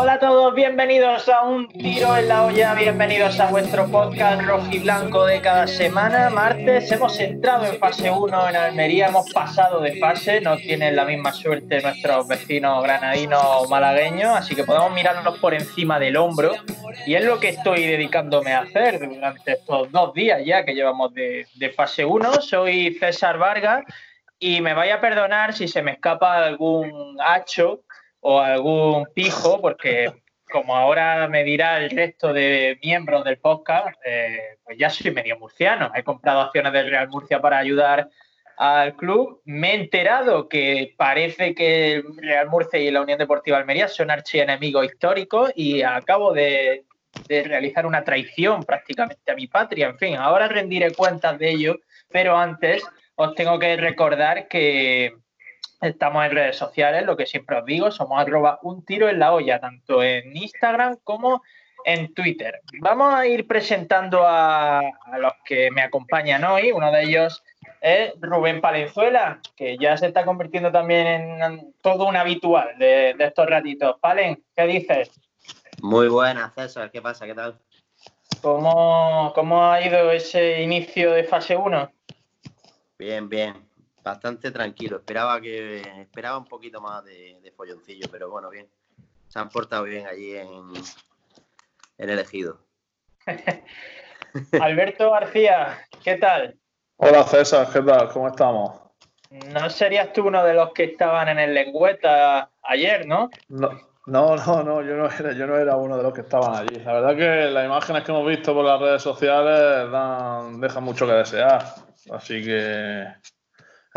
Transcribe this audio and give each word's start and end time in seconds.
Hola 0.00 0.12
a 0.12 0.18
todos, 0.20 0.54
bienvenidos 0.54 1.28
a 1.28 1.42
un 1.42 1.66
tiro 1.66 2.16
en 2.16 2.28
la 2.28 2.44
olla, 2.44 2.72
bienvenidos 2.74 3.40
a 3.40 3.50
vuestro 3.50 3.90
podcast 3.90 4.40
rojiblanco 4.42 5.24
de 5.24 5.40
cada 5.40 5.66
semana. 5.66 6.30
Martes 6.30 6.92
hemos 6.92 7.18
entrado 7.18 7.66
en 7.66 7.80
fase 7.80 8.08
1 8.08 8.48
en 8.48 8.54
Almería, 8.54 9.08
hemos 9.08 9.28
pasado 9.32 9.80
de 9.80 9.98
fase, 9.98 10.40
no 10.40 10.56
tienen 10.56 10.94
la 10.94 11.04
misma 11.04 11.32
suerte 11.32 11.82
nuestros 11.82 12.28
vecinos 12.28 12.80
granadinos 12.84 13.42
o 13.42 13.68
malagueños, 13.68 14.36
así 14.36 14.54
que 14.54 14.62
podemos 14.62 14.92
mirarnos 14.92 15.36
por 15.40 15.52
encima 15.52 15.98
del 15.98 16.16
hombro 16.16 16.52
y 17.04 17.16
es 17.16 17.24
lo 17.24 17.40
que 17.40 17.48
estoy 17.48 17.84
dedicándome 17.84 18.52
a 18.52 18.60
hacer 18.60 19.00
durante 19.00 19.54
estos 19.54 19.90
dos 19.90 20.14
días 20.14 20.42
ya 20.44 20.64
que 20.64 20.74
llevamos 20.74 21.12
de, 21.12 21.48
de 21.56 21.70
fase 21.70 22.04
1. 22.04 22.34
Soy 22.40 22.94
César 23.00 23.36
Vargas 23.36 23.82
y 24.38 24.60
me 24.60 24.74
vaya 24.74 24.94
a 24.94 25.00
perdonar 25.00 25.54
si 25.54 25.66
se 25.66 25.82
me 25.82 25.90
escapa 25.90 26.44
algún 26.44 27.16
hacho 27.20 27.80
o 28.20 28.40
algún 28.40 29.06
pijo, 29.14 29.60
porque 29.60 30.12
como 30.50 30.76
ahora 30.76 31.28
me 31.28 31.44
dirá 31.44 31.78
el 31.78 31.90
resto 31.90 32.32
de 32.32 32.78
miembros 32.82 33.24
del 33.24 33.38
podcast, 33.38 33.96
eh, 34.04 34.58
pues 34.64 34.78
ya 34.78 34.90
soy 34.90 35.10
medio 35.10 35.38
murciano. 35.38 35.90
He 35.94 36.02
comprado 36.02 36.40
acciones 36.40 36.72
del 36.72 36.90
Real 36.90 37.08
Murcia 37.08 37.40
para 37.40 37.58
ayudar 37.58 38.08
al 38.56 38.96
club. 38.96 39.40
Me 39.44 39.72
he 39.72 39.74
enterado 39.74 40.48
que 40.48 40.94
parece 40.96 41.54
que 41.54 41.96
el 41.96 42.16
Real 42.16 42.48
Murcia 42.48 42.80
y 42.80 42.90
la 42.90 43.02
Unión 43.02 43.18
Deportiva 43.18 43.58
Almería 43.58 43.88
son 43.88 44.10
archienemigos 44.10 44.86
históricos 44.86 45.52
y 45.54 45.82
acabo 45.82 46.32
de, 46.32 46.84
de 47.28 47.42
realizar 47.44 47.86
una 47.86 48.02
traición 48.02 48.64
prácticamente 48.64 49.30
a 49.30 49.36
mi 49.36 49.46
patria. 49.46 49.88
En 49.88 49.98
fin, 49.98 50.16
ahora 50.16 50.48
rendiré 50.48 50.92
cuentas 50.92 51.38
de 51.38 51.50
ello, 51.50 51.78
pero 52.10 52.36
antes 52.36 52.82
os 53.14 53.34
tengo 53.34 53.58
que 53.58 53.76
recordar 53.76 54.48
que 54.48 55.14
Estamos 55.80 56.24
en 56.24 56.32
redes 56.32 56.56
sociales, 56.56 57.04
lo 57.04 57.16
que 57.16 57.26
siempre 57.26 57.58
os 57.58 57.64
digo, 57.64 57.90
somos 57.90 58.20
arroba 58.20 58.58
un 58.62 58.84
tiro 58.84 59.08
en 59.08 59.18
la 59.18 59.32
olla, 59.32 59.60
tanto 59.60 60.02
en 60.02 60.36
Instagram 60.36 60.96
como 61.04 61.42
en 61.84 62.12
Twitter. 62.14 62.60
Vamos 62.80 63.14
a 63.14 63.26
ir 63.26 63.46
presentando 63.46 64.26
a, 64.26 64.80
a 64.80 65.18
los 65.18 65.32
que 65.44 65.70
me 65.70 65.82
acompañan 65.82 66.44
hoy. 66.44 66.72
Uno 66.72 66.90
de 66.90 67.04
ellos 67.04 67.42
es 67.80 68.12
Rubén 68.20 68.60
Palenzuela, 68.60 69.40
que 69.56 69.78
ya 69.78 69.96
se 69.96 70.06
está 70.06 70.24
convirtiendo 70.24 70.72
también 70.72 71.06
en 71.06 71.74
todo 71.80 72.06
un 72.06 72.16
habitual 72.16 72.76
de, 72.78 73.14
de 73.16 73.24
estos 73.24 73.48
ratitos. 73.48 73.96
Palen, 74.00 74.42
¿qué 74.56 74.66
dices? 74.66 75.10
Muy 75.80 76.08
buenas, 76.08 76.52
César. 76.54 76.90
¿Qué 76.90 77.00
pasa? 77.00 77.24
¿Qué 77.26 77.34
tal? 77.34 77.58
¿Cómo, 78.42 79.32
cómo 79.34 79.64
ha 79.64 79.80
ido 79.80 80.10
ese 80.10 80.62
inicio 80.62 81.12
de 81.12 81.24
fase 81.24 81.56
1? 81.56 81.90
Bien, 82.98 83.28
bien. 83.28 83.67
Bastante 84.08 84.50
tranquilo. 84.50 84.96
Esperaba 84.96 85.38
que 85.38 85.82
esperaba 86.00 86.38
un 86.38 86.46
poquito 86.46 86.80
más 86.80 87.04
de, 87.04 87.38
de 87.42 87.52
folloncillo, 87.52 88.08
pero 88.10 88.30
bueno, 88.30 88.48
bien. 88.48 88.66
Se 89.28 89.38
han 89.38 89.50
portado 89.50 89.82
bien 89.82 90.06
allí 90.06 90.34
en, 90.34 90.48
en 91.98 92.08
el 92.08 92.18
ejido. 92.18 92.58
Alberto 94.62 95.10
García, 95.10 95.86
¿qué 96.02 96.16
tal? 96.16 96.56
Hola 96.96 97.22
César, 97.24 97.68
¿qué 97.70 97.82
tal? 97.82 98.08
¿Cómo 98.08 98.28
estamos? 98.28 98.80
No 99.52 99.68
serías 99.68 100.10
tú 100.14 100.26
uno 100.26 100.42
de 100.42 100.54
los 100.54 100.72
que 100.72 100.84
estaban 100.84 101.28
en 101.28 101.40
el 101.40 101.52
lengüeta 101.52 102.48
ayer, 102.62 103.06
¿no? 103.06 103.28
No, 103.48 103.68
no, 104.06 104.36
no, 104.36 104.62
no, 104.62 104.82
yo, 104.82 104.96
no 104.96 105.10
era, 105.10 105.32
yo 105.32 105.46
no 105.46 105.58
era 105.58 105.76
uno 105.76 105.98
de 105.98 106.02
los 106.02 106.14
que 106.14 106.22
estaban 106.22 106.54
allí. 106.54 106.82
La 106.82 106.94
verdad 106.94 107.14
que 107.14 107.50
las 107.50 107.66
imágenes 107.66 108.04
que 108.04 108.12
hemos 108.12 108.26
visto 108.26 108.54
por 108.54 108.64
las 108.64 108.80
redes 108.80 109.02
sociales 109.02 109.90
dan, 109.92 110.62
dejan 110.62 110.82
mucho 110.82 111.06
que 111.06 111.12
desear. 111.12 111.62
Así 112.10 112.42
que 112.42 113.06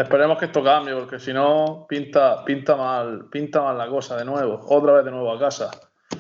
esperemos 0.01 0.38
que 0.38 0.45
esto 0.45 0.63
cambie, 0.63 0.94
porque 0.94 1.19
si 1.19 1.34
no, 1.34 1.85
pinta, 1.88 2.44
pinta, 2.45 2.75
mal, 2.75 3.25
pinta 3.31 3.62
mal 3.62 3.78
la 3.78 3.88
cosa 3.88 4.17
de 4.17 4.25
nuevo. 4.25 4.62
Otra 4.67 4.94
vez 4.94 5.06
de 5.06 5.12
nuevo 5.12 5.31
a 5.34 5.39
casa. 5.39 5.72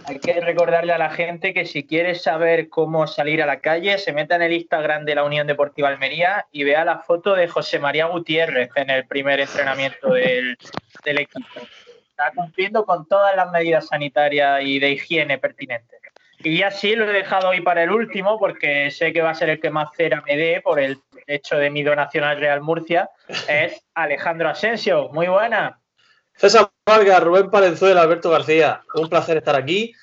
Hay 0.05 0.19
que 0.19 0.39
recordarle 0.39 0.93
a 0.93 0.97
la 0.97 1.09
gente 1.09 1.53
que 1.53 1.65
si 1.65 1.85
quiere 1.85 2.15
saber 2.15 2.69
cómo 2.69 3.07
salir 3.07 3.41
a 3.43 3.45
la 3.45 3.59
calle, 3.59 3.97
se 3.97 4.13
meta 4.13 4.35
en 4.35 4.43
el 4.43 4.53
Instagram 4.53 5.05
de 5.05 5.15
la 5.15 5.23
Unión 5.23 5.47
Deportiva 5.47 5.89
Almería 5.89 6.45
y 6.51 6.63
vea 6.63 6.85
la 6.85 6.99
foto 6.99 7.35
de 7.35 7.47
José 7.47 7.79
María 7.79 8.05
Gutiérrez 8.05 8.69
en 8.75 8.89
el 8.89 9.05
primer 9.05 9.39
entrenamiento 9.39 10.13
del, 10.13 10.57
del 11.03 11.19
equipo. 11.19 11.47
Está 12.09 12.31
cumpliendo 12.35 12.85
con 12.85 13.07
todas 13.07 13.35
las 13.35 13.51
medidas 13.51 13.87
sanitarias 13.87 14.61
y 14.63 14.79
de 14.79 14.91
higiene 14.91 15.37
pertinentes. 15.37 15.99
Y 16.43 16.63
así 16.63 16.95
lo 16.95 17.07
he 17.09 17.13
dejado 17.13 17.49
hoy 17.49 17.61
para 17.61 17.83
el 17.83 17.91
último, 17.91 18.39
porque 18.39 18.89
sé 18.89 19.13
que 19.13 19.21
va 19.21 19.31
a 19.31 19.35
ser 19.35 19.49
el 19.49 19.59
que 19.59 19.69
más 19.69 19.89
cera 19.95 20.23
me 20.25 20.35
dé 20.35 20.61
por 20.61 20.79
el 20.79 20.97
hecho 21.27 21.57
de 21.57 21.69
mi 21.69 21.83
donación 21.83 22.23
al 22.23 22.39
Real 22.39 22.61
Murcia, 22.61 23.09
es 23.47 23.83
Alejandro 23.93 24.49
Asensio. 24.49 25.09
Muy 25.09 25.27
buena. 25.27 25.79
César 26.35 26.71
Vargas, 26.85 27.23
Rubén 27.23 27.51
Palenzuela, 27.51 28.01
Alberto 28.01 28.29
García, 28.29 28.81
un 28.95 29.09
placer 29.09 29.37
estar 29.37 29.55
aquí. 29.55 29.93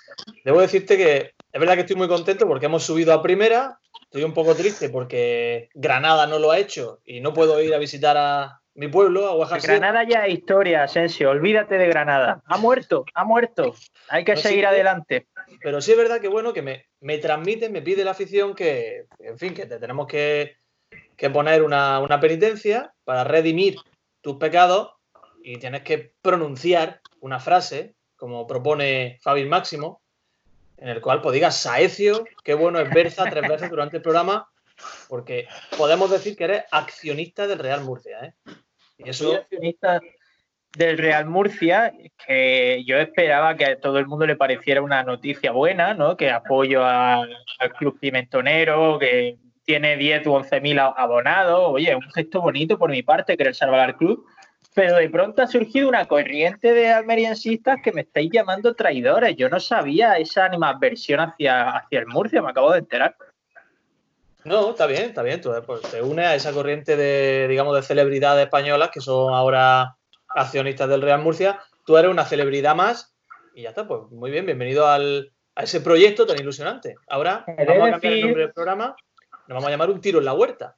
Debo 0.45 0.61
decirte 0.61 0.97
que 0.97 1.35
es 1.53 1.61
verdad 1.61 1.75
que 1.75 1.81
estoy 1.81 1.97
muy 1.97 2.09
contento 2.09 2.47
porque 2.47 2.67
hemos 2.67 2.85
subido 2.85 3.13
a 3.13 3.23
primera. 3.23 3.79
Estoy 4.03 4.25
un 4.25 4.35
poco 4.35 4.55
triste 4.55 4.89
porque 4.89 5.69
Granada 5.75 6.27
no 6.27 6.39
lo 6.39 6.51
ha 6.51 6.59
hecho 6.59 7.01
y 7.05 7.21
no 7.21 7.35
puedo 7.35 7.61
ir 7.61 7.75
a 7.75 7.79
visitar 7.79 8.17
a 8.17 8.61
mi 8.75 8.87
pueblo, 8.87 9.27
a 9.27 9.35
Oaxaca. 9.35 9.67
Granada 9.67 10.05
ya 10.09 10.27
es 10.27 10.35
historia, 10.35 10.85
Asensio. 10.85 11.31
Olvídate 11.31 11.77
de 11.79 11.89
Granada. 11.89 12.41
Ha 12.47 12.59
muerto, 12.59 13.05
ha 13.13 13.25
muerto. 13.25 13.75
Hay 14.09 14.25
que 14.25 14.37
No, 14.37 14.41
seguir 14.41 14.61
sí, 14.61 14.67
adelante. 14.67 15.27
Pero 15.61 15.81
sí 15.81 15.91
es 15.91 15.99
verdad 15.99 16.21
que 16.21 16.29
bueno, 16.29 16.53
que 16.53 16.63
me, 16.63 16.87
me 17.01 17.19
transmite, 17.19 17.71
me 17.71 17.83
pide 17.83 18.05
la 18.05 18.13
afición 18.13 18.55
que, 18.55 19.07
en 19.19 19.37
fin, 19.37 19.53
que 19.53 19.67
te 19.67 19.81
tenemos 19.81 20.07
que, 20.07 20.58
que 21.19 21.29
poner 21.29 21.63
una, 21.63 21.99
una 21.99 22.21
penitencia 22.21 22.95
para 23.05 23.25
redimir 23.25 23.77
tus 24.23 24.37
pecados 24.37 24.93
y 25.43 25.59
tienes 25.59 25.83
que 25.83 26.13
pronunciar 26.23 27.01
una 27.21 27.41
frase, 27.41 27.97
como 28.17 28.47
propone 28.47 29.19
Fabi 29.21 29.45
Máximo, 29.45 30.01
en 30.77 30.89
el 30.89 31.01
cual 31.01 31.21
pues 31.21 31.55
Saecio, 31.55 32.25
qué 32.45 32.55
bueno 32.55 32.79
es 32.79 32.89
Berza 32.91 33.25
tres 33.29 33.49
veces 33.49 33.69
durante 33.69 33.97
el 33.97 34.03
programa, 34.03 34.49
porque 35.09 35.49
podemos 35.77 36.09
decir 36.09 36.37
que 36.37 36.45
eres 36.45 36.65
accionista 36.71 37.49
del 37.49 37.59
Real 37.59 37.83
Murcia, 37.83 38.25
¿eh? 38.25 39.13
Soy 39.13 39.37
accionista 39.37 40.01
del 40.77 40.99
Real 40.99 41.27
Murcia, 41.27 41.93
que 42.25 42.85
yo 42.87 42.97
esperaba 42.97 43.57
que 43.57 43.65
a 43.65 43.81
todo 43.81 43.99
el 43.99 44.07
mundo 44.07 44.25
le 44.25 44.37
pareciera 44.37 44.83
una 44.83 45.03
noticia 45.03 45.51
buena, 45.51 45.95
¿no? 45.95 46.17
Que 46.17 46.31
apoyo 46.31 46.85
al 46.85 47.29
club 47.77 47.99
pimentonero, 47.99 48.99
que 49.01 49.37
tiene 49.69 49.99
10 49.99 50.27
u 50.27 50.33
11 50.33 50.63
mil 50.63 50.79
abonados. 50.79 51.61
Oye, 51.67 51.95
un 51.95 52.11
gesto 52.13 52.41
bonito 52.41 52.79
por 52.79 52.91
mi 52.91 53.03
parte, 53.03 53.37
querer 53.37 53.55
salvar 53.55 53.81
al 53.81 53.97
club. 53.99 54.25
Pero 54.73 54.97
de 54.97 55.11
pronto 55.11 55.43
ha 55.43 55.47
surgido 55.47 55.91
una 55.91 56.07
corriente 56.07 56.73
de 56.73 56.89
almeriensistas 56.89 57.77
que 57.85 57.93
me 57.93 58.01
estáis 58.01 58.31
llamando 58.33 58.75
traidores. 58.75 59.37
Yo 59.37 59.51
no 59.51 59.61
sabía 59.61 60.17
esa 60.17 60.47
animadversión 60.47 61.21
hacia, 61.21 61.77
hacia 61.77 61.99
el 61.99 62.07
Murcia, 62.07 62.41
me 62.41 62.49
acabo 62.49 62.73
de 62.73 62.79
enterar. 62.79 63.15
No, 64.45 64.71
está 64.71 64.87
bien, 64.87 65.03
está 65.03 65.23
bien. 65.23 65.43
Tú 65.43 65.53
pues, 65.67 65.83
te 65.83 66.01
unes 66.01 66.25
a 66.25 66.35
esa 66.35 66.53
corriente 66.55 66.97
de, 66.97 67.47
digamos, 67.47 67.77
de 67.77 67.83
celebridades 67.83 68.47
españolas 68.47 68.89
que 68.89 69.03
son 69.03 69.35
ahora 69.35 69.97
accionistas 70.29 70.89
del 70.89 71.03
Real 71.03 71.21
Murcia. 71.21 71.61
Tú 71.85 71.99
eres 71.99 72.11
una 72.11 72.25
celebridad 72.25 72.75
más 72.75 73.15
y 73.55 73.65
ya 73.65 73.69
está, 73.69 73.87
pues 73.87 74.11
muy 74.13 74.31
bien, 74.31 74.47
bienvenido 74.47 74.87
al, 74.87 75.31
a 75.55 75.65
ese 75.65 75.83
proyecto 75.83 76.25
tan 76.25 76.41
ilusionante. 76.41 76.95
Ahora 77.07 77.45
vamos 77.47 77.89
a 77.89 77.91
cambiar 77.91 78.13
el 78.15 78.21
nombre 78.23 78.43
del 78.45 78.53
programa, 78.55 78.97
nos 79.49 79.57
vamos 79.57 79.69
a 79.69 79.71
llamar 79.71 79.91
Un 79.91 80.01
tiro 80.01 80.19
en 80.19 80.25
la 80.27 80.35
huerta. 80.35 80.77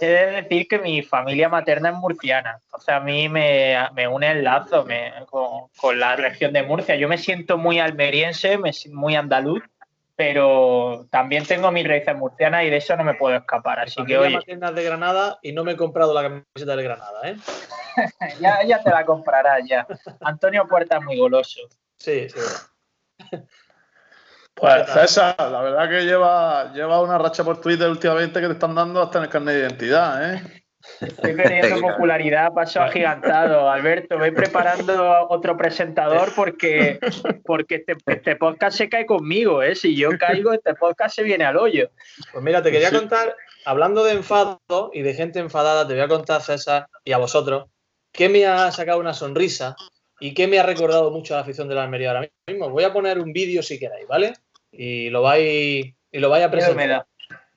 He 0.00 0.06
de 0.06 0.42
decir 0.42 0.66
que 0.68 0.78
mi 0.78 1.02
familia 1.02 1.48
materna 1.48 1.90
es 1.90 1.94
murciana. 1.96 2.60
O 2.72 2.80
sea, 2.80 2.96
a 2.96 3.00
mí 3.00 3.28
me, 3.28 3.76
me 3.94 4.06
une 4.08 4.30
el 4.30 4.44
lazo 4.44 4.84
me- 4.84 5.12
con, 5.30 5.68
con 5.76 5.98
la 5.98 6.16
región 6.16 6.52
de 6.52 6.62
Murcia. 6.64 6.96
Yo 6.96 7.08
me 7.08 7.16
siento 7.16 7.56
muy 7.58 7.78
almeriense, 7.78 8.58
me 8.58 8.72
muy 8.92 9.14
andaluz, 9.14 9.62
pero 10.16 11.06
también 11.10 11.46
tengo 11.46 11.70
mis 11.70 11.86
raíces 11.86 12.14
murcianas 12.16 12.64
y 12.64 12.70
de 12.70 12.76
eso 12.76 12.96
no 12.96 13.04
me 13.04 13.14
puedo 13.14 13.36
escapar. 13.36 13.80
Así 13.80 13.94
que, 13.94 14.16
Familia 14.16 14.20
oye, 14.20 14.36
materna 14.36 14.68
es 14.70 14.74
de 14.74 14.84
Granada 14.84 15.38
y 15.42 15.52
no 15.52 15.64
me 15.64 15.72
he 15.72 15.76
comprado 15.76 16.12
la 16.12 16.22
camiseta 16.22 16.76
de 16.76 16.82
Granada, 16.82 17.20
¿eh? 17.30 17.36
ya, 18.40 18.62
ya 18.64 18.82
te 18.82 18.90
la 18.90 19.06
comprarás 19.06 19.62
ya. 19.66 19.86
Antonio 20.20 20.66
Puerta 20.66 20.98
es 20.98 21.04
muy 21.04 21.16
goloso. 21.16 21.60
Sí, 21.96 22.28
sí. 22.28 22.40
Pues 24.54 24.88
César, 24.90 25.34
la 25.38 25.60
verdad 25.62 25.88
que 25.88 26.04
lleva, 26.04 26.72
lleva 26.72 27.02
una 27.02 27.18
racha 27.18 27.42
por 27.42 27.60
Twitter 27.60 27.88
últimamente 27.88 28.40
que 28.40 28.46
te 28.46 28.52
están 28.52 28.74
dando 28.74 29.02
hasta 29.02 29.18
en 29.18 29.24
el 29.24 29.30
carnet 29.30 29.54
de 29.54 29.60
identidad, 29.60 30.34
¿eh? 30.34 30.42
Estoy 31.00 31.32
perdiendo 31.34 31.80
popularidad, 31.80 32.52
paso 32.52 32.80
agigantado. 32.82 33.70
Alberto, 33.70 34.18
voy 34.18 34.30
preparando 34.32 35.26
otro 35.28 35.56
presentador 35.56 36.32
porque, 36.36 37.00
porque 37.44 37.76
este, 37.76 37.96
este 38.06 38.36
podcast 38.36 38.76
se 38.76 38.88
cae 38.88 39.06
conmigo, 39.06 39.62
¿eh? 39.62 39.74
Si 39.74 39.96
yo 39.96 40.10
caigo, 40.18 40.52
este 40.52 40.74
podcast 40.74 41.16
se 41.16 41.22
viene 41.22 41.44
al 41.44 41.56
hoyo. 41.56 41.90
Pues 42.32 42.44
mira, 42.44 42.62
te 42.62 42.70
quería 42.70 42.90
Sí. 42.90 42.96
contar, 42.96 43.34
hablando 43.64 44.04
de 44.04 44.12
enfado 44.12 44.60
y 44.92 45.02
de 45.02 45.14
gente 45.14 45.38
enfadada, 45.38 45.88
te 45.88 45.94
voy 45.94 46.02
a 46.02 46.08
contar, 46.08 46.42
César, 46.42 46.86
y 47.02 47.12
a 47.12 47.18
vosotros, 47.18 47.64
que 48.12 48.28
me 48.28 48.46
ha 48.46 48.70
sacado 48.70 49.00
una 49.00 49.14
sonrisa 49.14 49.76
y 50.20 50.34
que 50.34 50.46
me 50.46 50.58
ha 50.58 50.62
recordado 50.64 51.10
mucho 51.10 51.34
a 51.34 51.38
la 51.38 51.42
afición 51.42 51.66
de 51.66 51.74
la 51.74 51.84
Almería 51.84 52.10
ahora 52.10 52.28
mismo. 52.46 52.68
Voy 52.68 52.84
a 52.84 52.92
poner 52.92 53.18
un 53.18 53.32
vídeo 53.32 53.62
si 53.62 53.80
queréis, 53.80 54.06
¿vale? 54.06 54.34
Y 54.76 55.10
lo 55.10 55.22
vais, 55.22 55.86
y 56.12 56.18
lo 56.18 56.28
vais 56.30 56.44
a 56.44 56.48
Miedo 56.48 56.68
me 56.68 56.74
presentar. 56.74 56.88
da. 56.88 57.06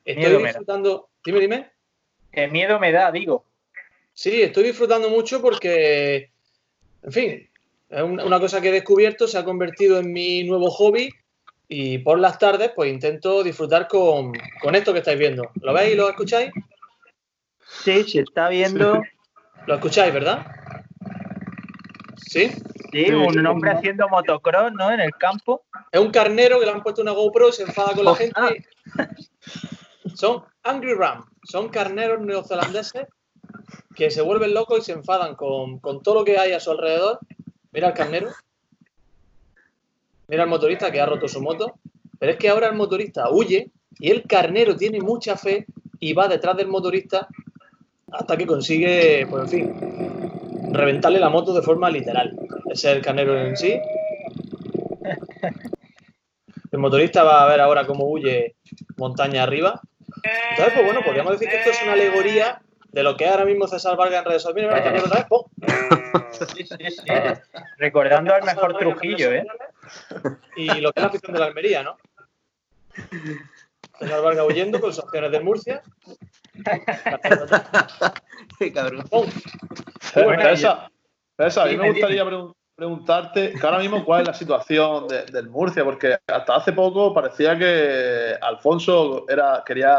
Estoy 0.05 0.23
miedo 0.23 0.37
me 0.39 0.43
da. 0.43 0.49
disfrutando. 0.49 1.09
Dime, 1.25 1.39
dime. 1.39 1.71
Que 2.31 2.47
miedo 2.47 2.79
me 2.79 2.91
da, 2.91 3.11
digo. 3.11 3.45
Sí, 4.13 4.41
estoy 4.41 4.63
disfrutando 4.63 5.09
mucho 5.09 5.41
porque, 5.41 6.31
en 7.03 7.11
fin, 7.11 7.49
es 7.89 8.01
un- 8.01 8.19
una 8.21 8.39
cosa 8.39 8.61
que 8.61 8.69
he 8.69 8.71
descubierto, 8.71 9.27
se 9.27 9.37
ha 9.37 9.43
convertido 9.43 9.99
en 9.99 10.11
mi 10.11 10.43
nuevo 10.43 10.69
hobby 10.71 11.09
y 11.67 11.97
por 11.99 12.19
las 12.19 12.39
tardes 12.39 12.71
pues 12.75 12.91
intento 12.91 13.43
disfrutar 13.43 13.87
con, 13.87 14.31
con 14.61 14.75
esto 14.75 14.93
que 14.93 14.99
estáis 14.99 15.19
viendo. 15.19 15.49
¿Lo 15.61 15.73
veis 15.73 15.93
y 15.93 15.95
lo 15.95 16.09
escucháis? 16.09 16.51
Sí, 17.83 18.03
se 18.05 18.21
está 18.21 18.49
viendo. 18.49 19.01
Lo 19.65 19.75
escucháis, 19.75 20.13
¿verdad? 20.13 20.45
¿Sí? 22.17 22.51
Sí, 22.91 23.11
un 23.11 23.45
hombre 23.45 23.71
haciendo 23.71 24.07
motocross, 24.09 24.73
¿no? 24.73 24.91
En 24.91 24.99
el 24.99 25.11
campo. 25.13 25.63
Es 25.91 25.99
un 25.99 26.11
carnero 26.11 26.59
que 26.59 26.65
le 26.65 26.71
han 26.71 26.83
puesto 26.83 27.01
una 27.01 27.11
GoPro, 27.11 27.51
se 27.51 27.63
enfada 27.63 27.93
con 27.93 28.05
la 28.05 28.15
gente. 28.15 28.65
Son 30.15 30.43
Angry 30.63 30.93
Ram, 30.93 31.25
son 31.43 31.69
carneros 31.69 32.21
neozelandeses 32.21 33.07
que 33.95 34.09
se 34.09 34.21
vuelven 34.21 34.53
locos 34.53 34.79
y 34.79 34.81
se 34.83 34.91
enfadan 34.93 35.35
con, 35.35 35.79
con 35.79 36.01
todo 36.01 36.15
lo 36.15 36.25
que 36.25 36.37
hay 36.37 36.53
a 36.53 36.59
su 36.59 36.71
alrededor. 36.71 37.19
Mira 37.71 37.89
el 37.89 37.93
carnero. 37.93 38.29
Mira 40.27 40.43
el 40.43 40.49
motorista 40.49 40.91
que 40.91 41.01
ha 41.01 41.05
roto 41.05 41.27
su 41.27 41.41
moto. 41.41 41.75
Pero 42.19 42.31
es 42.31 42.37
que 42.37 42.49
ahora 42.49 42.67
el 42.67 42.75
motorista 42.75 43.29
huye 43.29 43.71
y 43.99 44.11
el 44.11 44.23
carnero 44.23 44.75
tiene 44.75 45.01
mucha 45.01 45.35
fe 45.37 45.65
y 45.99 46.13
va 46.13 46.27
detrás 46.27 46.57
del 46.57 46.67
motorista 46.67 47.27
hasta 48.11 48.37
que 48.37 48.45
consigue, 48.45 49.27
pues 49.29 49.43
en 49.43 49.49
fin, 49.49 50.73
reventarle 50.73 51.19
la 51.19 51.29
moto 51.29 51.53
de 51.53 51.61
forma 51.61 51.89
literal. 51.89 52.35
Es 52.77 52.85
el 52.85 53.01
carnero 53.01 53.35
en 53.39 53.57
sí. 53.57 53.81
El 56.71 56.77
motorista 56.77 57.23
va 57.23 57.43
a 57.43 57.47
ver 57.47 57.59
ahora 57.59 57.87
cómo 57.87 58.05
huye 58.05 58.55
montaña 58.97 59.41
arriba. 59.41 59.81
Entonces, 60.51 60.73
pues 60.75 60.85
bueno, 60.85 61.01
podríamos 61.03 61.31
decir 61.33 61.49
que 61.49 61.57
esto 61.57 61.71
es 61.71 61.81
una 61.81 61.93
alegoría 61.93 62.61
de 62.89 63.01
lo 63.01 63.17
que 63.17 63.27
ahora 63.27 63.45
mismo 63.45 63.67
César 63.67 63.97
Vargas 63.97 64.19
en 64.19 64.25
redes 64.25 64.43
sociales. 64.43 64.71
Mira, 64.75 64.91
mira, 64.91 65.03
otra 65.03 65.17
vez, 65.17 65.27
¡pum! 65.27 65.43
Sí, 66.55 66.65
sí, 66.67 66.91
sí. 66.91 67.01
Recordando 67.79 68.35
al 68.35 68.43
mejor 68.43 68.77
Trujillo, 68.77 69.31
¿eh? 69.31 69.47
Y 70.55 70.67
lo 70.79 70.93
que 70.93 70.99
es 70.99 71.03
la 71.03 71.07
afición 71.09 71.33
de 71.33 71.39
la 71.39 71.45
Almería, 71.47 71.81
¿no? 71.81 71.97
César 73.97 74.21
Vargas 74.21 74.45
huyendo 74.47 74.79
con 74.79 74.93
sus 74.93 75.03
acciones 75.03 75.31
del 75.31 75.43
Murcia. 75.43 75.81
Qué 78.59 78.71
cabrón. 78.71 79.03
¡Pum! 79.09 79.25
Bueno, 80.13 80.43
César, 80.43 80.91
César, 81.37 81.67
a 81.67 81.71
mí 81.71 81.77
me 81.77 81.89
gustaría 81.91 82.23
pregun- 82.23 82.53
preguntarte 82.77 83.53
que 83.53 83.65
ahora 83.65 83.79
mismo 83.79 84.05
cuál 84.05 84.21
es 84.21 84.27
la 84.27 84.33
situación 84.35 85.07
de- 85.07 85.25
del 85.25 85.49
Murcia, 85.49 85.83
porque 85.83 86.17
hasta 86.27 86.55
hace 86.55 86.73
poco 86.73 87.11
parecía 87.11 87.57
que 87.57 88.35
Alfonso 88.39 89.25
era, 89.27 89.63
quería 89.65 89.97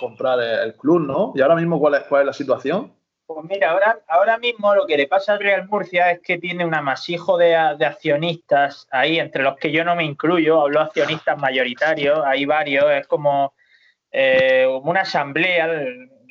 comprar 0.00 0.40
el, 0.40 0.74
club, 0.74 1.06
¿no? 1.06 1.32
Y 1.36 1.40
ahora 1.40 1.54
mismo 1.54 1.78
cuál 1.78 1.94
es, 1.94 2.02
cuál 2.08 2.22
es 2.22 2.26
la 2.26 2.32
situación. 2.32 2.92
Pues 3.24 3.44
mira, 3.48 3.70
ahora, 3.70 4.00
ahora 4.08 4.36
mismo 4.36 4.74
lo 4.74 4.84
que 4.84 4.96
le 4.96 5.06
pasa 5.06 5.34
al 5.34 5.38
Real 5.38 5.68
Murcia 5.68 6.10
es 6.10 6.20
que 6.20 6.38
tiene 6.38 6.64
un 6.64 6.74
amasijo 6.74 7.38
de, 7.38 7.54
accionistas 7.54 8.88
ahí, 8.90 9.20
entre 9.20 9.44
los 9.44 9.56
que 9.56 9.70
yo 9.70 9.84
no 9.84 9.94
me 9.94 10.04
incluyo, 10.04 10.60
hablo 10.60 10.80
accionistas 10.80 11.38
mayoritarios, 11.38 12.18
hay 12.26 12.46
varios, 12.46 12.84
es 12.90 13.06
como 13.06 13.54
eh, 14.10 14.66
una 14.82 15.02
asamblea 15.02 15.68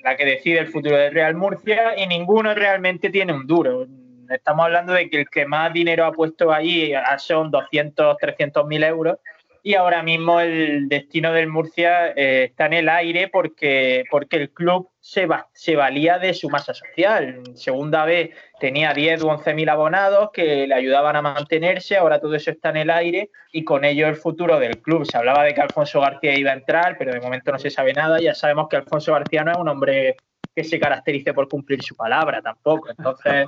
la 0.04 0.18
que 0.18 0.25
decide 0.25 0.60
el 0.60 0.68
futuro 0.68 0.98
del 0.98 1.13
Real 1.13 1.36
Murcia 1.36 1.98
y 1.98 2.07
ninguno 2.07 2.54
realmente 2.54 3.10
tiene 3.10 3.31
un 3.31 3.48
duro. 3.48 3.88
Estamos 4.30 4.66
hablando 4.66 4.94
de 4.94 5.10
que 5.10 5.22
el 5.22 5.30
que 5.30 5.46
más 5.46 5.72
dinero 5.74 6.06
ha 6.06 6.12
puesto 6.12 6.52
ahí 6.52 6.94
son 7.18 7.50
200, 7.52 8.18
300 8.18 8.66
mil 8.66 8.84
euros 8.84 9.18
y 9.64 9.74
ahora 9.74 10.02
mismo 10.02 10.40
el 10.40 10.88
destino 10.88 11.34
del 11.34 11.48
Murcia 11.48 12.14
eh, 12.16 12.46
está 12.46 12.68
en 12.68 12.74
el 12.74 12.88
aire 12.90 13.28
porque, 13.28 14.06
porque 14.10 14.38
el 14.38 14.52
club 14.52 14.90
se, 15.02 15.26
va- 15.26 15.50
se 15.52 15.76
valía 15.76 16.20
de 16.20 16.34
su 16.34 16.50
masa 16.50 16.74
social. 16.74 17.42
Segunda 17.56 18.06
vez 18.06 18.30
tenía 18.62 18.94
10 18.94 19.24
o 19.24 19.28
11 19.28 19.54
mil 19.54 19.68
abonados 19.68 20.30
que 20.32 20.68
le 20.68 20.74
ayudaban 20.74 21.18
a 21.18 21.22
mantenerse, 21.22 21.98
ahora 21.98 22.22
todo 22.22 22.36
eso 22.36 22.50
está 22.52 22.70
en 22.70 22.78
el 22.78 22.90
aire 22.90 23.30
y 23.52 23.66
con 23.66 23.84
ello 23.84 24.08
el 24.08 24.16
futuro 24.16 24.58
del 24.58 24.82
club. 24.82 25.06
Se 25.06 25.18
hablaba 25.18 25.44
de 25.44 25.54
que 25.54 25.60
Alfonso 25.62 26.00
García 26.00 26.38
iba 26.38 26.52
a 26.52 26.56
entrar, 26.56 26.96
pero 26.98 27.12
de 27.12 27.20
momento 27.20 27.52
no 27.52 27.60
se 27.60 27.70
sabe 27.70 27.92
nada. 27.94 28.22
Ya 28.22 28.36
sabemos 28.36 28.70
que 28.70 28.78
Alfonso 28.78 29.12
García 29.12 29.44
no 29.44 29.52
es 29.52 29.58
un 29.58 29.68
hombre 29.68 30.16
que 30.56 30.64
se 30.64 30.80
caracterice 30.80 31.34
por 31.34 31.50
cumplir 31.50 31.84
su 31.84 31.94
palabra 31.96 32.42
tampoco. 32.42 32.90
Entonces, 32.90 33.48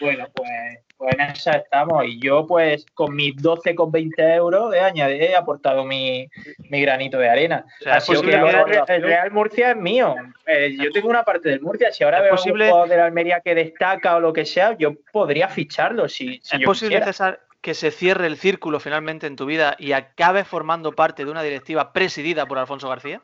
bueno, 0.00 0.26
pues, 0.34 0.50
pues 0.96 1.14
en 1.14 1.20
esa 1.20 1.52
estamos. 1.52 2.04
Y 2.06 2.18
yo, 2.20 2.46
pues, 2.46 2.86
con 2.94 3.14
mis 3.14 3.34
12,20 3.36 4.34
euros 4.36 4.74
he 4.74 4.80
añadido, 4.80 5.24
he 5.24 5.34
aportado 5.36 5.84
mi, 5.84 6.28
mi 6.70 6.80
granito 6.80 7.18
de 7.18 7.28
arena. 7.28 7.64
O 7.80 7.84
sea, 7.84 7.96
es 7.98 8.08
Así 8.10 8.20
que 8.22 8.36
ahora 8.36 8.60
el 8.62 8.66
Re- 8.86 8.94
el 8.96 9.02
Real 9.02 9.30
Murcia 9.30 9.70
es 9.70 9.76
mío. 9.76 10.14
Eh, 10.46 10.76
yo 10.78 10.90
tengo 10.92 11.08
una 11.08 11.22
parte 11.22 11.48
del 11.50 11.60
Murcia. 11.60 11.92
Si 11.92 12.04
ahora 12.04 12.20
veo 12.20 12.32
posible- 12.32 12.64
un 12.64 12.70
jugador 12.70 12.88
de 12.90 12.96
la 12.96 13.04
Almería 13.06 13.40
que 13.40 13.54
destaca 13.54 14.16
o 14.16 14.20
lo 14.20 14.32
que 14.32 14.44
sea, 14.44 14.76
yo 14.78 14.94
podría 15.12 15.48
ficharlo 15.48 16.08
si, 16.08 16.40
si 16.42 16.56
¿Es 16.56 16.60
yo 16.60 16.66
posible, 16.66 16.96
quisiera. 16.96 17.06
César, 17.06 17.40
que 17.60 17.74
se 17.74 17.90
cierre 17.90 18.26
el 18.28 18.36
círculo 18.36 18.78
finalmente 18.78 19.26
en 19.26 19.34
tu 19.34 19.44
vida 19.46 19.74
y 19.78 19.90
acabes 19.92 20.46
formando 20.46 20.92
parte 20.92 21.24
de 21.24 21.30
una 21.32 21.42
directiva 21.42 21.92
presidida 21.92 22.46
por 22.46 22.58
Alfonso 22.58 22.88
García? 22.88 23.22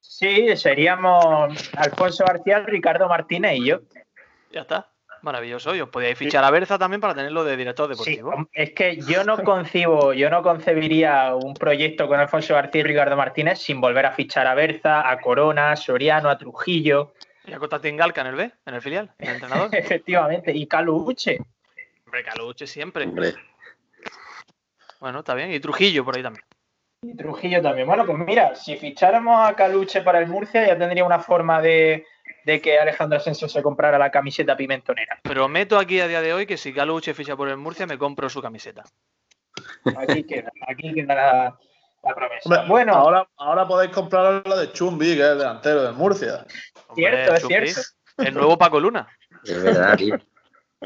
Sí, 0.00 0.56
seríamos 0.56 1.70
Alfonso 1.76 2.24
García, 2.24 2.60
Ricardo 2.60 3.08
Martínez 3.08 3.56
y 3.58 3.66
yo. 3.66 3.80
Ya 4.52 4.60
está. 4.60 4.89
Maravilloso. 5.22 5.74
Y 5.74 5.80
os 5.80 5.88
podíais 5.88 6.16
fichar 6.16 6.42
a 6.44 6.50
Berza 6.50 6.78
también 6.78 7.00
para 7.00 7.14
tenerlo 7.14 7.44
de 7.44 7.56
director 7.56 7.86
Sí, 7.96 8.16
deportivo. 8.16 8.48
es 8.52 8.70
que 8.72 8.96
yo 9.02 9.24
no 9.24 9.42
concibo, 9.42 10.12
yo 10.12 10.30
no 10.30 10.42
concebiría 10.42 11.34
un 11.34 11.54
proyecto 11.54 12.08
con 12.08 12.18
Alfonso 12.18 12.54
García 12.54 12.80
y 12.80 12.84
Ricardo 12.84 13.16
Martínez 13.16 13.58
sin 13.58 13.80
volver 13.80 14.06
a 14.06 14.12
fichar 14.12 14.46
a 14.46 14.54
Berza, 14.54 15.08
a 15.10 15.20
Corona, 15.20 15.72
a 15.72 15.76
Soriano, 15.76 16.30
a 16.30 16.38
Trujillo, 16.38 17.12
Y 17.46 17.52
a 17.52 17.58
Cotatín 17.58 17.96
Galca 17.96 18.20
en 18.22 18.26
el 18.28 18.34
B, 18.36 18.50
en 18.66 18.74
el 18.74 18.80
filial, 18.82 19.10
el 19.18 19.28
entrenador. 19.28 19.68
efectivamente, 19.74 20.52
y 20.52 20.66
Caluche. 20.66 21.38
Hombre, 22.06 22.24
Caluche 22.24 22.66
siempre. 22.66 23.04
Hombre, 23.04 23.34
Bueno, 25.00 25.20
está 25.20 25.34
bien. 25.34 25.52
Y 25.52 25.60
Trujillo 25.60 26.04
por 26.04 26.16
ahí 26.16 26.22
también. 26.22 26.44
Y 27.02 27.16
Trujillo 27.16 27.62
también. 27.62 27.86
Bueno, 27.86 28.04
pues 28.04 28.18
mira, 28.18 28.54
si 28.54 28.76
ficháramos 28.76 29.48
a 29.48 29.54
Caluche 29.54 30.02
para 30.02 30.18
el 30.18 30.26
Murcia, 30.26 30.66
ya 30.66 30.76
tendría 30.76 31.04
una 31.04 31.18
forma 31.18 31.62
de, 31.62 32.06
de 32.44 32.60
que 32.60 32.78
Alejandro 32.78 33.18
Asensio 33.18 33.48
se 33.48 33.62
comprara 33.62 33.98
la 33.98 34.10
camiseta 34.10 34.56
pimentonera. 34.56 35.20
Prometo 35.22 35.78
aquí 35.78 36.00
a 36.00 36.08
día 36.08 36.20
de 36.20 36.32
hoy 36.32 36.46
que 36.46 36.56
si 36.56 36.72
Caluche 36.72 37.14
ficha 37.14 37.36
por 37.36 37.48
el 37.48 37.56
Murcia, 37.56 37.86
me 37.86 37.98
compro 37.98 38.28
su 38.28 38.40
camiseta. 38.40 38.84
Aquí 39.96 40.24
queda, 40.24 40.50
aquí 40.66 40.92
queda 40.94 41.14
la, 41.14 41.58
la 42.02 42.14
promesa. 42.14 42.40
Hombre, 42.44 42.60
bueno, 42.68 42.94
ahora, 42.94 43.28
ahora 43.36 43.66
podéis 43.66 43.92
comprar 43.92 44.42
lo 44.46 44.56
de 44.56 44.72
Chumbi, 44.72 45.16
que 45.16 45.22
es 45.22 45.28
el 45.28 45.38
delantero 45.38 45.82
del 45.82 45.94
Murcia. 45.94 46.46
Cierto, 46.94 47.34
es 47.34 47.42
Chumbi, 47.42 47.68
cierto. 47.68 47.80
El 48.18 48.34
nuevo 48.34 48.58
Paco 48.58 48.80
Luna. 48.80 49.08
es 49.44 49.62
verdad, 49.62 49.96
tío. 49.96 50.18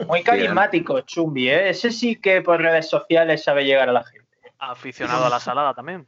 muy 0.07 0.23
carismático, 0.23 1.01
Chumbi, 1.03 1.51
¿eh? 1.51 1.71
Ese 1.71 1.91
sí 1.91 2.21
que 2.21 2.43
por 2.43 2.61
redes 2.61 2.89
sociales 2.89 3.45
sabe 3.45 3.65
llegar 3.65 3.89
a 3.89 3.93
la 3.93 4.05
gente. 4.05 4.25
Aficionado 4.59 5.27
a 5.27 5.31
la 5.31 5.41
salada 5.41 5.75
también. 5.75 6.07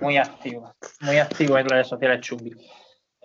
Muy 0.00 0.16
activo, 0.16 0.74
muy 1.00 1.18
activo 1.18 1.58
en 1.58 1.68
redes 1.68 1.88
sociales, 1.88 2.20
Chumbi. 2.20 2.52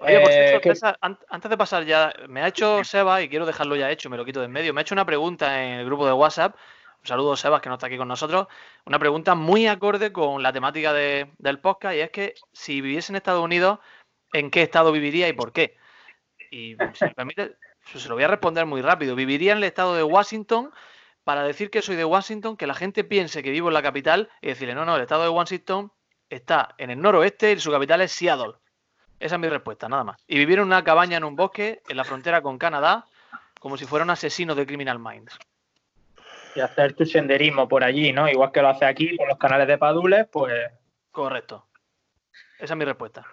Oye, 0.01 0.20
por 0.22 0.32
Eh, 0.32 0.60
que- 0.62 0.74
an- 1.01 1.20
antes 1.29 1.50
de 1.50 1.58
pasar 1.58 1.84
ya, 1.86 2.13
me 2.27 2.41
ha 2.41 2.48
hecho 2.48 2.84
Seba, 2.84 3.22
y 3.22 3.29
quiero 3.29 3.46
dejarlo 3.46 3.75
ya 3.75 3.91
hecho, 3.91 4.10
me 4.10 4.18
lo 4.18 4.25
quito 4.25 4.39
de 4.39 4.46
en 4.46 4.51
medio, 4.51 4.74
me 4.74 4.82
ha 4.82 4.84
hecho 4.84 4.96
una 4.96 5.06
pregunta 5.06 5.63
en 5.63 5.79
el 5.79 5.86
grupo 5.86 6.06
de 6.06 6.13
WhatsApp. 6.13 6.56
Un 7.01 7.08
saludo, 7.08 7.36
Sebas, 7.38 7.62
que 7.62 7.70
no 7.70 7.75
está 7.75 7.88
aquí 7.88 7.98
con 7.98 8.08
nosotros. 8.10 8.48
Una 8.86 9.00
pregunta 9.00 9.34
muy 9.36 9.68
acorde 9.68 10.12
con 10.12 10.44
la 10.44 10.51
temática 10.51 10.91
de- 10.94 11.32
del 11.38 11.60
podcast, 11.60 11.96
y 11.96 12.00
es 12.00 12.10
que 12.12 12.34
si 12.51 12.82
viviese 12.82 13.12
en 13.12 13.18
Estados 13.18 13.44
Unidos, 13.44 13.79
¿en 14.34 14.51
qué 14.51 14.63
estado 14.63 14.91
viviría 14.91 15.27
y 15.27 15.34
por 15.34 15.51
qué? 15.53 15.77
Y 16.51 16.75
si 16.94 17.06
me 17.06 17.13
permite, 17.13 17.56
se 17.86 18.10
lo 18.10 18.15
voy 18.15 18.24
a 18.24 18.27
responder 18.27 18.65
muy 18.65 18.82
rápido. 18.82 19.15
Viviría 19.15 19.51
en 19.53 19.60
el 19.60 19.63
estado 19.65 19.96
de 19.96 20.03
Washington 20.03 20.72
para 21.24 21.44
decir 21.44 21.70
que 21.70 21.82
soy 21.82 21.96
de 21.96 22.06
Washington, 22.06 22.58
que 22.58 22.68
la 22.68 22.74
gente 22.74 23.03
piense 23.03 23.44
que 23.44 23.51
vivo 23.51 23.68
en 23.68 23.75
la 23.75 23.82
capital 23.82 24.29
y 24.41 24.48
decirle, 24.48 24.75
no, 24.75 24.84
no, 24.86 24.96
el 24.96 25.01
estado 25.03 25.24
de 25.24 25.29
Washington 25.29 25.91
está 26.29 26.74
en 26.77 26.89
el 26.89 27.00
noroeste 27.01 27.51
y 27.53 27.60
su 27.60 27.72
capital 27.72 28.01
es 28.01 28.12
Seattle. 28.12 28.53
Esa 29.20 29.36
es 29.36 29.42
mi 29.42 29.50
respuesta, 29.50 29.90
nada 29.90 30.04
más. 30.04 30.18
Y 30.28 30.38
vivir 30.38 30.60
en 30.60 30.66
una 30.66 30.84
cabaña 30.84 31.18
en 31.18 31.24
un 31.24 31.36
bosque 31.36 31.82
en 31.90 31.98
la 31.98 32.04
frontera 32.04 32.42
con 32.42 32.58
Canadá, 32.58 33.06
como 33.60 33.78
si 33.78 33.86
fuera 33.86 34.06
un 34.06 34.12
asesino 34.12 34.56
de 34.56 34.66
Criminal 34.66 35.00
Minds. 35.00 35.38
y 36.56 36.62
hacer 36.62 36.94
tu 36.94 37.06
senderismo 37.06 37.68
por 37.68 37.84
allí, 37.84 38.12
¿no? 38.12 38.28
Igual 38.28 38.52
que 38.52 38.62
lo 38.62 38.70
hace 38.70 38.86
aquí 38.86 39.16
por 39.18 39.28
los 39.28 39.38
canales 39.38 39.68
de 39.68 39.78
Padules, 39.78 40.28
pues 40.32 40.72
Correcto. 41.12 41.66
Esa 42.60 42.74
es 42.74 42.78
mi 42.78 42.86
respuesta. 42.86 43.26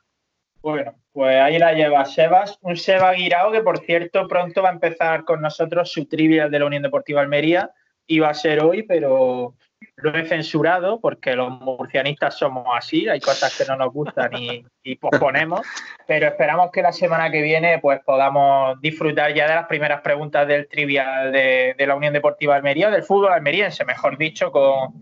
bueno, 0.61 0.95
pues 1.13 1.37
ahí 1.41 1.59
la 1.59 1.73
lleva 1.73 2.05
Sebas, 2.05 2.59
un 2.63 2.77
Seba 2.77 3.13
Guirao 3.13 3.53
que 3.53 3.63
por 3.63 3.79
cierto 3.79 4.27
pronto 4.27 4.63
va 4.63 4.71
a 4.71 4.73
empezar 4.73 5.25
con 5.25 5.41
nosotros 5.41 5.91
su 5.93 6.07
trivial 6.07 6.51
de 6.51 6.59
la 6.59 6.67
Unión 6.67 6.83
Deportiva 6.83 7.21
Almería, 7.21 7.71
iba 8.07 8.29
a 8.29 8.35
ser 8.35 8.63
hoy, 8.63 8.83
pero 8.83 9.55
lo 9.97 10.17
he 10.17 10.25
censurado 10.25 11.01
porque 11.01 11.35
los 11.35 11.51
murcianistas 11.61 12.39
somos 12.39 12.67
así, 12.77 13.09
hay 13.09 13.21
cosas 13.21 13.57
que 13.57 13.65
no 13.65 13.77
nos 13.77 13.93
gustan 13.93 14.31
y, 14.35 14.65
posponemos, 14.97 15.63
pero 16.07 16.29
esperamos 16.29 16.71
que 16.71 16.81
la 16.81 16.93
semana 16.93 17.31
que 17.31 17.43
viene 17.43 17.79
pues 17.81 18.01
podamos 18.05 18.81
disfrutar 18.81 19.35
ya 19.35 19.49
de 19.49 19.55
las 19.57 19.67
primeras 19.67 20.01
preguntas 20.01 20.47
del 20.47 20.69
trivial 20.69 21.33
de, 21.33 21.75
la 21.79 21.95
Unión 21.97 22.13
Deportiva 22.13 22.55
Almería, 22.55 22.91
del 22.91 23.03
fútbol 23.03 23.33
almeriense, 23.33 23.85
mejor 23.85 24.17
dicho, 24.17 24.53
con, 24.53 24.95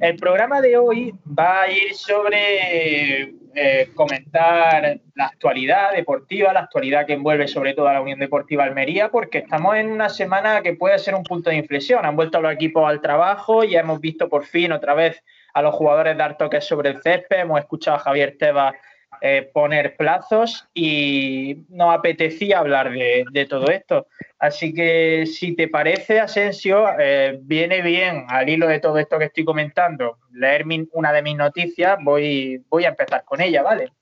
El 0.00 0.16
programa 0.16 0.60
de 0.60 0.76
hoy 0.76 1.12
va 1.26 1.62
a 1.62 1.70
ir 1.70 1.92
sobre 1.94 3.34
eh, 3.54 3.90
comentar 3.94 5.00
la 5.14 5.26
actualidad 5.26 5.92
deportiva, 5.92 6.52
la 6.52 6.60
actualidad 6.60 7.04
que 7.04 7.14
envuelve 7.14 7.48
sobre 7.48 7.74
todo 7.74 7.88
a 7.88 7.94
la 7.94 8.00
Unión 8.00 8.20
Deportiva 8.20 8.62
Almería, 8.62 9.10
porque 9.10 9.38
estamos 9.38 9.76
en 9.76 9.90
una 9.90 10.08
semana 10.08 10.62
que 10.62 10.74
puede 10.74 10.98
ser 11.00 11.16
un 11.16 11.24
punto 11.24 11.50
de 11.50 11.56
inflexión. 11.56 12.06
Han 12.06 12.14
vuelto 12.14 12.40
los 12.40 12.52
equipos 12.52 12.88
al 12.88 13.00
trabajo, 13.00 13.64
ya 13.64 13.80
hemos 13.80 14.00
visto 14.00 14.28
por 14.28 14.44
fin 14.44 14.70
otra 14.70 14.94
vez 14.94 15.22
a 15.52 15.62
los 15.62 15.74
jugadores 15.74 16.16
dar 16.16 16.36
toques 16.36 16.64
sobre 16.64 16.90
el 16.90 17.02
césped, 17.02 17.40
hemos 17.40 17.58
escuchado 17.58 17.96
a 17.96 18.00
Javier 18.00 18.36
Tebas 18.38 18.74
eh, 19.22 19.50
poner 19.52 19.96
plazos 19.96 20.66
y 20.72 21.64
nos 21.68 21.94
apetecía 21.94 22.58
hablar 22.58 22.90
de, 22.90 23.46
todo 23.48 23.70
esto. 23.70 24.06
Así 24.38 24.72
que 24.72 25.26
si 25.26 25.54
te 25.54 25.68
parece, 25.68 26.20
Asensio, 26.20 26.86
eh, 26.98 27.38
viene 27.42 27.82
bien 27.82 28.24
al 28.28 28.48
hilo 28.48 28.66
de 28.66 28.80
todo 28.80 28.98
esto 28.98 29.18
que 29.18 29.26
estoy 29.26 29.44
comentando, 29.44 30.18
leer 30.32 30.64
una 30.92 31.12
de 31.12 31.22
mis 31.22 31.36
noticias, 31.36 31.98
voy, 32.02 32.62
voy 32.68 32.84
a 32.84 32.90
empezar 32.90 33.24
con 33.24 33.40
ella, 33.40 33.62
¿vale? 33.62 33.92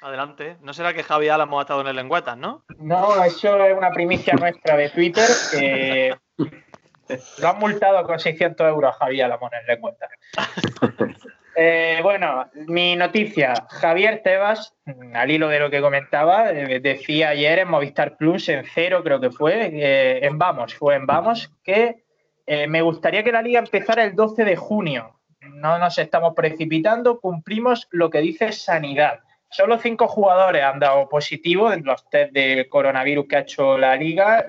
Adelante. 0.00 0.56
¿No 0.62 0.72
será 0.72 0.94
que 0.94 1.02
Javi 1.02 1.28
Álamo 1.28 1.58
ha 1.58 1.62
estado 1.62 1.80
en 1.80 1.88
el 1.88 1.96
lengüetas, 1.96 2.36
no? 2.36 2.64
No, 2.78 3.24
eso 3.24 3.64
es 3.64 3.76
una 3.76 3.90
primicia 3.90 4.34
nuestra 4.34 4.76
de 4.76 4.90
Twitter 4.90 5.26
que 5.50 6.16
lo 7.40 7.48
han 7.48 7.58
multado 7.58 8.06
con 8.06 8.20
600 8.20 8.68
euros 8.68 8.96
Javi 8.96 9.20
Álamo 9.20 9.50
en 9.52 9.58
el 9.58 9.66
lengüetas. 9.66 10.10
Eh, 11.60 11.98
bueno, 12.04 12.48
mi 12.68 12.94
noticia, 12.94 13.52
Javier 13.68 14.22
Tebas, 14.22 14.76
al 15.12 15.28
hilo 15.28 15.48
de 15.48 15.58
lo 15.58 15.68
que 15.68 15.80
comentaba, 15.80 16.52
eh, 16.52 16.78
decía 16.78 17.30
ayer 17.30 17.58
en 17.58 17.68
Movistar 17.68 18.16
Plus, 18.16 18.48
en 18.48 18.64
cero 18.64 19.00
creo 19.02 19.18
que 19.20 19.32
fue, 19.32 19.68
eh, 19.72 20.24
en 20.24 20.38
Vamos, 20.38 20.76
fue 20.76 20.94
en 20.94 21.04
Vamos, 21.04 21.52
que 21.64 22.04
me 22.46 22.80
gustaría 22.80 23.24
que 23.24 23.32
la 23.32 23.42
liga 23.42 23.58
empezara 23.58 24.04
el 24.04 24.14
12 24.14 24.44
de 24.44 24.54
junio. 24.54 25.18
No 25.40 25.80
nos 25.80 25.98
estamos 25.98 26.32
precipitando, 26.34 27.18
cumplimos 27.18 27.88
lo 27.90 28.08
que 28.08 28.20
dice 28.20 28.52
Sanidad. 28.52 29.18
Solo 29.50 29.78
cinco 29.78 30.06
jugadores 30.06 30.62
han 30.62 30.78
dado 30.78 31.08
positivo 31.08 31.72
en 31.72 31.84
los 31.84 32.08
test 32.08 32.32
de 32.32 32.68
coronavirus 32.70 33.26
que 33.26 33.36
ha 33.36 33.40
hecho 33.40 33.76
la 33.76 33.96
liga, 33.96 34.46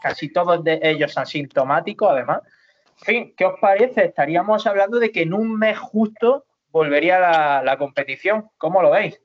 casi 0.00 0.32
todos 0.32 0.64
de 0.64 0.80
ellos 0.82 1.16
asintomáticos 1.18 2.10
además. 2.10 2.40
¿Qué 3.04 3.44
os 3.44 3.58
parece? 3.60 4.04
Estaríamos 4.04 4.66
hablando 4.66 4.98
de 4.98 5.10
que 5.10 5.22
en 5.22 5.34
un 5.34 5.58
mes 5.58 5.78
justo 5.78 6.46
volvería 6.70 7.62
la, 7.62 7.76
competición. 7.78 8.50
¿Cómo 8.58 8.82
lo 8.82 8.90
veis? 8.90 9.20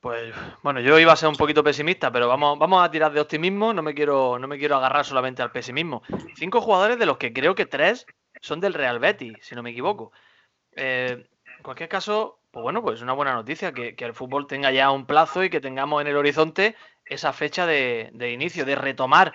Pues 0.00 0.34
bueno, 0.62 0.80
yo 0.80 0.98
iba 0.98 1.12
a 1.12 1.16
ser 1.16 1.28
un 1.28 1.36
poquito 1.36 1.64
pesimista, 1.64 2.12
pero 2.12 2.28
vamos, 2.28 2.58
vamos 2.58 2.84
a 2.84 2.90
tirar 2.90 3.12
de 3.12 3.20
optimismo. 3.20 3.72
No 3.72 3.82
me 3.82 3.94
quiero, 3.94 4.38
no 4.38 4.46
me 4.46 4.58
quiero 4.58 4.76
agarrar 4.76 5.04
solamente 5.04 5.42
al 5.42 5.50
pesimismo. 5.50 6.02
Cinco 6.36 6.60
jugadores 6.60 6.98
de 6.98 7.06
los 7.06 7.16
que 7.16 7.32
creo 7.32 7.54
que 7.54 7.66
tres 7.66 8.06
son 8.40 8.60
del 8.60 8.74
Real 8.74 8.98
Betis, 8.98 9.38
si 9.40 9.54
no 9.54 9.62
me 9.62 9.70
equivoco. 9.70 10.12
Eh, 10.72 11.26
en 11.56 11.62
cualquier 11.62 11.88
caso, 11.88 12.40
pues 12.50 12.62
bueno, 12.62 12.82
pues 12.82 12.96
es 12.96 13.02
una 13.02 13.14
buena 13.14 13.34
noticia 13.34 13.72
que, 13.72 13.96
el 13.98 14.14
fútbol 14.14 14.46
tenga 14.46 14.70
ya 14.70 14.90
un 14.90 15.06
plazo 15.06 15.42
y 15.42 15.50
que 15.50 15.60
tengamos 15.60 16.02
en 16.02 16.08
el 16.08 16.16
horizonte 16.16 16.76
esa 17.04 17.32
fecha 17.32 17.66
de 17.66 18.30
inicio, 18.32 18.64
de 18.64 18.76
retomar 18.76 19.32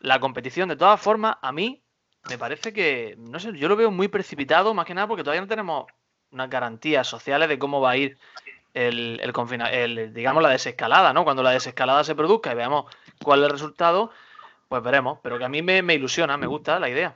la 0.00 0.20
competición. 0.20 0.68
De 0.68 0.76
todas 0.76 1.00
formas, 1.00 1.36
a 1.40 1.50
mí 1.52 1.81
me 2.28 2.38
parece 2.38 2.72
que, 2.72 3.16
no 3.18 3.40
sé, 3.40 3.52
yo 3.56 3.68
lo 3.68 3.76
veo 3.76 3.90
muy 3.90 4.08
precipitado, 4.08 4.74
más 4.74 4.86
que 4.86 4.94
nada 4.94 5.08
porque 5.08 5.24
todavía 5.24 5.40
no 5.40 5.48
tenemos 5.48 5.86
unas 6.30 6.48
garantías 6.48 7.06
sociales 7.06 7.48
de 7.48 7.58
cómo 7.58 7.80
va 7.80 7.92
a 7.92 7.96
ir 7.96 8.18
el, 8.74 9.20
el, 9.20 10.14
digamos, 10.14 10.42
la 10.42 10.48
desescalada, 10.48 11.12
¿no? 11.12 11.24
Cuando 11.24 11.42
la 11.42 11.50
desescalada 11.50 12.04
se 12.04 12.14
produzca 12.14 12.52
y 12.52 12.56
veamos 12.56 12.86
cuál 13.22 13.40
es 13.40 13.46
el 13.46 13.52
resultado, 13.52 14.10
pues 14.68 14.82
veremos. 14.82 15.18
Pero 15.22 15.38
que 15.38 15.44
a 15.44 15.48
mí 15.48 15.62
me, 15.62 15.94
ilusiona, 15.94 16.36
me 16.36 16.46
gusta 16.46 16.78
la 16.80 16.88
idea. 16.88 17.14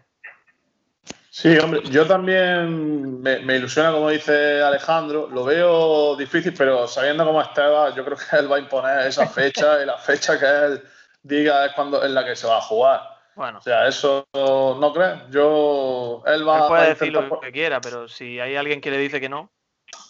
Sí, 1.31 1.57
hombre, 1.59 1.83
yo 1.91 2.07
también 2.07 3.23
me, 3.23 3.57
ilusiona, 3.57 3.93
como 3.93 4.11
dice 4.11 4.63
Alejandro. 4.63 5.29
Lo 5.29 5.45
veo 5.45 6.17
difícil, 6.17 6.55
pero 6.57 6.87
sabiendo 6.89 7.25
cómo 7.25 7.41
está 7.41 7.95
yo 7.95 8.05
creo 8.05 8.17
que 8.17 8.37
él 8.37 8.51
va 8.51 8.57
a 8.57 8.61
imponer 8.61 9.07
esa 9.07 9.27
fecha 9.27 9.83
y 9.83 9.87
la 9.87 9.99
fecha 9.99 10.39
que 10.39 10.47
él 10.47 10.83
diga 11.23 11.67
es 11.67 11.73
cuando 11.73 12.05
en 12.05 12.15
la 12.15 12.25
que 12.25 12.37
se 12.37 12.47
va 12.47 12.59
a 12.59 12.63
jugar. 12.63 13.16
Bueno. 13.37 13.59
O 13.59 13.61
sea, 13.61 13.87
eso 13.87 14.27
no 14.35 14.93
crees. 14.93 15.31
Yo. 15.31 16.23
Él 16.27 16.49
va 16.49 16.69
puede 16.69 16.89
decir 16.89 17.13
lo 17.13 17.39
que 17.39 17.53
quiera, 17.53 17.81
pero 17.81 18.09
si 18.09 18.41
hay 18.41 18.57
alguien 18.57 18.81
que 18.81 18.91
le 18.91 18.99
dice 18.99 19.21
que 19.21 19.29
no. 19.29 19.51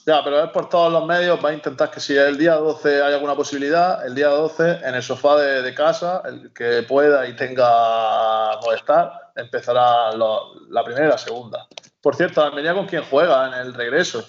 Ya, 0.06 0.22
pero 0.22 0.44
es 0.44 0.50
por 0.50 0.68
todos 0.68 0.92
los 0.92 1.04
medios. 1.04 1.44
Va 1.44 1.48
a 1.48 1.52
intentar 1.52 1.90
que 1.90 1.98
si 1.98 2.16
el 2.16 2.38
día 2.38 2.54
12 2.54 3.02
hay 3.02 3.12
alguna 3.12 3.34
posibilidad, 3.34 4.06
el 4.06 4.14
día 4.14 4.28
12 4.28 4.80
en 4.84 4.94
el 4.94 5.02
sofá 5.02 5.36
de, 5.36 5.74
casa, 5.74 6.22
el 6.24 6.52
que 6.54 6.84
pueda 6.84 7.26
y 7.26 7.34
tenga 7.34 8.56
molestar, 8.62 9.32
empezará 9.34 10.12
la 10.12 10.84
primera 10.84 11.06
y 11.06 11.10
la 11.10 11.18
segunda. 11.18 11.66
Por 12.00 12.14
cierto, 12.14 12.40
Almería 12.40 12.74
con 12.74 12.86
quién 12.86 13.02
juega 13.10 13.48
en 13.48 13.54
el 13.54 13.74
regreso. 13.74 14.24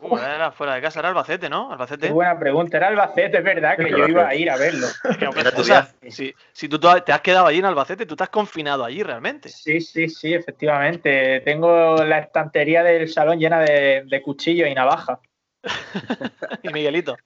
Uh, 0.00 0.16
era 0.16 0.52
fuera 0.52 0.74
de 0.74 0.80
casa, 0.80 1.00
era 1.00 1.08
Albacete, 1.08 1.48
¿no? 1.48 1.72
Albacete. 1.72 2.10
buena 2.10 2.38
pregunta, 2.38 2.76
era 2.76 2.88
Albacete, 2.88 3.38
es 3.38 3.44
verdad 3.44 3.76
que 3.76 3.90
yo 3.90 4.06
iba 4.06 4.28
a 4.28 4.34
ir 4.34 4.48
a 4.50 4.56
verlo. 4.56 4.86
si, 6.52 6.68
tú 6.68 6.78
te 6.78 7.12
has 7.12 7.20
quedado 7.20 7.46
allí 7.46 7.58
en 7.58 7.64
Albacete, 7.64 8.06
tú 8.06 8.14
te 8.14 8.22
has 8.22 8.28
confinado 8.28 8.84
allí 8.84 9.02
realmente. 9.02 9.48
Sí, 9.48 9.80
sí, 9.80 10.08
sí, 10.08 10.34
efectivamente. 10.34 11.40
Tengo 11.40 11.96
la 12.04 12.18
estantería 12.20 12.84
del 12.84 13.08
salón 13.08 13.40
llena 13.40 13.60
de, 13.60 14.22
cuchillos 14.24 14.68
y 14.68 14.74
navajas. 14.74 15.18
y 16.62 16.68
Miguelito. 16.68 17.16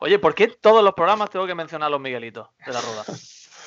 Oye, 0.00 0.18
¿por 0.18 0.34
qué 0.34 0.48
todos 0.48 0.84
los 0.84 0.92
programas 0.92 1.30
tengo 1.30 1.46
que 1.46 1.54
mencionar 1.54 1.86
a 1.86 1.90
los 1.90 2.00
Miguelitos 2.00 2.48
de 2.64 2.72
la 2.72 2.80
rueda? 2.80 3.04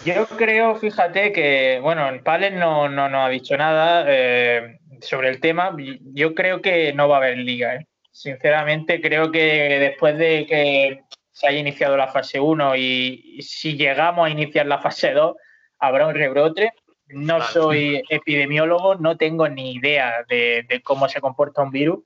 Yo 0.05 0.27
creo, 0.27 0.75
fíjate 0.75 1.31
que, 1.31 1.79
bueno, 1.81 2.07
el 2.09 2.21
Palen 2.21 2.57
no, 2.57 2.89
no 2.89 3.09
nos 3.09 3.25
ha 3.25 3.29
dicho 3.29 3.57
nada 3.57 4.05
eh, 4.07 4.79
sobre 5.01 5.29
el 5.29 5.39
tema. 5.39 5.75
Yo 6.13 6.33
creo 6.33 6.61
que 6.61 6.93
no 6.93 7.07
va 7.07 7.15
a 7.15 7.19
haber 7.19 7.37
liga, 7.37 7.75
¿eh? 7.75 7.87
Sinceramente, 8.11 9.01
creo 9.01 9.31
que 9.31 9.79
después 9.79 10.17
de 10.17 10.45
que 10.45 11.01
se 11.31 11.47
haya 11.47 11.59
iniciado 11.59 11.97
la 11.97 12.07
fase 12.07 12.39
1 12.39 12.75
y 12.75 13.41
si 13.41 13.77
llegamos 13.77 14.27
a 14.27 14.29
iniciar 14.29 14.67
la 14.67 14.79
fase 14.79 15.11
2, 15.11 15.35
habrá 15.79 16.07
un 16.07 16.13
rebrote. 16.13 16.71
No 17.07 17.41
soy 17.41 18.01
epidemiólogo, 18.09 18.95
no 18.95 19.17
tengo 19.17 19.49
ni 19.49 19.73
idea 19.73 20.23
de, 20.29 20.81
cómo 20.83 21.09
se 21.09 21.19
comporta 21.19 21.61
un 21.61 21.71
virus, 21.71 21.99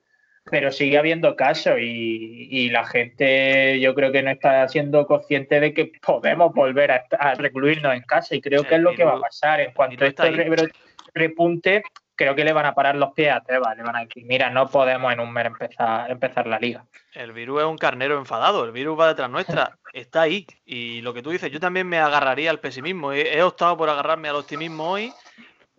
pero 0.50 0.72
sigue 0.72 0.98
habiendo 0.98 1.36
casos 1.36 1.76
y, 1.80 2.68
la 2.70 2.84
gente 2.84 3.78
yo 3.78 3.94
creo 3.94 4.10
que 4.10 4.22
no 4.22 4.30
está 4.30 4.66
siendo 4.68 5.06
consciente 5.06 5.60
de 5.60 5.72
que 5.72 5.92
podemos 6.04 6.52
volver 6.52 6.90
a, 6.90 7.34
recluirnos 7.34 7.94
en 7.94 8.02
casa 8.02 8.34
y 8.34 8.40
creo 8.40 8.64
que 8.64 8.76
es 8.76 8.80
lo 8.80 8.94
que 8.94 9.04
va 9.04 9.16
a 9.16 9.20
pasar. 9.20 9.60
En 9.60 9.72
cuanto 9.72 10.04
este 10.04 10.30
rebrote 10.30 10.72
repunte, 11.14 11.82
creo 12.16 12.34
que 12.34 12.44
le 12.44 12.52
van 12.52 12.66
a 12.66 12.74
parar 12.74 12.96
los 12.96 13.12
pies 13.12 13.32
a 13.32 13.42
Tebas, 13.42 13.76
le 13.76 13.82
van 13.82 13.96
a 13.96 14.00
decir, 14.00 14.24
mira, 14.24 14.50
no 14.50 14.68
podemos 14.68 15.12
en 15.12 15.20
un 15.20 15.32
mes 15.32 15.46
empezar, 15.46 16.10
empezar 16.10 16.46
la 16.46 16.58
liga. 16.58 16.84
El 17.12 17.32
virus 17.32 17.60
es 17.60 17.66
un 17.66 17.78
carnero 17.78 18.18
enfadado, 18.18 18.64
el 18.64 18.72
virus 18.72 18.98
va 18.98 19.08
detrás 19.08 19.30
nuestra, 19.30 19.78
está 19.92 20.22
ahí. 20.22 20.46
Y 20.64 21.02
lo 21.02 21.14
que 21.14 21.22
tú 21.22 21.30
dices, 21.30 21.52
yo 21.52 21.60
también 21.60 21.86
me 21.86 21.98
agarraría 21.98 22.50
al 22.50 22.58
pesimismo. 22.58 23.12
He, 23.12 23.42
optado 23.42 23.76
por 23.76 23.88
agarrarme 23.88 24.28
al 24.28 24.36
optimismo 24.36 24.90
hoy, 24.90 25.12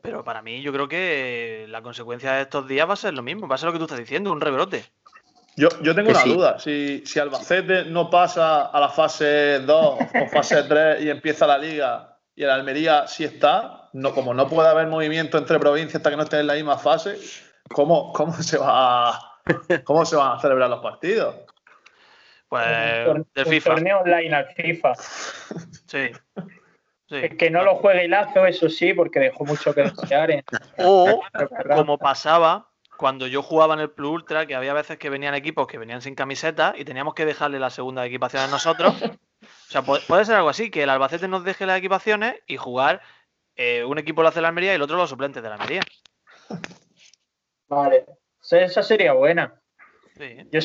pero 0.02 0.24
para 0.24 0.42
mí 0.42 0.62
yo 0.62 0.72
creo 0.72 0.88
que 0.88 1.66
la 1.70 1.82
consecuencia 1.82 2.34
de 2.34 2.44
estos 2.44 2.68
días 2.68 2.88
va 2.88 2.94
a 2.94 2.98
ser 2.98 3.14
lo 3.14 3.24
mismo, 3.24 3.48
va 3.48 3.56
a 3.56 3.58
ser 3.58 3.68
lo 3.68 3.74
que 3.74 3.80
tú 3.80 3.86
estás 3.86 4.00
diciendo, 4.00 4.32
un 4.32 4.42
rebrote. 4.42 4.86
Yo, 5.56 5.70
yo 5.82 5.96
tengo 5.96 6.12
una 6.12 6.24
duda, 6.24 6.60
si, 6.60 7.04
si 7.04 7.20
Albacete 7.20 7.86
no 7.86 8.12
pasa 8.12 8.68
a 8.68 8.80
la 8.80 8.90
fase 8.90 9.60
2 9.62 9.70
o 9.70 10.28
fase 10.32 10.62
3 10.62 11.02
y 11.02 11.10
empieza 11.10 11.48
la 11.48 11.58
liga 11.58 12.17
y 12.38 12.44
el 12.44 12.52
Almería 12.52 13.08
sí 13.08 13.24
está, 13.24 13.90
no, 13.94 14.14
como 14.14 14.32
no 14.32 14.48
puede 14.48 14.70
haber 14.70 14.86
movimiento 14.86 15.40
entre 15.40 15.58
provincias 15.60 15.96
hasta 15.96 16.12
que 16.12 16.18
no 16.18 16.22
estén 16.22 16.42
en 16.42 16.48
la 16.48 16.54
misma 16.54 16.78
fase, 16.78 17.18
¿cómo, 17.68 18.14
cómo, 18.14 18.32
se, 18.34 18.60
va 18.60 19.10
a, 19.10 19.42
cómo 19.84 20.06
se 20.06 20.16
van 20.16 20.38
a 20.38 20.40
celebrar 20.40 20.70
los 20.70 20.80
partidos? 20.80 21.36
Pues 22.48 22.64
del 23.34 23.46
FIFA. 23.48 23.72
torneo 23.72 24.00
online 24.02 24.36
al 24.36 24.46
FIFA. 24.54 24.94
Sí. 27.10 27.32
Que 27.38 27.50
no 27.50 27.64
lo 27.64 27.76
juegue 27.76 28.10
Lazo, 28.10 28.46
eso 28.46 28.70
sí, 28.70 28.94
porque 28.94 29.22
dejó 29.22 29.46
mucho 29.46 29.74
que 29.74 29.84
desear. 29.84 30.44
O, 30.78 31.22
como 31.74 31.98
pasaba 31.98 32.70
cuando 32.98 33.28
yo 33.28 33.42
jugaba 33.42 33.76
en 33.76 33.80
el 33.80 33.90
Plus 33.90 34.12
Ultra, 34.12 34.46
que 34.46 34.56
había 34.56 34.74
veces 34.74 34.98
que 34.98 35.10
venían 35.10 35.34
equipos 35.34 35.68
que 35.68 35.78
venían 35.78 36.02
sin 36.02 36.16
camiseta 36.16 36.74
y 36.78 36.84
teníamos 36.84 37.14
que 37.14 37.26
dejarle 37.26 37.60
la 37.60 37.70
segunda 37.70 38.06
equipación 38.06 38.44
a 38.44 38.48
nosotros 38.48 38.94
o 39.42 39.72
sea, 39.72 39.82
puede, 39.82 40.26
ser 40.26 40.36
algo 40.36 40.50
así, 40.50 40.72
que 40.72 40.84
el 40.84 40.90
Albacete 40.90 41.28
nos 41.28 41.44
deje 41.44 41.66
las 41.66 41.78
equipaciones 41.78 42.36
y 42.48 42.58
jugar 42.58 43.02
eh, 43.56 43.84
un 43.84 43.98
equipo 43.98 44.22
lo 44.22 44.30
hace 44.30 44.42
la 44.42 44.50
Almería 44.50 44.72
y 44.72 44.76
el 44.76 44.82
otro 44.82 44.98
los 44.98 45.10
suplentes 45.10 45.42
de 45.42 45.50
la 45.50 45.56
Almería. 45.56 45.82
Vale, 47.68 48.06
esa 48.50 48.82
sería 48.82 49.14
buena. 49.14 49.62
Yo 50.52 50.62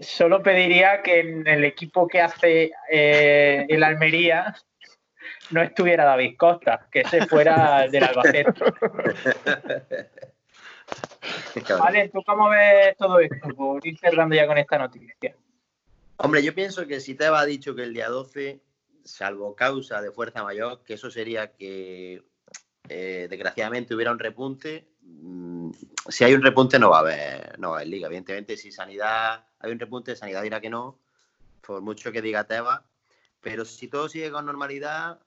solo, 0.00 0.42
pediría 0.42 1.02
que 1.02 1.20
en 1.20 1.46
el 1.46 1.64
equipo 1.64 2.08
que 2.08 2.20
hace 2.20 2.72
eh, 2.90 3.64
el 3.68 3.82
Almería 3.84 4.54
no 5.50 5.62
estuviera 5.62 6.04
David 6.04 6.36
Costa, 6.36 6.88
que 6.90 7.02
ese 7.02 7.26
fuera 7.26 7.86
del 7.90 8.04
Albacete. 8.04 8.52
Vale, 11.78 12.08
¿tú 12.08 12.22
cómo 12.24 12.48
ves 12.48 12.96
todo 12.96 13.20
esto? 13.20 13.48
Por 13.54 13.86
ir 13.86 13.98
cerrando 13.98 14.34
ya 14.34 14.46
con 14.46 14.58
esta 14.58 14.78
noticia. 14.78 15.36
Hombre, 16.18 16.42
yo 16.42 16.54
pienso 16.54 16.86
que 16.86 17.00
si 17.00 17.14
te 17.14 17.26
ha 17.26 17.44
dicho 17.44 17.74
que 17.74 17.82
el 17.82 17.92
día 17.92 18.08
12, 18.08 18.62
salvo 19.04 19.54
causa 19.54 20.00
de 20.00 20.10
fuerza 20.10 20.42
mayor, 20.42 20.82
que 20.82 20.94
eso 20.94 21.10
sería 21.10 21.52
que 21.52 22.24
eh, 22.88 23.26
desgraciadamente 23.28 23.94
hubiera 23.94 24.12
un 24.12 24.18
repunte. 24.18 24.88
Mm, 25.02 25.70
si 26.08 26.24
hay 26.24 26.34
un 26.34 26.42
repunte 26.42 26.78
no 26.78 26.90
va 26.90 26.98
a 26.98 27.00
haber, 27.00 27.58
no 27.58 27.70
va 27.70 27.76
a 27.76 27.78
haber 27.80 27.88
liga. 27.88 28.06
Evidentemente, 28.06 28.56
si 28.56 28.72
sanidad 28.72 29.44
hay 29.58 29.72
un 29.72 29.78
repunte, 29.78 30.16
sanidad 30.16 30.42
dirá 30.42 30.60
que 30.60 30.70
no, 30.70 30.98
por 31.60 31.82
mucho 31.82 32.12
que 32.12 32.22
diga 32.22 32.44
Teba. 32.44 32.84
Pero 33.40 33.64
si 33.64 33.88
todo 33.88 34.08
sigue 34.08 34.30
con 34.30 34.46
normalidad, 34.46 35.20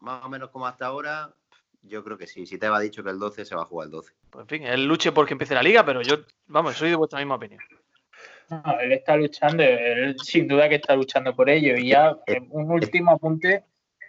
más 0.00 0.24
o 0.24 0.28
menos 0.28 0.50
como 0.50 0.66
hasta 0.66 0.86
ahora, 0.86 1.34
yo 1.82 2.02
creo 2.02 2.18
que 2.18 2.26
sí. 2.26 2.46
Si 2.46 2.58
Teba 2.58 2.78
ha 2.78 2.80
dicho 2.80 3.04
que 3.04 3.10
el 3.10 3.18
12 3.18 3.44
se 3.44 3.54
va 3.54 3.62
a 3.62 3.66
jugar 3.66 3.86
el 3.86 3.92
12. 3.92 4.12
Pues 4.30 4.42
en 4.42 4.48
fin, 4.48 4.62
él 4.64 4.86
luche 4.86 5.12
porque 5.12 5.34
empiece 5.34 5.54
la 5.54 5.62
liga, 5.62 5.84
pero 5.84 6.02
yo, 6.02 6.16
vamos, 6.46 6.76
soy 6.76 6.90
de 6.90 6.96
vuestra 6.96 7.20
misma 7.20 7.36
opinión. 7.36 7.60
No, 8.50 8.80
él 8.80 8.92
está 8.92 9.16
luchando, 9.16 9.62
él 9.62 10.16
sin 10.22 10.46
duda 10.48 10.68
que 10.68 10.76
está 10.76 10.94
luchando 10.94 11.34
por 11.34 11.48
ello. 11.48 11.76
Y 11.76 11.88
ya 11.88 12.16
un 12.50 12.70
último 12.70 13.12
apunte, 13.12 13.64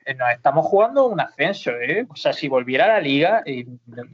eh, 0.05 0.13
nos 0.13 0.29
estamos 0.31 0.65
jugando 0.65 1.05
un 1.07 1.19
ascenso, 1.19 1.71
¿eh? 1.71 2.05
O 2.09 2.15
sea, 2.15 2.33
si 2.33 2.47
volviera 2.47 2.85
a 2.85 2.87
la 2.89 2.99
liga, 2.99 3.43
eh, 3.45 3.65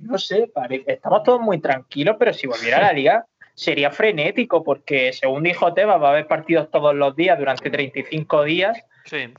no 0.01 0.17
sé, 0.17 0.51
estamos 0.85 1.23
todos 1.23 1.41
muy 1.41 1.59
tranquilos, 1.59 2.15
pero 2.19 2.33
si 2.33 2.47
volviera 2.47 2.77
a 2.77 2.81
la 2.81 2.93
liga 2.93 3.25
sería 3.53 3.91
frenético, 3.91 4.63
porque 4.63 5.11
según 5.11 5.43
dijo 5.43 5.73
Teba, 5.73 5.97
va 5.97 6.09
a 6.09 6.11
haber 6.11 6.27
partidos 6.27 6.71
todos 6.71 6.95
los 6.95 7.15
días 7.15 7.37
durante 7.37 7.69
35 7.69 8.43
días. 8.43 8.85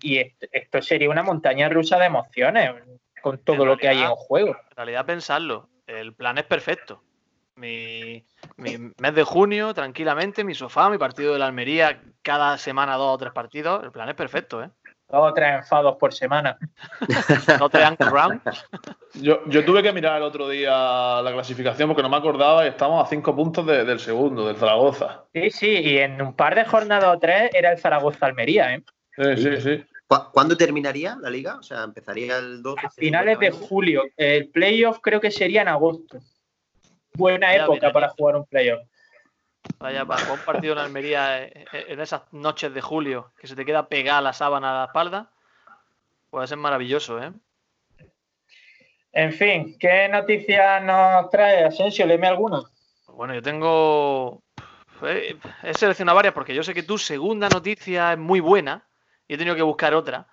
Y 0.03 0.19
esto, 0.19 0.83
sería 0.83 1.09
una 1.09 1.23
montaña 1.23 1.69
rusa 1.69 1.99
de 1.99 2.07
emociones 2.07 2.71
con 3.23 3.39
todo 3.39 3.65
lo 3.65 3.79
que 3.79 3.89
hay 3.89 4.03
en 4.03 4.11
juego. 4.11 4.57
En 4.71 4.77
realidad, 4.77 5.07
pensarlo, 5.07 5.69
el 5.87 6.13
plan 6.13 6.37
es 6.39 6.45
perfecto 6.45 7.03
mi, 7.61 8.25
mes 8.57 9.15
de 9.15 9.23
junio, 9.23 9.75
tranquilamente, 9.75 10.45
mi 10.45 10.55
sofá, 10.55 10.89
mi 10.89 10.99
partido 10.99 11.33
de 11.33 11.39
la 11.39 11.47
Almería, 11.47 12.03
cada 12.23 12.59
semana 12.59 12.97
dos 12.97 13.15
o 13.15 13.19
tres 13.19 13.33
partidos. 13.33 13.85
El 13.85 13.93
plan 13.93 14.09
es 14.09 14.15
perfecto, 14.15 14.63
¿eh? 14.63 14.71
Dos 15.09 15.31
o 15.31 15.35
tres 15.35 15.57
enfados 15.57 15.97
por 15.97 16.15
semana. 16.15 16.57
no 17.61 17.69
te 17.69 17.79
dan 17.79 17.97
round. 17.99 18.41
Yo, 19.15 19.41
yo 19.47 19.65
tuve 19.65 19.83
que 19.83 19.93
mirar 19.93 20.19
el 20.19 20.23
otro 20.23 20.49
día 20.49 20.71
la 21.21 21.33
clasificación 21.33 21.89
porque 21.89 22.03
no 22.03 22.09
me 22.09 22.17
acordaba 22.17 22.65
y 22.65 22.69
estamos 22.69 23.05
a 23.05 23.11
cinco 23.11 23.35
puntos 23.35 23.67
del 23.67 23.99
segundo, 23.99 24.47
del 24.47 24.57
Zaragoza. 24.57 25.25
Sí, 25.35 25.51
sí, 25.51 25.69
y 25.69 25.99
en 25.99 26.23
un 26.23 26.35
par 26.35 26.55
de 26.55 26.65
jornadas 26.65 27.17
o 27.17 27.19
tres 27.19 27.51
era 27.53 27.73
el 27.73 27.79
Zaragoza-Almería, 27.79 28.75
¿eh? 28.75 28.85
Sí, 29.17 29.37
sí, 29.37 29.61
sí. 29.61 29.85
¿Cuándo 30.33 30.57
terminaría 30.57 31.17
la 31.21 31.31
liga? 31.31 31.57
O 31.57 31.63
sea, 31.63 31.85
empezaría 31.85 32.39
el 32.39 32.63
12. 32.63 32.87
A 32.87 32.91
finales 32.91 33.39
de 33.39 33.51
julio. 33.51 34.05
El 34.17 34.49
playoff 34.49 34.99
creo 35.01 35.21
que 35.21 35.31
sería 35.31 35.63
en 35.63 35.69
agosto 35.69 36.21
buena 37.15 37.55
época 37.55 37.93
para 37.93 38.09
jugar 38.11 38.37
un 38.37 38.47
playoff. 38.47 38.83
Vaya, 39.79 40.05
para 40.05 40.33
un 40.33 40.39
partido 40.41 40.73
en 40.73 40.79
Almería 40.79 41.45
eh, 41.45 41.67
eh, 41.73 41.85
en 41.89 42.01
esas 42.01 42.23
noches 42.33 42.73
de 42.73 42.81
julio, 42.81 43.33
que 43.39 43.47
se 43.47 43.57
te 43.57 43.65
queda 43.65 43.89
pegada 43.89 44.21
la 44.21 44.33
sábana 44.33 44.71
a 44.71 44.79
la 44.81 44.85
espalda, 44.87 45.31
puede 46.31 46.47
ser 46.47 46.59
maravilloso, 46.59 47.23
¿eh? 47.23 47.33
En 49.13 49.33
fin, 49.33 49.77
¿qué 49.79 50.09
noticias 50.09 50.83
nos 50.83 51.29
trae 51.31 51.65
Asensio? 51.65 52.07
Léeme 52.07 52.29
alguna. 52.29 52.63
Bueno, 53.09 53.35
yo 53.35 53.43
tengo. 53.43 54.43
Eh, 55.03 55.37
he 55.63 55.75
seleccionado 55.75 56.17
varias 56.17 56.33
porque 56.33 56.55
yo 56.55 56.63
sé 56.63 56.75
que 56.75 56.85
tu 56.85 56.97
segunda 56.97 57.49
noticia 57.49 58.13
es 58.13 58.19
muy 58.19 58.41
buena 58.41 58.87
y 59.27 59.35
he 59.35 59.39
tenido 59.39 59.57
que 59.57 59.63
buscar 59.63 59.95
otra. 59.95 60.29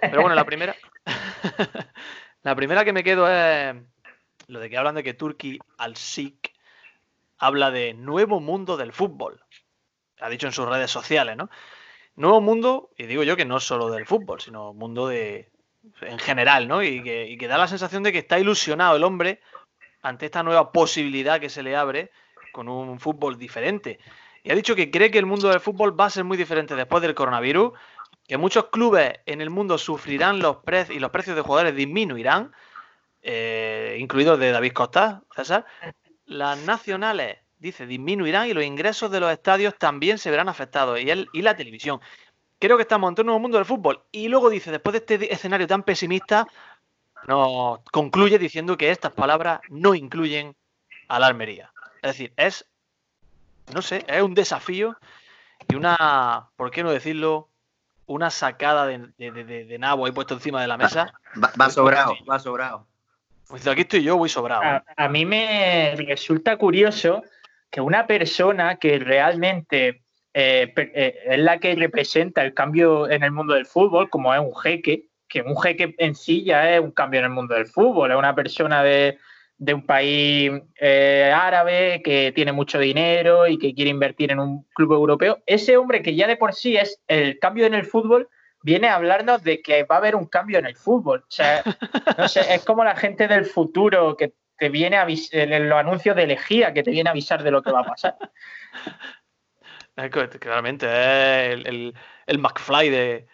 Pero 0.00 0.20
bueno, 0.20 0.34
la 0.34 0.44
primera. 0.44 0.76
la 2.42 2.54
primera 2.54 2.84
que 2.84 2.92
me 2.92 3.02
quedo 3.02 3.26
es 3.28 3.74
lo 4.48 4.60
de 4.60 4.70
que 4.70 4.78
hablan 4.78 4.94
de 4.94 5.02
que 5.02 5.14
Turki 5.14 5.58
al-Sik 5.78 6.52
habla 7.38 7.70
de 7.70 7.94
nuevo 7.94 8.40
mundo 8.40 8.76
del 8.76 8.92
fútbol. 8.92 9.42
Ha 10.20 10.28
dicho 10.28 10.46
en 10.46 10.52
sus 10.52 10.68
redes 10.68 10.90
sociales, 10.90 11.36
¿no? 11.36 11.50
Nuevo 12.14 12.40
mundo, 12.40 12.90
y 12.96 13.06
digo 13.06 13.22
yo 13.22 13.36
que 13.36 13.44
no 13.44 13.58
solo 13.58 13.90
del 13.90 14.06
fútbol, 14.06 14.40
sino 14.40 14.72
mundo 14.74 15.08
de 15.08 15.50
en 16.02 16.18
general, 16.18 16.68
¿no? 16.68 16.82
Y 16.82 17.02
que, 17.02 17.48
da 17.48 17.58
la 17.58 17.66
sensación 17.66 18.02
de 18.02 18.12
que 18.12 18.18
está 18.18 18.38
ilusionado 18.38 18.96
el 18.96 19.04
hombre 19.04 19.40
ante 20.02 20.26
esta 20.26 20.42
nueva 20.42 20.72
posibilidad 20.72 21.40
que 21.40 21.48
se 21.48 21.62
le 21.62 21.76
abre 21.76 22.10
con 22.52 22.68
un 22.68 23.00
fútbol 23.00 23.38
diferente. 23.38 23.98
Y 24.44 24.50
ha 24.50 24.54
dicho 24.54 24.76
que 24.76 24.90
cree 24.90 25.10
que 25.10 25.18
el 25.18 25.26
mundo 25.26 25.48
del 25.48 25.60
fútbol 25.60 25.98
va 25.98 26.06
a 26.06 26.10
ser 26.10 26.24
muy 26.24 26.36
diferente 26.36 26.74
después 26.74 27.02
del 27.02 27.14
coronavirus, 27.14 27.72
que 28.26 28.36
muchos 28.36 28.66
clubes 28.66 29.12
en 29.26 29.40
el 29.40 29.50
mundo 29.50 29.78
sufrirán 29.78 30.38
los 30.40 30.58
precios 30.58 30.96
y 30.96 31.00
los 31.00 31.10
precios 31.10 31.36
de 31.36 31.42
jugadores 31.42 31.74
disminuirán, 31.74 32.52
eh, 33.22 33.96
incluidos 34.00 34.38
de 34.38 34.50
David 34.50 34.72
Costa, 34.72 35.22
César, 35.34 35.64
las 36.26 36.58
nacionales, 36.58 37.38
dice, 37.58 37.86
disminuirán 37.86 38.48
y 38.48 38.54
los 38.54 38.64
ingresos 38.64 39.10
de 39.10 39.20
los 39.20 39.30
estadios 39.30 39.78
también 39.78 40.18
se 40.18 40.30
verán 40.30 40.48
afectados, 40.48 41.00
y, 41.00 41.10
el, 41.10 41.28
y 41.32 41.42
la 41.42 41.56
televisión. 41.56 42.00
Creo 42.58 42.76
que 42.76 42.82
estamos 42.82 43.12
en 43.12 43.20
un 43.20 43.26
nuevo 43.26 43.40
mundo 43.40 43.58
del 43.58 43.66
fútbol. 43.66 44.02
Y 44.12 44.28
luego 44.28 44.50
dice, 44.50 44.70
después 44.70 44.92
de 44.92 44.98
este 44.98 45.32
escenario 45.32 45.66
tan 45.66 45.82
pesimista, 45.82 46.46
nos 47.26 47.80
concluye 47.90 48.38
diciendo 48.38 48.76
que 48.76 48.90
estas 48.90 49.12
palabras 49.12 49.60
no 49.68 49.94
incluyen 49.94 50.54
a 51.08 51.18
la 51.18 51.26
Almería. 51.26 51.72
Es 52.02 52.12
decir, 52.12 52.32
es, 52.36 52.66
no 53.72 53.82
sé, 53.82 54.04
es 54.08 54.22
un 54.22 54.34
desafío 54.34 54.96
y 55.68 55.76
una, 55.76 56.50
¿por 56.56 56.70
qué 56.70 56.82
no 56.82 56.90
decirlo? 56.90 57.48
Una 58.06 58.30
sacada 58.30 58.86
de, 58.86 58.98
de, 59.16 59.78
nabo 59.78 60.06
ahí 60.06 60.12
puesto 60.12 60.34
encima 60.34 60.60
de 60.60 60.66
la 60.66 60.76
mesa. 60.76 61.12
va 61.36 61.70
sobrado, 61.70 62.14
va 62.28 62.38
sobrado. 62.38 62.86
Pues 63.52 63.66
aquí 63.66 63.82
estoy 63.82 64.02
yo, 64.02 64.16
voy 64.16 64.30
sobrado. 64.30 64.82
A, 64.96 65.08
mí 65.10 65.26
me 65.26 65.94
resulta 65.94 66.56
curioso 66.56 67.22
que 67.70 67.82
una 67.82 68.06
persona 68.06 68.76
que 68.76 68.98
realmente 68.98 70.00
eh, 70.32 70.72
eh, 70.74 71.18
es 71.26 71.38
la 71.38 71.58
que 71.58 71.74
representa 71.74 72.42
el 72.42 72.54
cambio 72.54 73.10
en 73.10 73.22
el 73.22 73.30
mundo 73.30 73.52
del 73.52 73.66
fútbol, 73.66 74.08
como 74.08 74.32
es 74.32 74.40
un 74.40 74.56
jeque, 74.56 75.10
que 75.28 75.42
un 75.42 75.60
jeque 75.60 75.94
en 75.98 76.14
sí 76.14 76.44
ya 76.44 76.74
es 76.74 76.80
un 76.80 76.92
cambio 76.92 77.20
en 77.20 77.26
el 77.26 77.32
mundo 77.32 77.54
del 77.54 77.66
fútbol, 77.66 78.10
es 78.10 78.16
una 78.16 78.34
persona 78.34 78.82
de, 78.82 79.18
un 79.58 79.84
país 79.84 80.50
eh, 80.80 81.30
árabe 81.36 82.00
que 82.02 82.32
tiene 82.34 82.52
mucho 82.52 82.78
dinero 82.78 83.46
y 83.46 83.58
que 83.58 83.74
quiere 83.74 83.90
invertir 83.90 84.32
en 84.32 84.40
un 84.40 84.66
club 84.72 84.94
europeo. 84.94 85.42
Ese 85.44 85.76
hombre 85.76 86.00
que 86.00 86.14
ya 86.14 86.26
de 86.26 86.38
por 86.38 86.54
sí 86.54 86.78
es 86.78 87.02
el 87.06 87.38
cambio 87.38 87.66
en 87.66 87.74
el 87.74 87.84
fútbol, 87.84 88.30
viene 88.62 88.88
a 88.88 88.96
hablarnos 88.96 89.42
de 89.42 89.60
que 89.62 89.84
va 89.84 89.96
a 89.96 89.98
haber 89.98 90.16
un 90.16 90.26
cambio 90.26 90.58
en 90.58 90.66
el 90.66 90.76
fútbol. 90.76 91.20
O 91.20 91.30
sea, 91.30 91.62
no 92.18 92.28
sé, 92.28 92.54
es 92.54 92.64
como 92.64 92.84
la 92.84 92.96
gente 92.96 93.28
del 93.28 93.44
futuro 93.44 94.16
que 94.16 94.34
te 94.58 94.68
viene 94.68 94.96
a 94.96 95.06
en 95.08 95.68
los 95.68 95.78
anuncios 95.78 96.16
de 96.16 96.24
elegía, 96.24 96.72
que 96.72 96.82
te 96.82 96.90
viene 96.90 97.08
a 97.08 97.12
avisar 97.12 97.42
de 97.42 97.50
lo 97.50 97.62
que 97.62 97.72
va 97.72 97.80
a 97.80 97.84
pasar. 97.84 98.16
Claramente, 100.40 100.86
es 100.86 101.66
el, 101.66 101.94
el, 102.26 102.38
McFly 102.38 102.88
de, 102.88 103.26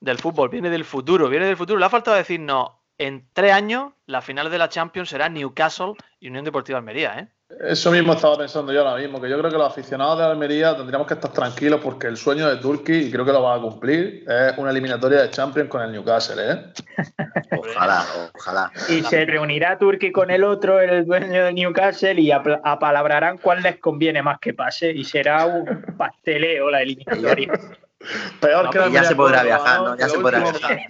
del 0.00 0.18
fútbol, 0.18 0.48
viene 0.48 0.70
del 0.70 0.84
futuro, 0.84 1.28
viene 1.28 1.46
del 1.46 1.56
futuro. 1.56 1.78
Le 1.78 1.84
ha 1.84 1.90
faltado 1.90 2.16
decirnos, 2.16 2.70
en 2.96 3.28
tres 3.32 3.52
años, 3.52 3.92
la 4.06 4.22
final 4.22 4.50
de 4.50 4.58
la 4.58 4.68
Champions 4.68 5.10
será 5.10 5.28
Newcastle 5.28 5.94
y 6.18 6.28
Unión 6.28 6.44
Deportiva 6.44 6.78
Almería, 6.78 7.18
¿eh? 7.18 7.28
Eso 7.60 7.90
mismo 7.90 8.12
estaba 8.12 8.36
pensando 8.36 8.72
yo 8.74 8.86
ahora 8.86 9.00
mismo, 9.00 9.20
que 9.20 9.28
yo 9.28 9.38
creo 9.38 9.50
que 9.50 9.56
los 9.56 9.66
aficionados 9.66 10.18
de 10.18 10.24
Almería 10.24 10.76
tendríamos 10.76 11.06
que 11.06 11.14
estar 11.14 11.32
tranquilos 11.32 11.80
porque 11.82 12.06
el 12.06 12.18
sueño 12.18 12.46
de 12.46 12.58
Turki, 12.58 12.92
y 12.92 13.10
creo 13.10 13.24
que 13.24 13.32
lo 13.32 13.42
va 13.42 13.54
a 13.54 13.60
cumplir, 13.60 14.24
es 14.28 14.58
una 14.58 14.70
eliminatoria 14.70 15.22
de 15.22 15.30
Champions 15.30 15.70
con 15.70 15.80
el 15.82 15.90
Newcastle, 15.90 16.42
¿eh? 16.52 16.64
Ojalá, 17.58 18.04
ojalá. 18.34 18.70
Y 18.90 19.02
se 19.02 19.24
reunirá 19.24 19.78
Turki 19.78 20.12
con 20.12 20.30
el 20.30 20.44
otro, 20.44 20.78
el 20.78 21.06
dueño 21.06 21.46
del 21.46 21.54
Newcastle, 21.54 22.20
y 22.20 22.30
apalabrarán 22.30 23.38
cuál 23.38 23.62
les 23.62 23.78
conviene 23.78 24.22
más 24.22 24.38
que 24.40 24.52
pase, 24.52 24.90
y 24.90 25.04
será 25.04 25.46
un 25.46 25.94
pasteleo 25.96 26.70
la 26.70 26.82
eliminatoria. 26.82 27.50
Peor 28.40 28.70
que 28.70 28.92
ya 28.92 29.04
se 29.04 29.16
podrá 29.16 29.42
viajar, 29.42 29.80
¿no? 29.80 29.96
Ya 29.96 30.08
se 30.08 30.18
podrá 30.18 30.40
viajar. 30.40 30.80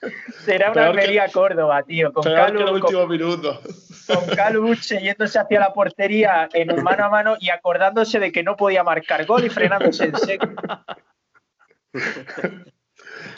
Será 0.44 0.70
una 0.72 0.86
Almería 0.86 1.28
Córdoba, 1.28 1.82
tío. 1.82 2.12
Con 2.12 2.22
Calu, 2.22 3.08
minuto. 3.08 3.60
Con 4.06 4.26
Caluche 4.34 5.00
yéndose 5.00 5.38
hacia 5.38 5.60
la 5.60 5.72
portería 5.72 6.48
en 6.52 6.72
un 6.72 6.82
mano 6.82 7.04
a 7.04 7.08
mano 7.08 7.36
y 7.40 7.50
acordándose 7.50 8.18
de 8.18 8.32
que 8.32 8.42
no 8.42 8.56
podía 8.56 8.82
marcar 8.84 9.26
gol 9.26 9.44
y 9.44 9.50
frenándose 9.50 10.04
en 10.04 10.16
seco. 10.16 10.48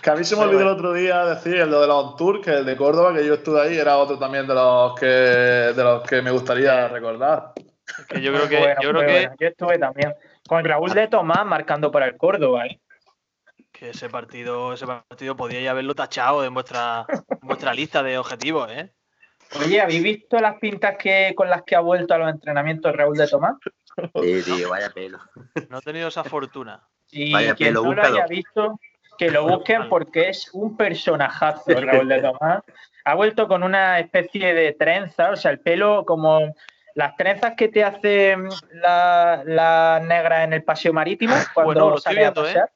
Que 0.02 0.10
a 0.10 0.14
mí 0.14 0.24
se 0.24 0.36
me 0.36 0.42
olvidó 0.42 0.62
el 0.62 0.68
otro 0.68 0.92
día 0.92 1.24
decir 1.24 1.56
el 1.56 1.70
de 1.70 1.86
los 1.86 2.16
Tour, 2.16 2.40
que 2.40 2.50
el 2.50 2.64
de 2.64 2.76
Córdoba, 2.76 3.14
que 3.14 3.24
yo 3.24 3.34
estuve 3.34 3.60
ahí, 3.60 3.76
era 3.76 3.96
otro 3.98 4.18
también 4.18 4.46
de 4.46 4.54
los 4.54 4.98
que, 4.98 5.06
de 5.06 5.84
los 5.84 6.02
que 6.08 6.22
me 6.22 6.30
gustaría 6.30 6.88
recordar. 6.88 7.52
yo 8.20 8.32
creo 8.32 8.48
que, 8.48 8.74
yo, 8.82 8.90
creo 8.90 9.06
que... 9.06 9.30
yo 9.38 9.48
estuve 9.48 9.78
también 9.78 10.14
con 10.48 10.64
Raúl 10.64 10.92
de 10.92 11.08
Tomás 11.08 11.44
marcando 11.44 11.90
para 11.90 12.06
el 12.06 12.16
Córdoba. 12.16 12.66
¿eh? 12.66 12.79
Que 13.80 13.90
ese 13.90 14.10
partido, 14.10 14.74
ese 14.74 14.86
partido 14.86 15.34
podíais 15.34 15.66
haberlo 15.66 15.94
tachado 15.94 16.44
en 16.44 16.52
vuestra, 16.52 17.06
vuestra 17.40 17.72
lista 17.72 18.02
de 18.02 18.18
objetivos, 18.18 18.70
¿eh? 18.70 18.92
Oye, 19.58 19.80
¿habéis 19.80 20.02
visto 20.02 20.38
las 20.38 20.58
pintas 20.58 20.98
que 20.98 21.32
con 21.34 21.48
las 21.48 21.62
que 21.62 21.76
ha 21.76 21.80
vuelto 21.80 22.12
a 22.12 22.18
los 22.18 22.30
entrenamientos 22.30 22.94
Raúl 22.94 23.16
de 23.16 23.26
Tomás? 23.26 23.56
Sí, 24.22 24.42
tío, 24.42 24.68
vaya 24.68 24.90
pelo. 24.90 25.18
No 25.70 25.78
he 25.78 25.80
tenido 25.80 26.08
esa 26.08 26.22
fortuna. 26.24 26.82
Y 27.10 27.32
quien 27.54 27.72
no 27.72 27.92
lo 27.92 28.02
haya 28.02 28.26
visto, 28.26 28.78
que 29.16 29.30
lo 29.30 29.48
busquen 29.48 29.88
porque 29.88 30.28
es 30.28 30.50
un 30.52 30.76
personajazo, 30.76 31.72
Raúl 31.80 32.08
de 32.08 32.20
Tomás. 32.20 32.62
Ha 33.06 33.14
vuelto 33.14 33.48
con 33.48 33.62
una 33.62 33.98
especie 33.98 34.52
de 34.52 34.72
trenza, 34.74 35.30
o 35.30 35.36
sea, 35.36 35.50
el 35.52 35.58
pelo 35.58 36.04
como 36.04 36.54
las 36.94 37.16
trenzas 37.16 37.54
que 37.56 37.68
te 37.68 37.82
hacen 37.82 38.50
la, 38.72 39.42
la 39.46 40.02
negra 40.06 40.44
en 40.44 40.52
el 40.52 40.64
paseo 40.64 40.92
marítimo 40.92 41.34
cuando 41.54 41.72
Bueno, 41.72 41.90
lo 41.90 41.96
estoy 41.96 42.14
sale 42.14 42.26
a 42.26 42.62
¿eh? 42.62 42.68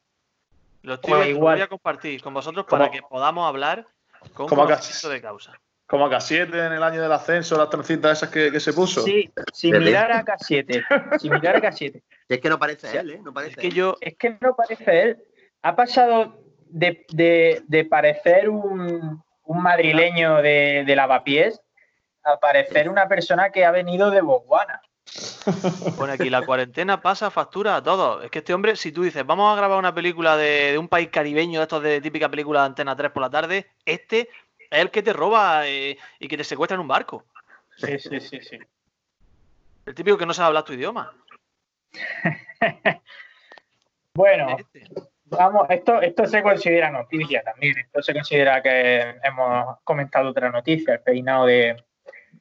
Pasear. 0.85 0.89
Lo 0.89 0.95
estoy 0.95 1.11
viendo, 1.13 1.25
lo 1.25 1.37
igual. 1.39 1.55
voy 1.57 1.63
a 1.63 1.67
compartir 1.69 2.23
con 2.23 2.35
vosotros 2.35 2.67
Como- 2.67 2.81
para 2.81 2.91
que 2.91 3.03
podamos 3.03 3.49
hablar 3.49 3.87
con 4.35 4.49
como 4.49 4.65
conocimiento 4.65 5.09
de 5.11 5.21
causa. 5.21 5.53
Como 5.87 6.09
K7 6.09 6.67
en 6.67 6.73
el 6.73 6.83
año 6.83 7.03
del 7.03 7.13
ascenso, 7.13 7.59
las 7.59 7.69
trencitas 7.69 8.17
esas 8.19 8.31
que, 8.31 8.51
que 8.51 8.59
se 8.59 8.73
puso. 8.73 9.03
Sí, 9.03 9.31
similar 9.53 10.11
a 10.13 10.25
K7. 10.25 11.19
Similar 11.19 11.57
a 11.57 11.61
K7. 11.61 12.03
Es 12.29 12.41
que 12.41 12.49
no 12.49 12.59
parece 12.59 12.99
él, 12.99 13.11
¿eh? 13.11 13.21
No 13.23 13.35
parece 13.35 13.53
Es 13.53 13.57
que 13.59 13.67
él. 13.67 13.75
yo, 13.75 13.97
Es 14.01 14.17
que 14.17 14.39
no 14.41 14.57
parece 14.57 15.03
él. 15.03 15.23
Ha 15.63 15.77
pasado 15.77 16.41
de, 16.69 17.05
de- 17.11 17.63
de 17.69 17.85
parecer 17.85 18.49
un, 18.49 19.23
un 19.43 19.63
madrileño 19.63 20.37
de, 20.41 20.85
de 20.87 20.97
lavapiés 20.97 21.61
a 22.25 22.39
parecer 22.41 22.89
una 22.89 23.07
persona 23.07 23.51
que 23.51 23.67
ha 23.67 23.71
venido 23.71 24.11
de 24.11 24.23
Botswana. 24.23 24.81
Pone 25.97 26.13
aquí, 26.13 26.31
la 26.31 26.45
cuarentena 26.45 27.01
pasa 27.01 27.31
factura 27.31 27.77
a 27.77 27.83
todos. 27.83 28.25
Es 28.25 28.31
que 28.31 28.39
este 28.41 28.55
hombre, 28.55 28.77
si 28.77 28.93
tú 28.93 29.03
dices, 29.03 29.25
vamos 29.27 29.53
a 29.53 29.57
grabar 29.57 29.79
una 29.79 29.95
película 29.95 30.37
de, 30.37 30.73
de 30.73 30.79
un 30.79 30.89
país 30.89 31.09
caribeño, 31.11 31.63
estos 31.63 31.83
de 31.83 32.01
típica 32.01 32.29
película 32.29 32.61
de 32.61 32.67
Antena 32.67 32.97
3 32.97 33.11
por 33.13 33.23
la 33.23 33.31
tarde, 33.31 33.71
este 33.85 34.21
es 34.71 34.81
el 34.81 34.91
que 34.91 35.03
te 35.03 35.13
roba 35.13 35.67
eh, 35.69 35.97
y 36.19 36.29
que 36.29 36.37
te 36.37 36.45
secuestra 36.45 36.75
en 36.75 36.81
un 36.81 36.89
barco. 36.89 37.25
Sí, 37.77 37.99
sí, 37.99 38.21
sí, 38.21 38.41
sí. 38.41 38.59
El 39.87 39.95
típico 39.95 40.17
que 40.17 40.27
no 40.27 40.33
sabe 40.35 40.49
hablar 40.49 40.65
tu 40.65 40.73
idioma. 40.73 41.13
Bueno, 44.17 44.57
Este. 44.59 44.87
vamos, 45.25 45.67
esto, 45.71 46.01
esto 46.01 46.27
se 46.27 46.41
considera 46.41 46.89
noticia 46.89 47.43
también. 47.43 47.77
Esto 47.79 48.01
se 48.01 48.13
considera 48.15 48.63
que 48.63 49.17
hemos 49.25 49.77
comentado 49.83 50.31
otra 50.31 50.51
noticia, 50.51 50.95
el 50.95 51.01
peinado 51.01 51.47
de, 51.47 51.83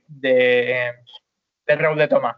de, 0.08 0.94
de 1.66 1.76
Raúl 1.76 1.98
de 1.98 2.08
Tomás. 2.08 2.36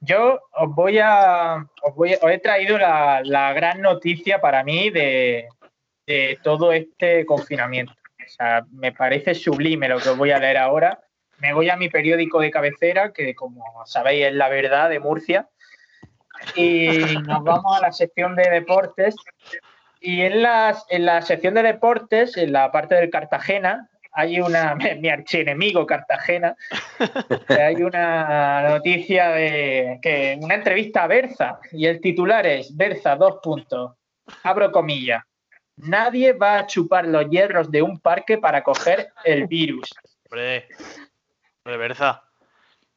Yo 0.00 0.40
os 0.52 0.74
voy 0.74 0.98
a. 0.98 1.66
Os, 1.82 1.94
voy 1.94 2.16
he 2.22 2.38
traído 2.38 2.78
la, 2.78 3.20
la 3.22 3.52
gran 3.52 3.80
noticia 3.82 4.40
para 4.40 4.64
mí 4.64 4.90
de, 4.90 5.48
de 6.06 6.38
todo 6.42 6.72
este 6.72 7.26
confinamiento. 7.26 7.92
O 7.92 8.28
sea, 8.28 8.64
me 8.70 8.92
parece 8.92 9.34
sublime 9.34 9.88
lo 9.88 9.98
que 9.98 10.08
os 10.08 10.16
voy 10.16 10.30
a 10.30 10.38
leer 10.38 10.56
ahora. 10.56 11.00
Me 11.38 11.52
voy 11.52 11.70
a 11.70 11.76
mi 11.76 11.88
periódico 11.88 12.40
de 12.40 12.50
cabecera, 12.50 13.12
que 13.12 13.34
como 13.34 13.64
sabéis 13.86 14.26
es 14.26 14.34
La 14.34 14.48
Verdad 14.48 14.88
de 14.88 15.00
Murcia. 15.00 15.48
Y 16.54 16.98
nos 17.26 17.44
vamos 17.44 17.76
a 17.76 17.80
la 17.80 17.92
sección 17.92 18.36
de 18.36 18.48
deportes. 18.50 19.14
Y 20.00 20.22
en, 20.22 20.42
las, 20.42 20.86
en 20.88 21.04
la 21.04 21.20
sección 21.22 21.54
de 21.54 21.62
deportes, 21.62 22.36
en 22.36 22.52
la 22.52 22.72
parte 22.72 22.94
del 22.94 23.10
Cartagena, 23.10 23.90
hay 24.12 24.40
una, 24.40 24.74
mi 25.00 25.08
archienemigo 25.08 25.86
Cartagena, 25.86 26.56
hay 27.48 27.82
una 27.82 28.70
noticia 28.70 29.30
de 29.30 29.98
que 30.02 30.38
una 30.40 30.54
entrevista 30.54 31.04
a 31.04 31.06
Berza 31.06 31.60
y 31.72 31.86
el 31.86 32.00
titular 32.00 32.46
es 32.46 32.76
Berza, 32.76 33.16
dos 33.16 33.38
puntos, 33.42 33.92
abro 34.42 34.70
comillas, 34.70 35.22
nadie 35.76 36.32
va 36.32 36.58
a 36.58 36.66
chupar 36.66 37.06
los 37.06 37.28
hierros 37.28 37.70
de 37.70 37.82
un 37.82 37.98
parque 38.00 38.38
para 38.38 38.62
coger 38.62 39.12
el 39.24 39.46
virus. 39.46 39.90
Hombre, 40.24 40.68
de 41.64 41.76
Berza. 41.76 42.22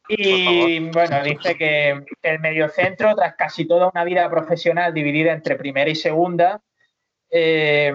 Y 0.07 0.79
bueno, 0.91 1.23
dice 1.23 1.57
que 1.57 2.03
el 2.21 2.39
mediocentro, 2.39 3.15
tras 3.15 3.35
casi 3.35 3.65
toda 3.65 3.89
una 3.89 4.03
vida 4.03 4.29
profesional 4.29 4.93
dividida 4.93 5.31
entre 5.31 5.55
primera 5.55 5.89
y 5.89 5.95
segunda, 5.95 6.61
eh, 7.29 7.93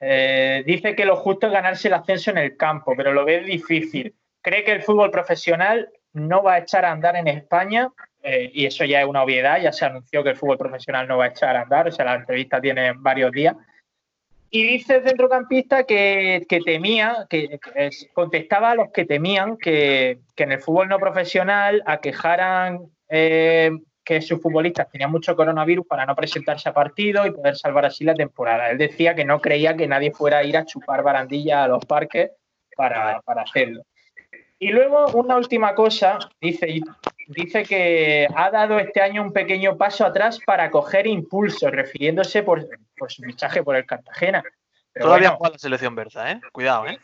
eh, 0.00 0.62
dice 0.66 0.96
que 0.96 1.04
lo 1.04 1.16
justo 1.16 1.46
es 1.46 1.52
ganarse 1.52 1.88
el 1.88 1.94
ascenso 1.94 2.30
en 2.30 2.38
el 2.38 2.56
campo, 2.56 2.94
pero 2.96 3.12
lo 3.12 3.24
ve 3.24 3.40
difícil. 3.40 4.14
Cree 4.42 4.64
que 4.64 4.72
el 4.72 4.82
fútbol 4.82 5.10
profesional 5.10 5.90
no 6.14 6.42
va 6.42 6.54
a 6.54 6.58
echar 6.58 6.84
a 6.84 6.92
andar 6.92 7.16
en 7.16 7.28
España, 7.28 7.88
eh, 8.22 8.50
y 8.52 8.66
eso 8.66 8.84
ya 8.84 9.00
es 9.00 9.06
una 9.06 9.22
obviedad, 9.22 9.60
ya 9.60 9.72
se 9.72 9.84
anunció 9.84 10.24
que 10.24 10.30
el 10.30 10.36
fútbol 10.36 10.58
profesional 10.58 11.06
no 11.06 11.18
va 11.18 11.24
a 11.26 11.28
echar 11.28 11.56
a 11.56 11.62
andar, 11.62 11.88
o 11.88 11.92
sea, 11.92 12.04
la 12.06 12.14
entrevista 12.14 12.60
tiene 12.60 12.92
varios 12.96 13.30
días. 13.32 13.56
Y 14.52 14.64
dice 14.64 14.96
el 14.96 15.04
centrocampista 15.04 15.84
que, 15.84 16.44
temía, 16.64 17.26
que, 17.30 17.60
que 17.60 17.86
es- 17.86 18.08
contestaba 18.12 18.72
a 18.72 18.74
los 18.74 18.90
que 18.90 19.04
temían 19.04 19.56
que, 19.56 20.18
que 20.34 20.42
en 20.42 20.52
el 20.52 20.60
fútbol 20.60 20.88
no 20.88 20.98
profesional 20.98 21.82
aquejaran 21.86 22.80
eh, 23.08 23.70
que 24.10 24.20
sus 24.20 24.42
futbolistas 24.42 24.90
tenían 24.90 25.12
mucho 25.12 25.36
coronavirus 25.36 25.86
para 25.86 26.04
no 26.04 26.16
presentarse 26.16 26.68
a 26.68 26.74
partido 26.74 27.24
y 27.24 27.30
poder 27.30 27.56
salvar 27.56 27.84
así 27.84 28.02
la 28.02 28.12
temporada. 28.12 28.68
Él 28.68 28.76
decía 28.76 29.14
que 29.14 29.24
no 29.24 29.40
creía 29.40 29.76
que 29.76 29.86
nadie 29.86 30.10
fuera 30.10 30.38
a 30.38 30.42
ir 30.42 30.56
a 30.56 30.64
chupar 30.64 31.04
barandilla 31.04 31.62
a 31.62 31.68
los 31.68 31.84
parques 31.86 32.32
para, 32.76 33.20
para 33.20 33.42
hacerlo. 33.42 33.84
Y 34.58 34.72
luego 34.72 35.06
una 35.12 35.36
última 35.36 35.76
cosa, 35.76 36.18
dice, 36.40 36.80
dice 37.28 37.62
que 37.62 38.26
ha 38.34 38.50
dado 38.50 38.80
este 38.80 39.00
año 39.00 39.22
un 39.22 39.32
pequeño 39.32 39.76
paso 39.76 40.04
atrás 40.04 40.40
para 40.44 40.72
coger 40.72 41.06
impulso, 41.06 41.70
refiriéndose 41.70 42.42
por, 42.42 42.66
por 42.98 43.12
su 43.12 43.22
fichaje 43.22 43.62
por 43.62 43.76
el 43.76 43.86
Cartagena. 43.86 44.42
Pero 44.92 45.06
Todavía 45.06 45.28
bueno, 45.28 45.38
juega 45.38 45.52
la 45.52 45.58
selección 45.60 45.94
Berza, 45.94 46.32
¿eh? 46.32 46.40
Cuidado, 46.50 46.88
¿eh? 46.88 46.98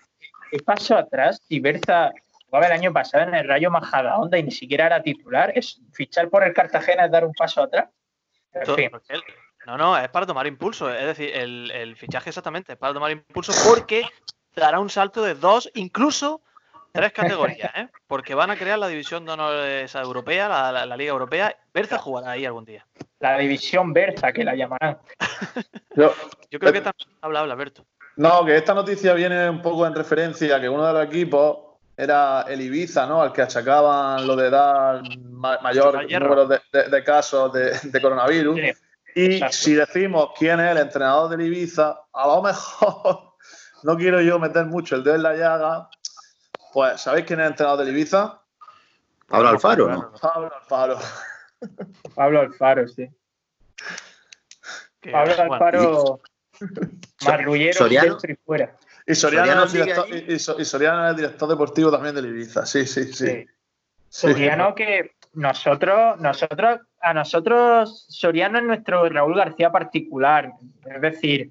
¿qué 0.50 0.58
paso 0.58 0.96
atrás? 0.96 1.40
Si 1.46 1.60
Berza 1.60 2.10
jugaba 2.56 2.66
el 2.74 2.80
año 2.80 2.92
pasado 2.92 3.24
en 3.24 3.34
el 3.34 3.46
Rayo 3.46 3.70
Majadahonda 3.70 4.38
y 4.38 4.42
ni 4.44 4.50
siquiera 4.50 4.86
era 4.86 5.02
titular, 5.02 5.52
¿es 5.54 5.80
fichar 5.92 6.28
por 6.30 6.42
el 6.42 6.52
Cartagena 6.54 7.04
es 7.04 7.10
dar 7.10 7.24
un 7.24 7.32
paso 7.32 7.62
atrás? 7.62 7.88
En 8.52 8.74
fin, 8.74 8.90
No, 9.66 9.76
no, 9.76 9.98
es 9.98 10.08
para 10.08 10.24
tomar 10.26 10.46
impulso. 10.46 10.90
Es 10.92 11.04
decir, 11.04 11.30
el, 11.34 11.70
el 11.72 11.96
fichaje 11.96 12.30
exactamente 12.30 12.72
es 12.72 12.78
para 12.78 12.94
tomar 12.94 13.10
impulso 13.10 13.52
porque 13.68 14.04
dará 14.54 14.80
un 14.80 14.88
salto 14.88 15.22
de 15.22 15.34
dos, 15.34 15.70
incluso 15.74 16.40
tres 16.92 17.12
categorías, 17.12 17.70
¿eh? 17.76 17.88
Porque 18.06 18.34
van 18.34 18.50
a 18.50 18.56
crear 18.56 18.78
la 18.78 18.88
división 18.88 19.26
de 19.26 19.32
honor 19.32 19.66
esa 19.66 20.00
europea, 20.00 20.48
la, 20.48 20.72
la- 20.72 20.86
la 20.86 20.96
Liga 20.96 21.10
Europea. 21.10 21.54
Berza 21.74 21.98
jugará 21.98 22.30
ahí 22.30 22.46
algún 22.46 22.64
día. 22.64 22.86
la 23.20 23.36
división 23.36 23.92
Berza, 23.92 24.32
que 24.32 24.44
la 24.44 24.54
llamarán. 24.54 24.98
Yo- 25.94 26.14
Yo 26.50 26.58
creo 26.60 26.72
que 26.72 26.80
también 26.80 27.08
habla, 27.20 27.40
habla, 27.40 27.54
Berto. 27.56 27.84
no, 28.16 28.44
que 28.46 28.56
esta 28.56 28.72
noticia 28.72 29.12
viene 29.12 29.50
un 29.50 29.60
poco 29.60 29.84
en 29.86 29.94
referencia 29.94 30.56
a 30.56 30.60
que 30.60 30.68
uno 30.70 30.86
de 30.86 30.92
los 30.94 31.04
equipos 31.04 31.58
era 31.96 32.42
el 32.48 32.60
Ibiza, 32.60 33.06
¿no? 33.06 33.22
Al 33.22 33.32
que 33.32 33.42
achacaban 33.42 34.26
lo 34.26 34.36
de 34.36 34.50
dar 34.50 35.02
ma- 35.30 35.58
mayor 35.62 35.94
número 36.10 36.46
de, 36.46 36.60
de- 36.72 36.88
de 36.90 37.04
casos 37.04 37.52
de, 37.52 37.78
de 37.82 38.00
coronavirus. 38.02 38.56
Sí, 38.56 38.72
Y 39.14 39.34
Exacto. 39.36 39.56
si 39.56 39.74
decimos 39.74 40.30
quién 40.38 40.60
es 40.60 40.70
el 40.72 40.78
entrenador 40.78 41.30
del 41.30 41.40
Ibiza, 41.46 41.98
a 42.12 42.26
lo 42.26 42.42
mejor 42.42 43.32
no 43.82 43.96
quiero 43.96 44.20
yo 44.20 44.38
meter 44.38 44.66
mucho 44.66 44.96
el 44.96 45.02
dedo 45.04 45.14
en 45.14 45.22
la 45.22 45.34
llaga. 45.34 45.88
Pues, 46.72 47.00
¿sabéis 47.00 47.24
quién 47.26 47.40
es 47.40 47.46
el 47.46 47.52
entrenador 47.52 47.84
del 47.84 47.94
Ibiza? 47.96 48.42
Pablo 49.26 49.48
Alfaro, 49.48 49.88
¿no? 49.88 50.12
Pablo 50.20 50.52
Alfaro. 50.54 50.98
Pablo 52.14 52.40
Alfaro, 52.40 52.86
sí. 52.88 53.08
Pablo 55.10 55.34
Alfaro, 55.38 56.20
marrullero 57.26 57.72
Soriano. 57.72 58.08
dentro 58.10 58.32
y 58.32 58.36
fuera. 58.44 58.76
Y 59.06 59.14
Soriano, 59.14 59.46
Soriano 59.46 59.64
es 59.64 59.72
director, 59.72 60.06
y- 60.10 60.34
y 60.34 60.38
So- 60.38 60.60
y 60.60 60.64
Soriano 60.64 61.08
es 61.10 61.16
director 61.16 61.48
deportivo 61.48 61.90
también 61.90 62.14
del 62.14 62.26
Ibiza. 62.26 62.66
Sí, 62.66 62.86
sí, 62.86 63.12
sí. 63.12 63.46
Soriano 64.08 64.74
que 64.74 65.12
nosotros, 65.34 66.18
nosotros, 66.20 66.80
a 67.00 67.14
nosotros, 67.14 68.06
Soriano 68.08 68.58
es 68.58 68.64
nuestro 68.64 69.08
Raúl 69.08 69.36
García 69.36 69.70
particular. 69.70 70.50
Es 70.84 71.00
decir, 71.00 71.50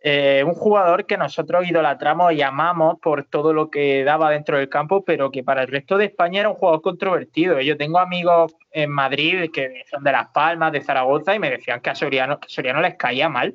eh, 0.00 0.44
un 0.46 0.54
jugador 0.54 1.06
que 1.06 1.16
nosotros 1.16 1.66
idolatramos 1.68 2.32
y 2.34 2.42
amamos 2.42 2.98
por 3.00 3.24
todo 3.24 3.52
lo 3.52 3.70
que 3.70 4.04
daba 4.04 4.30
dentro 4.30 4.58
del 4.58 4.68
campo, 4.68 5.02
pero 5.04 5.30
que 5.30 5.42
para 5.42 5.62
el 5.62 5.68
resto 5.68 5.96
de 5.98 6.04
España 6.06 6.40
era 6.40 6.50
un 6.50 6.56
jugador 6.56 6.82
controvertido. 6.82 7.60
Yo 7.60 7.76
tengo 7.76 7.98
amigos 7.98 8.54
en 8.70 8.90
Madrid 8.90 9.50
que 9.52 9.84
son 9.90 10.04
de 10.04 10.12
Las 10.12 10.28
Palmas, 10.28 10.72
de 10.72 10.82
Zaragoza, 10.82 11.34
y 11.34 11.38
me 11.38 11.50
decían 11.50 11.80
que 11.80 11.90
a 11.90 11.94
Soriano, 11.94 12.38
que 12.38 12.48
Soriano 12.50 12.80
les 12.82 12.96
caía 12.96 13.28
mal, 13.30 13.54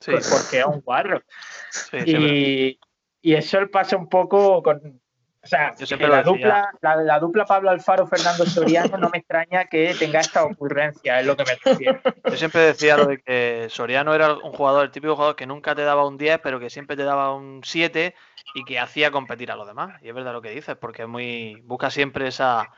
sí, 0.00 0.10
pues 0.10 0.28
porque 0.28 0.56
era 0.58 0.66
un 0.66 0.80
guarro. 0.80 1.22
sí, 1.70 1.96
es. 1.96 2.08
Y, 2.08 2.78
y 3.24 3.34
eso 3.34 3.58
pasa 3.72 3.96
un 3.96 4.06
poco 4.06 4.62
con. 4.62 5.00
O 5.42 5.46
sea, 5.46 5.74
que 5.74 6.06
la, 6.06 6.22
dupla, 6.22 6.70
la, 6.82 6.96
la 6.96 7.18
dupla 7.18 7.44
Pablo 7.46 7.70
Alfaro 7.70 8.06
Fernando 8.06 8.46
Soriano 8.46 8.96
no 8.98 9.08
me 9.10 9.18
extraña 9.18 9.64
que 9.64 9.94
tenga 9.98 10.20
esta 10.20 10.44
ocurrencia, 10.44 11.20
es 11.20 11.26
lo 11.26 11.34
que 11.36 11.44
me 11.44 11.54
refiero. 11.62 12.00
Yo 12.24 12.36
siempre 12.36 12.60
decía 12.62 12.96
lo 12.98 13.06
de 13.06 13.22
que 13.22 13.66
Soriano 13.70 14.14
era 14.14 14.34
un 14.34 14.52
jugador, 14.52 14.84
el 14.84 14.90
típico 14.90 15.14
jugador 15.14 15.36
que 15.36 15.46
nunca 15.46 15.74
te 15.74 15.82
daba 15.82 16.06
un 16.06 16.18
10, 16.18 16.40
pero 16.42 16.60
que 16.60 16.68
siempre 16.68 16.96
te 16.96 17.04
daba 17.04 17.34
un 17.34 17.62
7 17.62 18.14
y 18.54 18.64
que 18.64 18.78
hacía 18.78 19.10
competir 19.10 19.50
a 19.50 19.56
los 19.56 19.66
demás. 19.66 20.02
Y 20.02 20.08
es 20.08 20.14
verdad 20.14 20.32
lo 20.32 20.42
que 20.42 20.50
dices, 20.50 20.76
porque 20.76 21.02
es 21.02 21.08
muy 21.08 21.60
busca 21.64 21.90
siempre 21.90 22.28
esa, 22.28 22.70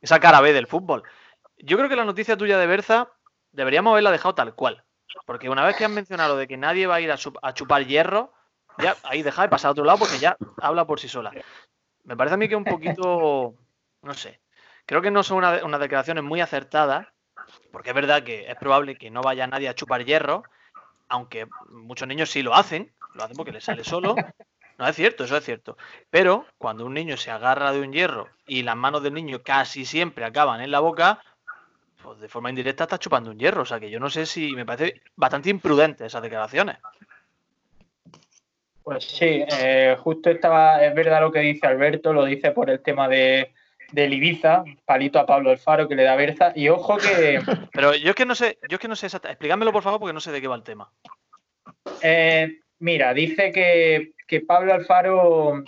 esa 0.00 0.20
cara 0.20 0.40
B 0.40 0.52
del 0.52 0.68
fútbol. 0.68 1.02
Yo 1.58 1.76
creo 1.76 1.88
que 1.88 1.96
la 1.96 2.04
noticia 2.04 2.36
tuya 2.36 2.58
de 2.58 2.66
Berza 2.66 3.08
deberíamos 3.50 3.92
haberla 3.92 4.12
dejado 4.12 4.34
tal 4.34 4.54
cual. 4.54 4.84
Porque 5.26 5.50
una 5.50 5.64
vez 5.64 5.76
que 5.76 5.84
han 5.84 5.94
mencionado 5.94 6.36
de 6.36 6.46
que 6.46 6.56
nadie 6.56 6.86
va 6.86 6.96
a 6.96 7.00
ir 7.00 7.12
a 7.12 7.54
chupar 7.54 7.86
hierro, 7.86 8.32
ya 8.76 8.96
ahí 9.02 9.22
deja 9.22 9.42
de 9.42 9.48
pasar 9.48 9.68
a 9.68 9.72
otro 9.72 9.84
lado 9.84 9.98
porque 9.98 10.18
ya 10.18 10.36
habla 10.60 10.86
por 10.86 11.00
sí 11.00 11.08
sola. 11.08 11.36
Me 12.04 12.16
parece 12.16 12.34
a 12.34 12.38
mí 12.38 12.48
que 12.48 12.56
un 12.56 12.66
poquito, 12.66 13.54
no 14.02 14.14
sé, 14.14 14.40
creo 14.86 15.02
que 15.02 15.10
no 15.10 15.22
son 15.22 15.38
una- 15.38 15.64
unas 15.64 15.80
declaraciones 15.80 16.24
muy 16.24 16.40
acertadas, 16.40 17.08
porque 17.70 17.90
es 17.90 17.94
verdad 17.94 18.24
que 18.24 18.50
es 18.50 18.56
probable 18.56 18.96
que 18.98 19.10
no 19.10 19.22
vaya 19.22 19.46
nadie 19.46 19.68
a 19.68 19.74
chupar 19.74 20.04
hierro, 20.04 20.48
aunque 21.08 21.48
muchos 21.70 22.08
niños 22.08 22.30
sí 22.30 22.42
lo 22.42 22.54
hacen, 22.54 22.94
lo 23.12 23.24
hacen 23.24 23.36
porque 23.36 23.52
les 23.52 23.64
sale 23.64 23.84
solo. 23.84 24.24
No 24.78 24.88
es 24.88 24.96
cierto, 24.96 25.24
eso 25.24 25.36
es 25.36 25.44
cierto. 25.44 25.76
Pero 26.10 26.46
cuando 26.58 26.86
un 26.86 26.94
niño 26.94 27.16
se 27.16 27.30
agarra 27.30 27.72
de 27.72 27.80
un 27.80 27.92
hierro 27.92 28.30
y 28.46 28.62
las 28.62 28.76
manos 28.76 29.02
del 29.02 29.14
niño 29.14 29.42
casi 29.42 29.84
siempre 29.86 30.24
acaban 30.24 30.60
en 30.62 30.70
la 30.70 30.80
boca, 30.80 31.22
pues 32.02 32.20
de 32.20 32.28
forma 32.28 32.50
indirecta 32.50 32.84
está 32.84 32.98
chupando 32.98 33.30
un 33.30 33.38
hierro. 33.38 33.62
O 33.62 33.66
sea 33.66 33.80
que 33.80 33.90
yo 33.90 34.00
no 34.00 34.10
sé 34.10 34.26
si 34.26 34.54
me 34.56 34.66
parece 34.66 35.02
bastante 35.16 35.50
imprudente 35.50 36.06
esas 36.06 36.22
declaraciones. 36.22 36.78
Pues 38.82 39.04
sí, 39.04 39.44
eh, 39.60 39.96
justo 39.98 40.30
estaba, 40.30 40.84
es 40.84 40.94
verdad 40.94 41.20
lo 41.20 41.30
que 41.30 41.40
dice 41.40 41.66
Alberto, 41.66 42.12
lo 42.12 42.24
dice 42.24 42.50
por 42.50 42.68
el 42.68 42.80
tema 42.80 43.08
de, 43.08 43.52
del 43.92 44.12
Ibiza, 44.14 44.64
palito 44.84 45.18
a 45.18 45.26
Pablo 45.26 45.50
Alfaro 45.50 45.88
que 45.88 45.94
le 45.94 46.02
da 46.02 46.16
Berza, 46.16 46.52
y 46.54 46.68
ojo 46.68 46.96
que... 46.96 47.40
Pero 47.72 47.94
yo 47.94 48.10
es 48.10 48.16
que 48.16 48.26
no 48.26 48.34
sé, 48.34 48.58
yo 48.68 48.76
es 48.76 48.80
que 48.80 48.88
no 48.88 48.96
sé 48.96 49.06
exactamente, 49.06 49.34
explícamelo 49.34 49.72
por 49.72 49.82
favor 49.82 50.00
porque 50.00 50.14
no 50.14 50.20
sé 50.20 50.32
de 50.32 50.40
qué 50.40 50.48
va 50.48 50.56
el 50.56 50.64
tema. 50.64 50.90
Eh, 52.02 52.60
mira, 52.80 53.14
dice 53.14 53.52
que, 53.52 54.12
que 54.26 54.40
Pablo 54.40 54.72
Alfaro 54.72 55.62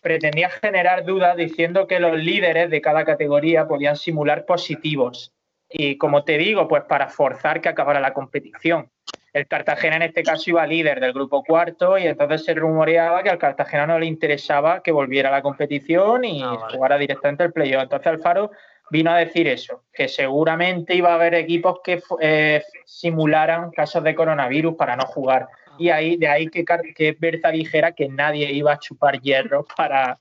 pretendía 0.00 0.50
generar 0.50 1.04
dudas 1.04 1.36
diciendo 1.36 1.86
que 1.86 2.00
los 2.00 2.16
líderes 2.16 2.70
de 2.70 2.80
cada 2.80 3.04
categoría 3.04 3.66
podían 3.66 3.96
simular 3.96 4.44
positivos. 4.46 5.32
Y 5.68 5.96
como 5.96 6.24
te 6.24 6.36
digo, 6.36 6.68
pues 6.68 6.84
para 6.84 7.08
forzar 7.08 7.60
que 7.60 7.68
acabara 7.68 8.00
la 8.00 8.12
competición. 8.12 8.90
El 9.32 9.46
Cartagena 9.46 9.96
en 9.96 10.02
este 10.02 10.22
caso 10.22 10.50
iba 10.50 10.66
líder 10.66 11.00
del 11.00 11.12
grupo 11.12 11.42
cuarto 11.42 11.96
y 11.96 12.06
entonces 12.06 12.44
se 12.44 12.54
rumoreaba 12.54 13.22
que 13.22 13.30
al 13.30 13.38
Cartagena 13.38 13.86
no 13.86 13.98
le 13.98 14.06
interesaba 14.06 14.82
que 14.82 14.92
volviera 14.92 15.30
a 15.30 15.32
la 15.32 15.42
competición 15.42 16.24
y 16.24 16.42
Ah, 16.42 16.56
vale. 16.60 16.74
jugara 16.74 16.98
directamente 16.98 17.44
el 17.44 17.52
playoff. 17.52 17.82
Entonces 17.84 18.06
Alfaro 18.08 18.50
vino 18.90 19.10
a 19.10 19.16
decir 19.16 19.48
eso, 19.48 19.84
que 19.92 20.06
seguramente 20.06 20.94
iba 20.94 21.12
a 21.12 21.14
haber 21.14 21.34
equipos 21.34 21.80
que 21.82 22.02
eh, 22.20 22.62
simularan 22.84 23.70
casos 23.70 24.04
de 24.04 24.14
coronavirus 24.14 24.74
para 24.76 24.96
no 24.96 25.04
jugar. 25.06 25.48
Y 25.78 25.88
ahí, 25.88 26.16
de 26.18 26.28
ahí 26.28 26.48
que, 26.48 26.62
que 26.94 27.16
Berza 27.18 27.48
dijera 27.48 27.92
que 27.92 28.06
nadie 28.08 28.52
iba 28.52 28.72
a 28.74 28.78
chupar 28.78 29.18
hierro 29.18 29.64
para, 29.74 30.18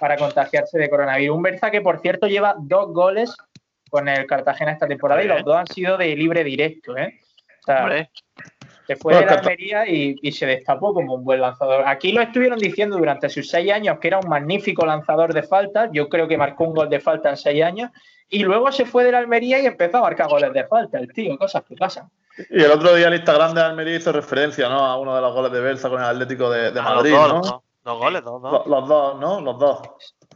para 0.00 0.16
contagiarse 0.16 0.78
de 0.78 0.88
coronavirus. 0.88 1.36
Un 1.36 1.42
Berza 1.42 1.70
que, 1.70 1.82
por 1.82 2.00
cierto, 2.00 2.26
lleva 2.26 2.54
dos 2.58 2.94
goles 2.94 3.36
con 3.90 4.08
el 4.08 4.26
Cartagena 4.26 4.72
esta 4.72 4.88
temporada 4.88 5.22
y 5.22 5.28
los 5.28 5.44
dos 5.44 5.56
han 5.56 5.66
sido 5.66 5.98
de 5.98 6.16
libre 6.16 6.42
directo. 6.42 6.96
¿eh? 6.96 7.20
O 7.60 7.62
sea, 7.64 7.82
Hombre, 7.82 8.10
se 8.86 8.96
fue 8.96 9.14
de 9.14 9.26
la 9.26 9.32
Almería 9.32 9.88
y, 9.88 10.16
y 10.20 10.32
se 10.32 10.46
destapó 10.46 10.92
como 10.92 11.14
un 11.14 11.24
buen 11.24 11.40
lanzador. 11.40 11.84
Aquí 11.86 12.12
lo 12.12 12.20
estuvieron 12.20 12.58
diciendo 12.58 12.96
durante 12.96 13.28
sus 13.28 13.48
seis 13.48 13.72
años 13.72 13.98
que 13.98 14.08
era 14.08 14.18
un 14.18 14.28
magnífico 14.28 14.84
lanzador 14.84 15.32
de 15.32 15.42
faltas. 15.42 15.90
Yo 15.92 16.08
creo 16.08 16.28
que 16.28 16.36
marcó 16.36 16.64
un 16.64 16.74
gol 16.74 16.88
de 16.88 17.00
falta 17.00 17.30
en 17.30 17.36
seis 17.36 17.62
años. 17.62 17.90
Y 18.28 18.42
luego 18.42 18.72
se 18.72 18.86
fue 18.86 19.04
de 19.04 19.12
la 19.12 19.18
Almería 19.18 19.60
y 19.60 19.66
empezó 19.66 19.98
a 19.98 20.02
marcar 20.02 20.28
goles 20.28 20.52
de 20.52 20.64
falta, 20.64 20.98
el 20.98 21.12
tío, 21.12 21.36
cosas 21.38 21.62
que 21.64 21.76
pasan. 21.76 22.10
Y 22.50 22.62
el 22.62 22.70
otro 22.70 22.94
día 22.94 23.08
el 23.08 23.14
Instagram 23.14 23.54
de 23.54 23.60
Almería 23.60 23.96
hizo 23.96 24.10
referencia 24.12 24.68
¿no? 24.68 24.84
a 24.84 24.98
uno 24.98 25.14
de 25.14 25.20
los 25.20 25.32
goles 25.32 25.52
de 25.52 25.60
Berza 25.60 25.88
con 25.88 26.00
el 26.00 26.06
Atlético 26.06 26.50
de, 26.50 26.72
de 26.72 26.80
a 26.80 26.82
los 26.82 26.94
Madrid, 26.96 27.12
dos, 27.12 27.28
¿no? 27.28 27.34
los 27.34 27.50
dos. 27.50 27.60
Dos 27.84 27.98
goles, 27.98 28.24
dos, 28.24 28.42
dos. 28.42 28.52
Los, 28.52 28.66
los 28.66 28.88
dos, 28.88 29.20
¿no? 29.20 29.40
Los 29.42 29.58
dos. 29.58 29.80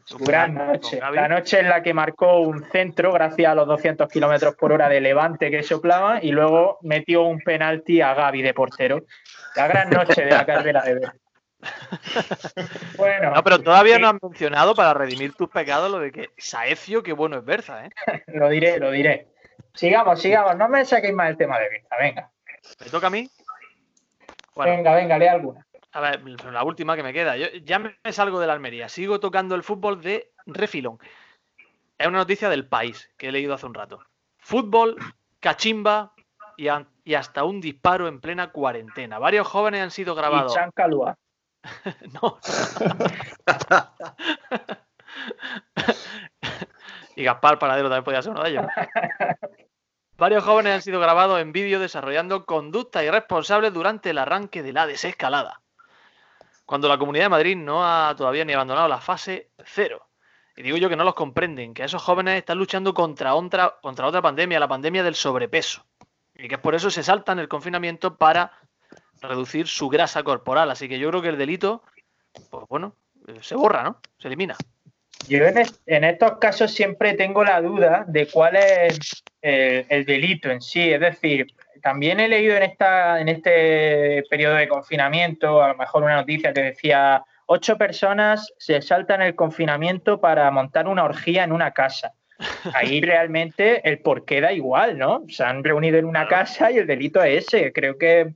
Su 0.08 0.16
gran 0.16 0.54
noche. 0.54 0.98
La 1.12 1.28
noche 1.28 1.60
en 1.60 1.68
la 1.68 1.82
que 1.82 1.92
marcó 1.92 2.38
un 2.38 2.64
centro 2.70 3.12
gracias 3.12 3.52
a 3.52 3.54
los 3.54 3.66
200 3.66 4.08
kilómetros 4.08 4.54
por 4.56 4.72
hora 4.72 4.88
de 4.88 5.02
levante 5.02 5.50
que 5.50 5.62
soplaba 5.62 6.20
y 6.22 6.30
luego 6.30 6.78
metió 6.80 7.24
un 7.24 7.40
penalti 7.40 8.00
a 8.00 8.14
Gaby 8.14 8.40
de 8.40 8.54
portero. 8.54 9.04
La 9.54 9.66
gran 9.66 9.90
noche 9.90 10.24
de 10.24 10.30
la 10.30 10.46
carrera 10.46 10.82
de 10.82 10.94
Ver. 10.94 11.12
Bueno, 12.96 13.34
No, 13.34 13.44
pero 13.44 13.60
todavía 13.60 13.96
sí, 13.96 14.00
no 14.00 14.08
han 14.08 14.18
mencionado 14.22 14.74
para 14.74 14.94
redimir 14.94 15.34
tus 15.34 15.50
pecados 15.50 15.90
lo 15.90 15.98
de 15.98 16.10
que 16.10 16.30
Saecio, 16.38 17.02
qué 17.02 17.12
bueno 17.12 17.36
es 17.36 17.44
Berza, 17.44 17.84
¿eh? 17.84 17.90
lo 18.28 18.48
diré, 18.48 18.78
lo 18.78 18.90
diré. 18.90 19.28
Sigamos, 19.74 20.22
sigamos. 20.22 20.56
No 20.56 20.70
me 20.70 20.86
saquéis 20.86 21.12
más 21.12 21.28
el 21.28 21.36
tema 21.36 21.58
de 21.58 21.68
Berza. 21.68 21.96
Venga, 22.00 22.30
¿Me 22.82 22.90
toca 22.90 23.08
a 23.08 23.10
mí? 23.10 23.28
Bueno, 24.54 24.72
venga, 24.72 24.94
venga, 24.94 25.18
lea 25.18 25.32
alguna. 25.32 25.66
A 25.92 26.01
ver, 26.01 26.22
la 26.53 26.62
última 26.64 26.96
que 26.96 27.03
me 27.03 27.12
queda. 27.12 27.37
Yo 27.37 27.46
ya 27.62 27.79
me 27.79 28.12
salgo 28.12 28.40
de 28.40 28.46
la 28.46 28.53
Almería. 28.53 28.88
Sigo 28.88 29.20
tocando 29.20 29.55
el 29.55 29.62
fútbol 29.62 30.01
de 30.01 30.33
refilón. 30.46 30.98
Es 31.96 32.07
una 32.07 32.18
noticia 32.18 32.48
del 32.48 32.66
país 32.66 33.11
que 33.16 33.29
he 33.29 33.33
leído 33.33 33.55
hace 33.55 33.66
un 33.66 33.74
rato. 33.74 34.01
Fútbol, 34.38 34.96
cachimba 35.40 36.12
y, 36.57 36.68
y 37.05 37.14
hasta 37.14 37.44
un 37.44 37.61
disparo 37.61 38.07
en 38.07 38.20
plena 38.20 38.51
cuarentena. 38.53 39.18
Varios 39.18 39.46
jóvenes 39.46 39.83
han 39.83 39.90
sido 39.90 40.14
Y 40.14 40.16
grabados. 40.16 40.55
Chan 40.55 40.70
Calúa. 40.72 41.16
No. 42.22 42.38
y 47.16 47.24
Gaspar 47.24 47.59
Paradero 47.59 47.88
también 47.88 48.05
podía 48.05 48.22
ser 48.22 48.33
uno 48.33 48.42
de 48.42 48.51
ellos. 48.51 48.66
Varios 50.16 50.44
jóvenes 50.44 50.74
han 50.74 50.83
sido 50.83 51.01
grabados 51.01 51.40
en 51.40 51.53
vídeo 51.53 51.81
desarrollando 51.81 52.44
conductas 52.44 53.05
irresponsables 53.05 53.72
durante 53.72 54.11
el 54.11 54.18
arranque 54.18 54.62
de 54.62 54.72
la 54.72 54.87
desescalada. 54.87 55.61
Cuando 56.68 56.87
la 56.87 56.98
Comunidad 56.98 57.24
de 57.24 57.28
Madrid 57.31 57.57
no 57.57 57.83
ha 57.83 58.14
todavía 58.14 58.44
ni 58.44 58.52
abandonado 58.52 58.88
la 58.88 59.00
fase 59.00 59.48
cero. 59.64 60.07
Y 60.54 60.61
digo 60.61 60.76
yo 60.76 60.90
que 60.90 60.96
no 60.96 61.04
los 61.04 61.14
comprenden, 61.14 61.72
que 61.72 61.83
esos 61.83 62.02
jóvenes 62.02 62.37
están 62.37 62.59
luchando 62.59 62.92
contra 62.92 63.35
otra, 63.35 63.76
contra 63.81 64.07
otra 64.07 64.20
pandemia, 64.20 64.61
la 64.61 64.68
pandemia 64.68 65.02
del 65.02 65.14
sobrepeso. 65.14 65.87
Y 66.35 66.46
que 66.46 66.57
es 66.57 66.61
por 66.61 66.74
eso 66.74 66.90
se 66.90 67.02
saltan 67.02 67.38
el 67.38 67.48
confinamiento 67.48 68.18
para 68.18 68.52
reducir 69.22 69.66
su 69.66 69.88
grasa 69.88 70.22
corporal. 70.22 70.70
Así 70.70 70.90
que 70.90 70.98
yo 70.98 71.09
creo 71.09 71.22
que 71.22 71.31
el 71.31 71.38
delito, 71.38 71.83
pues 72.50 72.66
bueno, 72.68 72.94
eh, 73.28 73.38
se 73.40 73.54
borra, 73.54 73.83
¿no? 73.83 74.02
Se 74.18 74.28
elimina. 74.28 74.54
Yo 75.26 75.38
en, 75.46 75.57
es- 75.57 75.81
en 75.87 76.04
estos 76.04 76.33
casos 76.37 76.70
siempre 76.70 77.14
tengo 77.14 77.44
la 77.44 77.62
duda 77.62 78.04
de 78.07 78.28
cuál 78.28 78.57
es 78.57 79.24
eh, 79.40 79.87
el 79.88 80.04
delito 80.04 80.50
en 80.50 80.61
sí. 80.61 80.92
Es 80.92 81.00
decir, 81.00 81.46
también 81.82 82.20
he 82.20 82.28
leído 82.28 82.56
en, 82.56 82.62
esta, 82.62 83.20
en 83.20 83.28
este 83.28 84.24
periodo 84.30 84.54
de 84.54 84.68
confinamiento, 84.68 85.62
a 85.62 85.68
lo 85.68 85.76
mejor 85.76 86.02
una 86.04 86.16
noticia 86.16 86.52
que 86.52 86.62
decía, 86.62 87.24
ocho 87.46 87.76
personas 87.76 88.52
se 88.58 88.80
saltan 88.82 89.22
el 89.22 89.34
confinamiento 89.34 90.20
para 90.20 90.50
montar 90.50 90.86
una 90.86 91.04
orgía 91.04 91.44
en 91.44 91.52
una 91.52 91.72
casa. 91.72 92.12
Ahí 92.74 93.00
realmente 93.00 93.88
el 93.88 94.00
porqué 94.00 94.40
da 94.40 94.52
igual, 94.52 94.98
¿no? 94.98 95.24
Se 95.28 95.44
han 95.44 95.64
reunido 95.64 95.98
en 95.98 96.04
una 96.04 96.28
casa 96.28 96.70
y 96.70 96.78
el 96.78 96.86
delito 96.86 97.22
es 97.22 97.46
ese. 97.46 97.72
Creo 97.72 97.98
que 97.98 98.34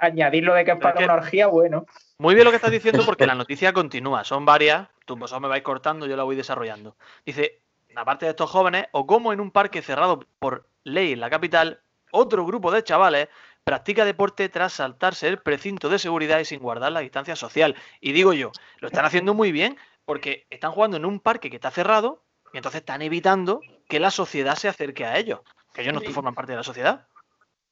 añadirlo 0.00 0.54
de 0.54 0.64
que 0.64 0.72
es 0.72 0.78
para 0.78 1.04
una 1.04 1.14
orgía, 1.14 1.46
bueno. 1.46 1.86
Muy 2.18 2.34
bien 2.34 2.44
lo 2.44 2.50
que 2.50 2.56
estás 2.56 2.70
diciendo 2.70 3.04
porque 3.04 3.26
la 3.26 3.34
noticia 3.34 3.72
continúa. 3.72 4.24
Son 4.24 4.44
varias. 4.44 4.88
Tú 5.04 5.16
vosotros 5.16 5.42
me 5.42 5.48
vais 5.48 5.62
cortando, 5.62 6.06
yo 6.06 6.16
la 6.16 6.24
voy 6.24 6.36
desarrollando. 6.36 6.96
Dice, 7.24 7.60
aparte 7.94 8.26
de 8.26 8.30
estos 8.30 8.50
jóvenes, 8.50 8.86
o 8.92 9.06
como 9.06 9.32
en 9.32 9.40
un 9.40 9.50
parque 9.50 9.82
cerrado 9.82 10.26
por 10.38 10.68
ley 10.84 11.12
en 11.12 11.20
la 11.20 11.30
capital, 11.30 11.80
otro 12.16 12.44
grupo 12.44 12.70
de 12.72 12.82
chavales 12.82 13.28
practica 13.64 14.04
deporte 14.04 14.48
tras 14.48 14.74
saltarse 14.74 15.28
el 15.28 15.38
precinto 15.38 15.88
de 15.88 15.98
seguridad 15.98 16.38
y 16.38 16.44
sin 16.44 16.60
guardar 16.60 16.92
la 16.92 17.00
distancia 17.00 17.34
social. 17.36 17.74
Y 18.00 18.12
digo 18.12 18.32
yo, 18.32 18.52
lo 18.78 18.88
están 18.88 19.04
haciendo 19.04 19.34
muy 19.34 19.52
bien 19.52 19.76
porque 20.04 20.46
están 20.50 20.72
jugando 20.72 20.96
en 20.96 21.04
un 21.04 21.18
parque 21.20 21.50
que 21.50 21.56
está 21.56 21.70
cerrado 21.70 22.22
y 22.52 22.58
entonces 22.58 22.80
están 22.80 23.02
evitando 23.02 23.60
que 23.88 23.98
la 24.00 24.10
sociedad 24.10 24.54
se 24.54 24.68
acerque 24.68 25.04
a 25.04 25.18
ellos. 25.18 25.40
Que 25.74 25.82
ellos 25.82 25.94
no 25.94 26.00
Sí. 26.00 26.12
forman 26.12 26.34
parte 26.34 26.52
de 26.52 26.58
la 26.58 26.62
sociedad. 26.62 27.06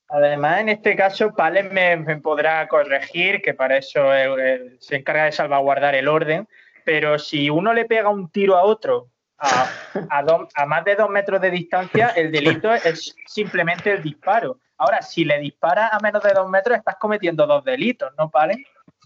Además, 0.09 0.61
en 0.61 0.68
este 0.68 0.94
caso, 0.96 1.33
Pales 1.35 1.72
me, 1.72 1.96
me 1.96 2.20
podrá 2.20 2.68
corregir, 2.68 3.40
que 3.40 3.54
para 3.54 3.78
eso 3.78 4.12
él, 4.12 4.38
él 4.38 4.76
se 4.80 4.96
encarga 4.96 5.24
de 5.24 5.33
salvaguardar 5.33 5.94
el 5.94 6.09
orden, 6.09 6.46
pero 6.85 7.18
si 7.18 7.48
uno 7.48 7.72
le 7.72 7.87
pega 7.87 8.11
un 8.11 8.28
tiro 8.30 8.57
a 8.57 8.64
otro 8.64 9.09
a, 9.38 9.68
a 10.11 10.23
do- 10.23 10.49
a 10.55 10.66
más 10.66 10.85
de 10.85 10.94
dos 10.97 11.11
metros 11.11 11.40
de 11.40 11.51
distancia, 11.51 12.09
el 12.11 12.31
delito 12.33 12.73
es 12.73 13.14
simplemente 13.27 13.92
el 13.92 14.03
disparo. 14.03 14.59
Ahora, 14.77 15.03
si 15.03 15.25
le 15.25 15.38
disparas 15.38 15.92
a 15.92 15.99
menos 16.01 16.23
de 16.23 16.33
dos 16.33 16.49
metros, 16.49 16.77
estás 16.79 16.97
cometiendo 17.01 17.47
dos 17.47 17.64
delitos, 17.64 18.12
¿no, 18.18 18.31
Pales? 18.31 18.59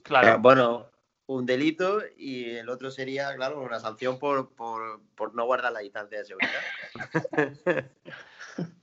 Claro. 0.02 0.28
Eh, 0.28 0.36
bueno, 0.38 0.86
un 1.26 1.44
delito 1.44 2.00
y 2.16 2.56
el 2.56 2.68
otro 2.70 2.90
sería, 2.90 3.34
claro, 3.36 3.60
una 3.60 3.78
sanción 3.78 4.18
por, 4.18 4.54
por, 4.54 5.00
por 5.14 5.34
no 5.34 5.44
guardar 5.44 5.72
la 5.72 5.80
distancia 5.80 6.18
de 6.18 6.24
seguridad. 6.24 7.86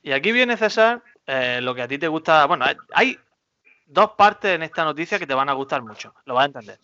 Y 0.03 0.11
aquí 0.11 0.31
viene, 0.31 0.55
César, 0.57 1.01
eh, 1.25 1.59
lo 1.61 1.73
que 1.75 1.81
a 1.81 1.87
ti 1.87 1.97
te 1.97 2.07
gusta. 2.07 2.45
Bueno, 2.45 2.65
hay- 2.65 2.77
hay 2.93 3.19
dos 3.87 4.11
partes 4.11 4.55
en 4.55 4.63
esta 4.63 4.83
noticia 4.83 5.19
que 5.19 5.27
te 5.27 5.33
van 5.33 5.49
a 5.49 5.53
gustar 5.53 5.81
mucho, 5.81 6.13
lo 6.25 6.35
vas 6.35 6.43
a 6.43 6.47
entender. 6.47 6.79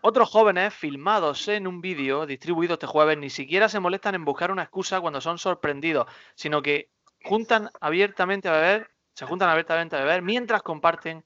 Otros 0.00 0.30
jóvenes 0.30 0.74
filmados 0.74 1.48
en 1.48 1.66
un 1.66 1.80
vídeo 1.80 2.26
distribuido 2.26 2.74
este 2.74 2.86
jueves 2.86 3.18
ni 3.18 3.30
siquiera 3.30 3.68
se 3.68 3.80
molestan 3.80 4.14
en 4.14 4.24
buscar 4.24 4.50
una 4.50 4.62
excusa 4.62 5.00
cuando 5.00 5.20
son 5.20 5.38
sorprendidos, 5.38 6.06
sino 6.34 6.62
que 6.62 6.90
juntan 7.22 7.70
abiertamente 7.80 8.48
a 8.48 8.52
beber, 8.52 8.90
se 9.14 9.26
juntan 9.26 9.48
abiertamente 9.48 9.96
a 9.96 10.00
beber 10.00 10.22
mientras 10.22 10.62
comparten 10.62 11.24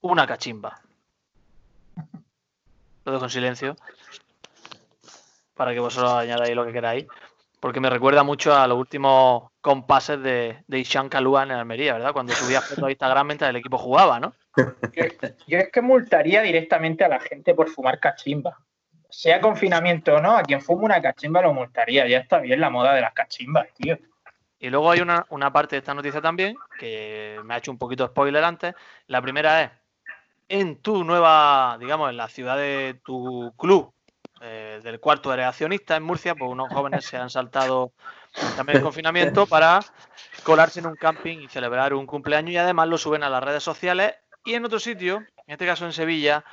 una 0.00 0.26
cachimba. 0.26 0.80
Lo 3.04 3.12
dejo 3.12 3.24
en 3.24 3.30
silencio 3.30 3.76
para 5.54 5.74
que 5.74 5.80
vosotros 5.80 6.12
añadáis 6.12 6.54
lo 6.54 6.64
que 6.64 6.72
queráis, 6.72 7.06
porque 7.60 7.80
me 7.80 7.90
recuerda 7.90 8.22
mucho 8.22 8.54
a 8.54 8.66
los 8.66 8.78
últimos 8.78 9.50
compases 9.60 10.22
de, 10.22 10.62
de 10.66 10.78
Ishan 10.78 11.08
Kalua 11.08 11.42
en 11.42 11.52
Almería, 11.52 11.94
¿verdad? 11.94 12.12
Cuando 12.12 12.32
subía 12.32 12.60
fotos 12.60 12.84
a 12.84 12.90
Instagram 12.90 13.26
mientras 13.26 13.50
el 13.50 13.56
equipo 13.56 13.78
jugaba, 13.78 14.20
¿no? 14.20 14.34
Yo 15.46 15.58
es 15.58 15.70
que 15.70 15.82
multaría 15.82 16.42
directamente 16.42 17.04
a 17.04 17.08
la 17.08 17.20
gente 17.20 17.54
por 17.54 17.68
fumar 17.68 18.00
cachimba. 18.00 18.58
Sea 19.10 19.40
confinamiento 19.40 20.16
o 20.16 20.20
no, 20.20 20.36
a 20.36 20.42
quien 20.42 20.60
fuma 20.60 20.84
una 20.84 21.00
cachimba 21.00 21.40
lo 21.42 21.54
multaría. 21.54 22.06
Ya 22.06 22.18
está 22.18 22.38
bien 22.38 22.60
la 22.60 22.70
moda 22.70 22.94
de 22.94 23.00
las 23.00 23.12
cachimbas, 23.12 23.68
tío. 23.74 23.98
Y 24.60 24.70
luego 24.70 24.90
hay 24.90 25.00
una, 25.00 25.24
una 25.30 25.52
parte 25.52 25.76
de 25.76 25.78
esta 25.80 25.94
noticia 25.94 26.20
también, 26.20 26.56
que 26.78 27.38
me 27.44 27.54
ha 27.54 27.58
hecho 27.58 27.70
un 27.70 27.78
poquito 27.78 28.06
spoiler 28.06 28.42
antes. 28.44 28.74
La 29.06 29.22
primera 29.22 29.62
es 29.62 29.70
en 30.48 30.76
tu 30.76 31.04
nueva, 31.04 31.76
digamos, 31.78 32.10
en 32.10 32.16
la 32.16 32.28
ciudad 32.28 32.56
de 32.56 33.00
tu 33.04 33.52
club, 33.56 33.92
del 34.82 35.00
cuarto 35.00 35.30
de 35.30 35.44
accionista 35.44 35.96
en 35.96 36.02
Murcia, 36.02 36.34
pues 36.34 36.50
unos 36.50 36.72
jóvenes 36.72 37.04
se 37.04 37.16
han 37.16 37.30
saltado 37.30 37.92
también 38.56 38.78
el 38.78 38.84
confinamiento 38.84 39.46
para 39.46 39.80
colarse 40.42 40.80
en 40.80 40.86
un 40.86 40.96
camping 40.96 41.38
y 41.38 41.48
celebrar 41.48 41.94
un 41.94 42.06
cumpleaños 42.06 42.52
y 42.52 42.56
además 42.56 42.88
lo 42.88 42.98
suben 42.98 43.22
a 43.22 43.30
las 43.30 43.42
redes 43.42 43.62
sociales 43.62 44.14
y 44.44 44.54
en 44.54 44.64
otro 44.64 44.78
sitio, 44.78 45.16
en 45.46 45.52
este 45.52 45.66
caso 45.66 45.84
en 45.84 45.92
Sevilla, 45.92 46.44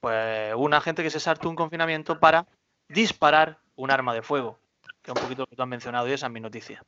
pues 0.00 0.54
una 0.56 0.80
gente 0.80 1.02
que 1.02 1.10
se 1.10 1.20
saltó 1.20 1.48
un 1.48 1.56
confinamiento 1.56 2.18
para 2.18 2.46
disparar 2.88 3.58
un 3.74 3.90
arma 3.90 4.14
de 4.14 4.22
fuego, 4.22 4.58
que 5.02 5.10
es 5.10 5.16
un 5.16 5.22
poquito 5.22 5.42
lo 5.42 5.46
que 5.46 5.56
tú 5.56 5.62
has 5.62 5.68
mencionado 5.68 6.08
y 6.08 6.12
esa 6.12 6.26
es 6.26 6.32
mi 6.32 6.40
noticia. 6.40 6.82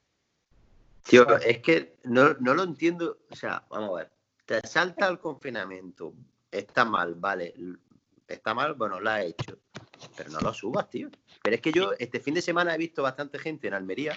Tío, 1.03 1.27
es 1.39 1.59
que 1.61 1.97
no, 2.05 2.35
no 2.41 2.55
lo 2.55 2.63
entiendo. 2.63 3.19
O 3.31 3.37
sea, 3.37 3.65
vamos 3.71 3.91
a 3.91 4.03
ver. 4.03 4.11
Te 4.45 4.67
salta 4.67 5.09
el 5.09 5.19
confinamiento. 5.19 6.13
Está 6.51 6.85
mal, 6.85 7.15
vale. 7.15 7.55
Está 8.27 8.55
mal, 8.55 8.75
bueno, 8.75 9.01
lo 9.01 9.11
has 9.11 9.25
hecho. 9.25 9.59
Pero 10.17 10.31
no 10.31 10.41
lo 10.41 10.53
subas, 10.55 10.89
tío. 10.91 11.09
Pero 11.43 11.57
es 11.57 11.63
que 11.63 11.73
yo 11.73 11.93
este 11.99 12.21
fin 12.21 12.35
de 12.35 12.43
semana 12.43 12.75
he 12.75 12.79
visto 12.79 13.03
bastante 13.03 13.39
gente 13.39 13.69
en 13.69 13.75
Almería. 13.75 14.17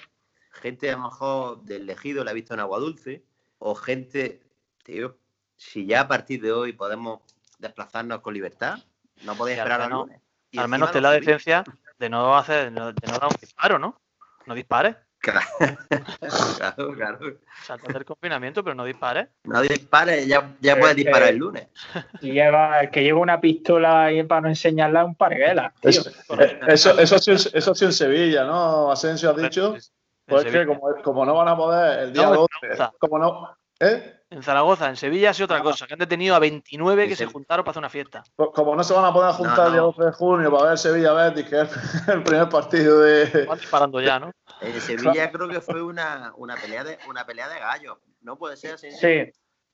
Gente 0.51 0.89
a 0.89 0.93
lo 0.97 1.03
mejor 1.03 1.61
del 1.63 1.89
Ejido 1.89 2.23
la 2.23 2.31
he 2.31 2.33
visto 2.33 2.53
en 2.53 2.59
Agua 2.59 2.79
Dulce. 2.79 3.23
O 3.59 3.75
gente, 3.75 4.41
tío, 4.83 5.17
si 5.55 5.85
ya 5.85 6.01
a 6.01 6.07
partir 6.07 6.41
de 6.41 6.51
hoy 6.51 6.73
podemos 6.73 7.21
desplazarnos 7.59 8.21
con 8.21 8.33
libertad, 8.33 8.79
no 9.23 9.35
podéis 9.35 9.59
esperar 9.59 9.81
al 9.81 9.89
menos- 9.89 10.09
Al 10.57 10.67
menos 10.67 10.93
lo 10.93 11.01
la 11.01 11.11
decencia 11.11 11.63
de 11.97 12.09
no 12.09 12.35
hacer, 12.35 12.65
de 12.65 12.71
no, 12.71 12.91
de 12.91 13.07
no 13.07 13.13
dar 13.19 13.29
un 13.29 13.37
disparo, 13.39 13.79
¿no? 13.79 14.01
No 14.47 14.55
dispares. 14.55 14.95
Claro, 15.21 16.93
claro. 16.95 17.19
Saltate 17.63 17.97
el 17.99 18.05
confinamiento, 18.05 18.63
pero 18.63 18.75
no 18.75 18.83
dispares. 18.85 19.27
No 19.43 19.61
dispares, 19.61 20.25
ya, 20.27 20.55
ya 20.59 20.77
puedes 20.77 20.95
disparar 20.95 21.29
el 21.29 21.37
lunes. 21.37 21.67
Y 22.21 22.31
lleva, 22.31 22.81
el 22.81 22.89
que 22.89 23.03
lleva 23.03 23.19
una 23.19 23.39
pistola 23.39 24.05
ahí 24.05 24.23
para 24.23 24.41
no 24.41 24.47
enseñarla 24.49 25.05
un 25.05 25.15
parguela. 25.15 25.73
tío. 25.79 25.89
Eso, 25.91 26.09
eso, 26.67 26.99
eso, 26.99 27.19
sí, 27.19 27.31
eso 27.53 27.75
sí 27.75 27.85
en 27.85 27.93
Sevilla, 27.93 28.45
¿no? 28.45 28.91
Asensio 28.91 29.29
has 29.29 29.37
dicho. 29.37 29.75
Pues 30.25 30.45
es 30.45 30.51
que 30.51 30.65
como, 30.65 30.81
como 31.03 31.25
no 31.25 31.35
van 31.35 31.47
a 31.49 31.57
poder 31.57 31.99
el 31.99 32.13
día 32.13 32.23
No, 32.23 32.29
en 32.29 32.35
12, 32.35 32.49
Zaragoza. 32.61 32.93
como 32.99 33.19
no, 33.19 33.57
¿eh? 33.79 34.20
En 34.31 34.41
Zaragoza, 34.43 34.87
en 34.87 34.95
Sevilla 34.95 35.33
sido 35.33 35.45
otra 35.45 35.57
Ah. 35.57 35.61
cosa, 35.61 35.85
que 35.85 35.93
han 35.93 35.99
detenido 35.99 36.33
a 36.35 36.39
29 36.39 37.07
que 37.09 37.15
se 37.17 37.25
juntaron 37.25 37.65
para 37.65 37.71
hacer 37.71 37.79
una 37.81 37.89
fiesta. 37.89 38.23
Co- 38.37 38.51
Como 38.53 38.75
no 38.77 38.83
se 38.83 38.93
van 38.93 39.03
a 39.03 39.11
poder 39.13 39.33
juntar 39.33 39.67
el 39.67 39.73
día 39.73 39.81
no. 39.81 39.87
12 39.87 40.05
de 40.05 40.11
junio 40.13 40.51
para 40.51 40.69
ver 40.69 40.77
Sevilla 40.77 41.11
Betis, 41.13 41.45
que 41.49 41.61
es 41.61 42.07
el 42.07 42.23
primer 42.23 42.47
partido 42.49 43.01
de. 43.01 43.45
Van 43.45 43.59
disparando 43.59 43.99
ya, 44.01 44.19
¿no? 44.19 44.31
En 44.61 44.79
Sevilla 44.79 45.31
creo 45.31 45.49
que 45.49 45.59
fue 45.59 45.81
una, 45.83 46.31
una, 46.37 46.55
pelea 46.55 46.83
de, 46.83 46.97
una 47.09 47.25
pelea 47.25 47.49
de 47.49 47.59
gallos. 47.59 47.97
No 48.21 48.37
puede 48.37 48.55
ser 48.55 48.75
así. 48.75 48.89
Sí, 48.91 49.31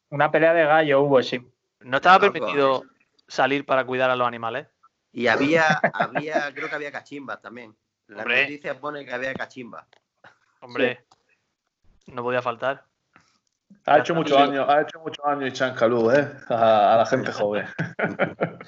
una 0.09 0.31
pelea 0.31 0.53
de 0.53 0.65
gallo 0.65 1.01
hubo, 1.01 1.21
sí. 1.21 1.39
No 1.81 1.97
estaba 1.97 2.17
Loco. 2.17 2.33
permitido 2.33 2.83
salir 3.27 3.63
para 3.65 3.85
cuidar 3.85 4.09
a 4.09 4.15
los 4.15 4.27
animales. 4.27 4.67
Y 5.11 5.27
había, 5.27 5.67
había, 5.93 6.51
creo 6.53 6.67
que 6.69 6.75
había 6.75 6.91
cachimbas 6.91 7.41
también. 7.41 7.75
La 8.07 8.23
Hombre. 8.23 8.41
noticia 8.43 8.79
pone 8.79 9.05
que 9.05 9.13
había 9.13 9.33
cachimbas. 9.35 9.85
Hombre, 10.61 11.05
no 12.07 12.23
podía 12.23 12.41
faltar. 12.41 12.85
Ha 13.89 13.99
hecho 13.99 14.13
está. 14.13 14.43
años, 14.43 14.69
ha 14.69 14.81
hecho 14.81 14.99
muchos 14.99 15.25
años 15.25 15.49
Ichan 15.49 15.73
Calú, 15.75 16.11
¿eh? 16.11 16.29
A, 16.49 16.93
a 16.93 16.97
la 16.97 17.05
gente 17.05 17.31
joven. 17.31 17.65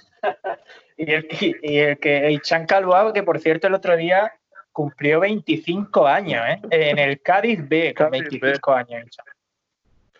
Y 0.97 1.13
el, 1.13 1.27
que- 1.29 1.55
y 1.63 1.77
el 1.77 1.97
que 1.97 2.29
Ichan 2.31 2.65
Calvao, 2.65 3.13
que 3.13 3.23
por 3.23 3.39
cierto 3.39 3.67
el 3.67 3.73
otro 3.73 3.95
día 3.95 4.33
cumplió 4.73 5.21
25 5.21 6.05
años, 6.05 6.43
¿eh? 6.45 6.59
En 6.71 6.99
el 6.99 7.21
Cádiz 7.21 7.59
B, 7.67 7.93
con 7.95 8.07
Cádiz 8.09 8.23
B. 8.23 8.39
25 8.39 8.73
años. 8.73 9.17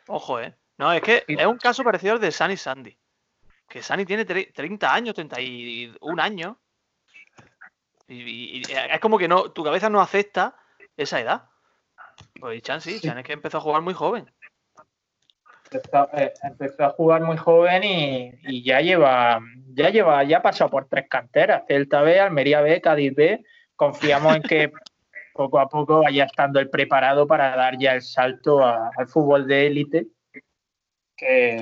Ojo, 0.07 0.39
¿eh? 0.39 0.55
No, 0.77 0.93
es 0.93 1.01
que 1.01 1.25
es 1.27 1.45
un 1.45 1.57
caso 1.57 1.83
parecido 1.83 2.13
al 2.13 2.21
de 2.21 2.31
Sunny 2.31 2.55
Sandy. 2.55 2.97
Que 3.67 3.83
Sunny 3.83 4.05
tiene 4.05 4.25
tre- 4.25 4.53
30 4.53 4.93
años, 4.93 5.15
31 5.15 6.21
años. 6.21 6.55
Y, 8.07 8.21
y- 8.21 8.57
y 8.59 8.61
es 8.71 8.99
como 9.01 9.17
que 9.17 9.27
no, 9.27 9.51
tu 9.51 9.63
cabeza 9.65 9.89
no 9.89 9.99
acepta 9.99 10.55
esa 10.95 11.19
edad. 11.19 11.43
Pues 12.39 12.61
Chan 12.63 12.79
sí, 12.79 13.01
Chan 13.01 13.17
es 13.17 13.25
que 13.25 13.33
empezó 13.33 13.57
a 13.57 13.61
jugar 13.61 13.81
muy 13.81 13.93
joven. 13.93 14.31
Empezó, 15.71 16.09
eh, 16.17 16.33
empezó 16.43 16.85
a 16.85 16.89
jugar 16.91 17.21
muy 17.21 17.37
joven 17.37 17.83
y, 17.83 18.31
y 18.43 18.63
ya 18.63 18.81
lleva, 18.81 19.39
ya 19.73 19.89
lleva, 19.89 20.23
ya 20.23 20.37
ha 20.37 20.41
pasado 20.41 20.69
por 20.69 20.87
tres 20.87 21.05
canteras, 21.09 21.63
Celta 21.67 22.01
B, 22.01 22.19
Almería 22.19 22.61
B, 22.61 22.81
Cádiz 22.81 23.13
B. 23.15 23.43
Confiamos 23.75 24.35
en 24.35 24.41
que 24.43 24.71
poco 25.33 25.59
a 25.59 25.67
poco 25.69 26.01
vaya 26.01 26.25
estando 26.25 26.59
el 26.59 26.69
preparado 26.69 27.27
para 27.27 27.55
dar 27.55 27.77
ya 27.77 27.93
el 27.93 28.01
salto 28.01 28.63
a- 28.63 28.89
al 28.97 29.07
fútbol 29.07 29.47
de 29.47 29.67
élite. 29.67 30.07
Que 31.15 31.61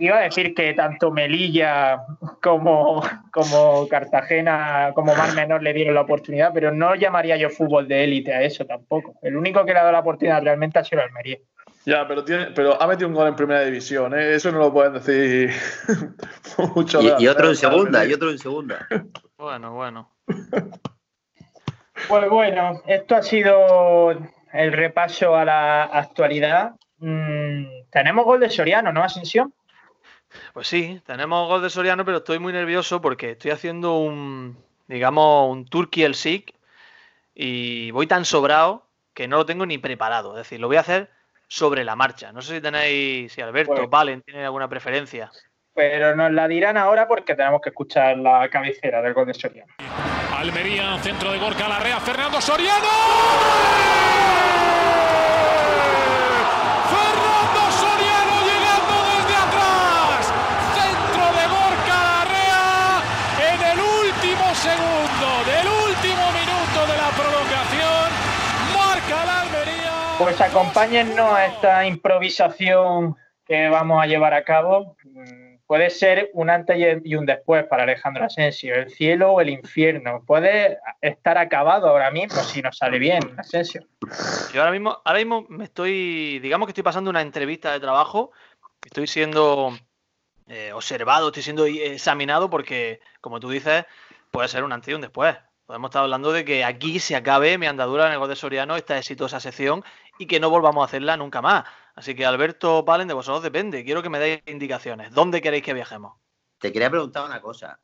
iba 0.00 0.18
a 0.18 0.22
decir 0.22 0.54
que 0.54 0.74
tanto 0.74 1.12
Melilla 1.12 2.02
como, 2.42 3.00
como 3.32 3.86
Cartagena, 3.86 4.90
como 4.92 5.14
Mar 5.14 5.34
Menor 5.36 5.62
le 5.62 5.72
dieron 5.72 5.94
la 5.94 6.00
oportunidad, 6.00 6.50
pero 6.52 6.72
no 6.72 6.96
llamaría 6.96 7.36
yo 7.36 7.48
fútbol 7.48 7.86
de 7.86 8.02
élite 8.02 8.34
a 8.34 8.42
eso 8.42 8.66
tampoco. 8.66 9.14
El 9.22 9.36
único 9.36 9.64
que 9.64 9.72
le 9.72 9.78
ha 9.78 9.82
dado 9.82 9.92
la 9.92 10.00
oportunidad 10.00 10.42
realmente 10.42 10.80
ha 10.80 10.84
sido 10.84 11.00
Almería. 11.02 11.38
Ya, 11.88 12.06
pero, 12.06 12.22
tiene, 12.22 12.48
pero 12.54 12.80
ha 12.82 12.86
metido 12.86 13.08
un 13.08 13.14
gol 13.14 13.28
en 13.28 13.34
primera 13.34 13.64
división, 13.64 14.12
¿eh? 14.12 14.34
Eso 14.34 14.52
no 14.52 14.58
lo 14.58 14.70
pueden 14.70 14.92
decir 14.92 15.50
mucho. 16.74 17.00
Y, 17.00 17.24
y 17.24 17.28
otro 17.28 17.48
en 17.48 17.56
segunda, 17.56 18.04
y 18.04 18.12
otro 18.12 18.30
en 18.30 18.38
segunda. 18.38 18.86
Bueno, 19.38 19.72
bueno. 19.72 20.12
Pues 22.06 22.28
bueno, 22.28 22.82
esto 22.86 23.16
ha 23.16 23.22
sido 23.22 24.10
el 24.52 24.72
repaso 24.72 25.34
a 25.34 25.46
la 25.46 25.84
actualidad. 25.84 26.74
Mm, 26.98 27.64
tenemos 27.90 28.26
gol 28.26 28.40
de 28.40 28.50
Soriano, 28.50 28.92
¿no, 28.92 29.02
Ascensión? 29.02 29.54
Pues 30.52 30.68
sí, 30.68 31.00
tenemos 31.06 31.48
gol 31.48 31.62
de 31.62 31.70
Soriano, 31.70 32.04
pero 32.04 32.18
estoy 32.18 32.38
muy 32.38 32.52
nervioso 32.52 33.00
porque 33.00 33.30
estoy 33.30 33.50
haciendo 33.50 33.96
un, 33.96 34.58
digamos, 34.88 35.50
un 35.50 35.64
Turkey 35.64 36.04
el 36.04 36.14
SIC 36.14 36.54
y 37.34 37.92
voy 37.92 38.06
tan 38.06 38.26
sobrado 38.26 38.86
que 39.14 39.26
no 39.26 39.38
lo 39.38 39.46
tengo 39.46 39.64
ni 39.64 39.78
preparado. 39.78 40.32
Es 40.32 40.38
decir, 40.38 40.60
lo 40.60 40.66
voy 40.66 40.76
a 40.76 40.80
hacer 40.80 41.16
sobre 41.48 41.82
la 41.82 41.96
marcha. 41.96 42.30
No 42.30 42.42
sé 42.42 42.56
si 42.56 42.60
tenéis, 42.60 43.32
si 43.32 43.40
Alberto, 43.40 43.74
Pues- 43.74 43.90
Valen, 43.90 44.22
tienen 44.22 44.44
alguna 44.44 44.68
preferencia. 44.68 45.30
Pero 45.74 46.14
nos 46.14 46.30
la 46.32 46.46
dirán 46.48 46.76
ahora 46.76 47.06
porque 47.08 47.34
tenemos 47.34 47.60
que 47.60 47.70
escuchar 47.70 48.18
la 48.18 48.48
cabecera 48.50 49.00
del 49.00 49.14
gol 49.14 49.26
de 49.26 49.34
Soriano. 49.34 49.72
Almería, 50.36 50.98
centro 50.98 51.32
de 51.32 51.38
Gorka 51.38 51.68
Larrea, 51.68 51.98
Fernando 52.00 52.40
Soriano. 52.40 52.86
Fernando 56.90 57.62
Soriano 57.78 58.34
llegando 58.42 58.94
desde 59.10 59.34
atrás. 59.36 60.32
Centro 60.74 61.24
de 61.38 61.44
Gorka 61.48 61.96
Larrea 62.08 63.02
en 63.54 63.60
el 63.72 63.78
último 63.80 64.46
segundo, 64.54 65.28
del 65.46 65.66
último 65.66 66.24
minuto 66.32 66.78
de 66.90 66.96
la 66.98 67.10
prolongación. 67.18 68.06
Marca 68.74 69.24
la 69.26 69.40
Almería. 69.42 69.94
Pues 70.28 70.42
acompáñennos 70.42 71.32
a 71.32 71.46
esta 71.46 71.86
improvisación 71.86 73.16
que 73.46 73.70
vamos 73.70 74.02
a 74.02 74.06
llevar 74.06 74.34
a 74.34 74.44
cabo. 74.44 74.94
Mm, 75.02 75.56
Puede 75.66 75.88
ser 75.88 76.30
un 76.34 76.50
antes 76.50 76.76
y 77.02 77.14
un 77.14 77.24
después 77.24 77.64
para 77.64 77.84
Alejandro 77.84 78.26
Asensio, 78.26 78.74
el 78.74 78.90
cielo 78.90 79.32
o 79.32 79.40
el 79.40 79.48
infierno. 79.48 80.22
Puede 80.26 80.80
estar 81.00 81.38
acabado 81.38 81.88
ahora 81.88 82.10
mismo 82.10 82.42
si 82.42 82.60
nos 82.60 82.76
sale 82.76 82.98
bien, 82.98 83.20
Asensio. 83.38 83.86
Yo 84.52 84.60
ahora 84.60 84.70
mismo, 84.70 85.00
ahora 85.02 85.18
mismo 85.18 85.46
me 85.48 85.64
estoy, 85.64 86.40
digamos 86.40 86.66
que 86.66 86.72
estoy 86.72 86.84
pasando 86.84 87.08
una 87.08 87.22
entrevista 87.22 87.72
de 87.72 87.80
trabajo, 87.80 88.30
estoy 88.84 89.06
siendo 89.06 89.78
eh, 90.46 90.72
observado, 90.74 91.28
estoy 91.28 91.42
siendo 91.42 91.64
examinado 91.64 92.50
porque, 92.50 93.00
como 93.22 93.40
tú 93.40 93.48
dices, 93.48 93.86
puede 94.30 94.48
ser 94.48 94.62
un 94.62 94.72
antes 94.72 94.90
y 94.90 94.94
un 94.94 95.00
después. 95.00 95.38
Podemos 95.68 95.90
estar 95.90 96.02
hablando 96.02 96.32
de 96.32 96.46
que 96.46 96.64
aquí 96.64 96.98
se 96.98 97.14
acabe 97.14 97.58
mi 97.58 97.66
andadura 97.66 98.06
en 98.06 98.12
el 98.14 98.18
gol 98.18 98.30
de 98.30 98.36
Soriano, 98.36 98.74
esta 98.74 98.96
exitosa 98.96 99.38
sección, 99.38 99.84
y 100.18 100.24
que 100.26 100.40
no 100.40 100.48
volvamos 100.48 100.80
a 100.80 100.86
hacerla 100.86 101.18
nunca 101.18 101.42
más. 101.42 101.66
Así 101.94 102.14
que, 102.14 102.24
Alberto 102.24 102.86
Palen, 102.86 103.06
de 103.06 103.12
vosotros 103.12 103.42
depende. 103.42 103.84
Quiero 103.84 104.02
que 104.02 104.08
me 104.08 104.18
deis 104.18 104.40
indicaciones. 104.46 105.12
¿Dónde 105.12 105.42
queréis 105.42 105.62
que 105.62 105.74
viajemos? 105.74 106.14
Te 106.58 106.72
quería 106.72 106.88
preguntar 106.88 107.26
una 107.26 107.42
cosa. 107.42 107.78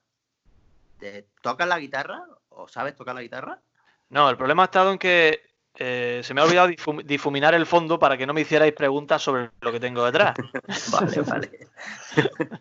¿Te 0.99 1.27
tocas 1.43 1.69
la 1.69 1.79
guitarra 1.79 2.25
o 2.49 2.67
sabes 2.69 2.97
tocar 2.97 3.15
la 3.17 3.21
guitarra? 3.21 3.61
No, 4.09 4.31
el 4.31 4.39
problema 4.39 4.63
ha 4.63 4.65
estado 4.65 4.91
en 4.91 4.97
que 4.99 5.43
eh, 5.75 6.23
se 6.25 6.33
me 6.33 6.41
ha 6.41 6.45
olvidado 6.45 6.69
difum- 6.69 7.03
difuminar 7.05 7.53
el 7.53 7.67
fondo 7.67 7.99
para 7.99 8.17
que 8.17 8.27
no 8.27 8.33
me 8.33 8.41
hicierais 8.41 8.73
preguntas 8.73 9.21
sobre 9.23 9.51
lo 9.61 9.71
que 9.71 9.81
tengo 9.81 10.07
detrás. 10.07 10.35
Vale, 10.91 11.21
vale. 11.21 11.69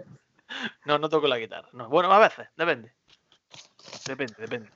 No, 0.86 1.00
no 1.00 1.08
toco 1.10 1.28
la 1.28 1.40
guitarra. 1.40 1.70
No. 1.72 1.88
Bueno, 1.88 2.12
a 2.12 2.20
veces, 2.20 2.48
depende. 2.58 2.94
Depende, 4.06 4.36
depende. 4.38 4.70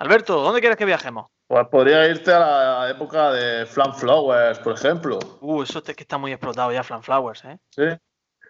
Alberto, 0.00 0.40
¿dónde 0.40 0.60
quieres 0.60 0.78
que 0.78 0.86
viajemos? 0.86 1.26
Pues 1.46 1.68
podría 1.68 2.06
irte 2.06 2.32
a 2.32 2.38
la 2.38 2.90
época 2.90 3.32
de 3.32 3.66
Flan 3.66 3.94
Flowers, 3.94 4.58
por 4.60 4.72
ejemplo. 4.72 5.18
Uh, 5.42 5.62
eso 5.62 5.82
es 5.86 5.94
que 5.94 6.02
está 6.02 6.16
muy 6.16 6.32
explotado 6.32 6.72
ya, 6.72 6.82
Flan 6.82 7.02
Flowers, 7.02 7.44
¿eh? 7.44 7.58
¿sí? 7.68 7.82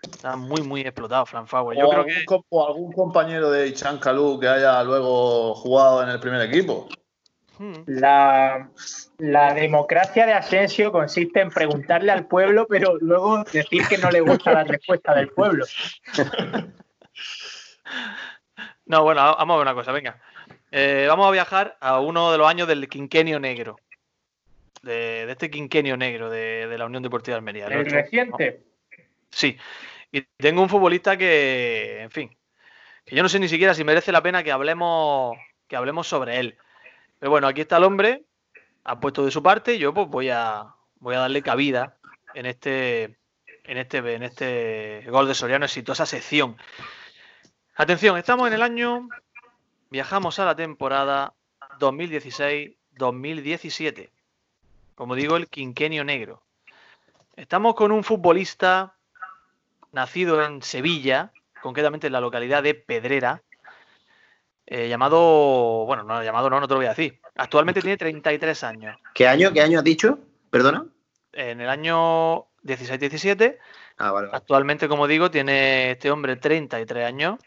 Está 0.01 0.37
muy, 0.37 0.63
muy 0.63 0.83
explotado, 0.83 1.27
Flan 1.27 1.49
Flowers. 1.49 1.77
O, 1.77 1.83
Yo 1.83 1.89
creo 1.89 2.03
algún, 2.03 2.15
que. 2.15 2.45
o 2.51 2.67
algún 2.67 2.93
compañero 2.93 3.51
de 3.51 3.67
Ichan 3.67 3.99
Calú 3.99 4.39
que 4.39 4.47
haya 4.47 4.81
luego 4.85 5.57
jugado 5.57 6.05
en 6.05 6.11
el 6.11 6.21
primer 6.21 6.41
equipo. 6.43 6.89
Hmm, 7.59 7.83
La, 7.87 8.71
la 9.19 9.53
democracia 9.53 10.27
de 10.27 10.35
Asensio 10.35 10.93
consiste 10.93 11.41
en 11.41 11.51
preguntarle 11.51 12.13
al 12.13 12.27
pueblo, 12.27 12.67
pero 12.69 12.97
luego 13.01 13.43
decir 13.43 13.89
que 13.89 13.99
no 13.99 14.09
le 14.13 14.21
gusta 14.21 14.53
la 14.53 14.63
respuesta 14.63 15.15
del 15.15 15.31
pueblo. 15.31 15.67
No, 18.87 19.05
bueno, 19.05 19.21
vamos 19.23 19.55
a 19.55 19.59
ver 19.59 19.67
una 19.69 19.75
cosa, 19.75 19.93
venga. 19.93 20.21
Eh, 20.71 21.07
vamos 21.09 21.27
a 21.27 21.31
viajar 21.31 21.77
a 21.81 22.01
uno 22.01 22.33
de 22.33 22.39
los 22.39 22.49
años 22.49 22.69
del 22.69 22.89
quinquenio 22.89 23.41
negro. 23.41 23.79
De, 24.83 25.27
de 25.27 25.33
este 25.33 25.51
quinquenio 25.51 25.97
negro 25.97 26.31
de, 26.31 26.67
de 26.67 26.79
la 26.79 26.87
Unión 26.87 27.03
Deportiva 27.03 27.35
de 27.35 27.39
Almería. 27.39 27.67
El 27.67 27.85
reciente. 27.85 28.63
Sí. 29.31 29.59
Y 30.11 30.23
tengo 30.39 30.63
un 30.63 30.69
futbolista 30.69 31.17
que, 31.17 32.01
en 32.01 32.11
fin, 32.11 32.37
que 33.05 33.15
yo 33.15 33.23
no 33.23 33.29
sé 33.29 33.39
ni 33.39 33.49
siquiera 33.49 33.75
si 33.75 33.85
merece 33.85 34.11
la 34.11 34.23
pena 34.23 34.43
que 34.43 34.53
hablemos, 34.53 35.37
que 35.69 35.77
hablemos 35.77 36.09
sobre 36.09 36.41
él. 36.41 36.57
Pero 37.19 37.31
bueno, 37.31 37.47
aquí 37.47 37.61
está 37.61 37.77
el 37.77 37.85
hombre, 37.85 38.23
ha 38.85 38.99
puesto 38.99 39.25
de 39.25 39.31
su 39.31 39.43
parte 39.43 39.75
y 39.75 39.79
yo 39.79 39.93
pues 39.93 40.09
voy 40.09 40.31
a, 40.31 40.75
voy 40.99 41.15
a 41.15 41.21
darle 41.21 41.43
cabida 41.43 41.99
en 42.35 42.47
este, 42.47 43.19
en 43.65 43.77
este, 43.77 43.99
en 43.99 44.23
este 44.23 45.05
gol 45.11 45.29
de 45.29 45.35
Soriano, 45.35 45.67
exitosa 45.67 46.07
sección. 46.07 46.57
Atención, 47.77 48.17
estamos 48.19 48.49
en 48.49 48.55
el 48.55 48.63
año, 48.63 49.09
viajamos 49.91 50.39
a 50.39 50.45
la 50.45 50.55
temporada 50.55 51.35
2016-2017. 51.79 54.11
Como 54.95 55.15
digo, 55.15 55.37
el 55.37 55.49
quinquenio 55.49 56.05
negro. 56.05 56.43
Estamos 57.37 57.75
con 57.75 57.91
un 57.93 58.05
futbolista 58.05 58.95
nacido 59.93 60.43
en 60.45 60.63
Sevilla, 60.63 61.33
concretamente 61.63 62.07
en 62.07 62.13
la 62.13 62.21
localidad 62.21 62.63
de 62.63 62.75
Pedrera, 62.75 63.43
eh, 64.67 64.89
llamado, 64.89 65.85
bueno, 65.87 66.05
no 66.05 66.23
llamado 66.23 66.49
no, 66.49 66.61
no 66.61 66.69
te 66.69 66.75
lo 66.75 66.79
voy 66.79 66.87
a 66.87 66.91
decir. 66.91 67.19
Actualmente 67.37 67.81
tiene 67.81 67.97
33 67.97 68.63
años. 68.65 68.97
¿Qué 69.15 69.27
año? 69.27 69.53
¿Qué 69.53 69.63
año 69.63 69.79
has 69.79 69.85
dicho? 69.85 70.19
¿Perdona? 70.51 70.87
En 71.33 71.61
el 71.61 71.69
año 71.69 72.47
16-17, 72.63 73.59
Ah, 73.97 74.13
vale. 74.13 74.29
vale. 74.29 74.37
actualmente, 74.37 74.89
como 74.89 75.07
digo, 75.09 75.31
tiene 75.31 75.93
este 75.93 76.11
hombre 76.11 76.37
33 76.37 77.07
años 77.07 77.39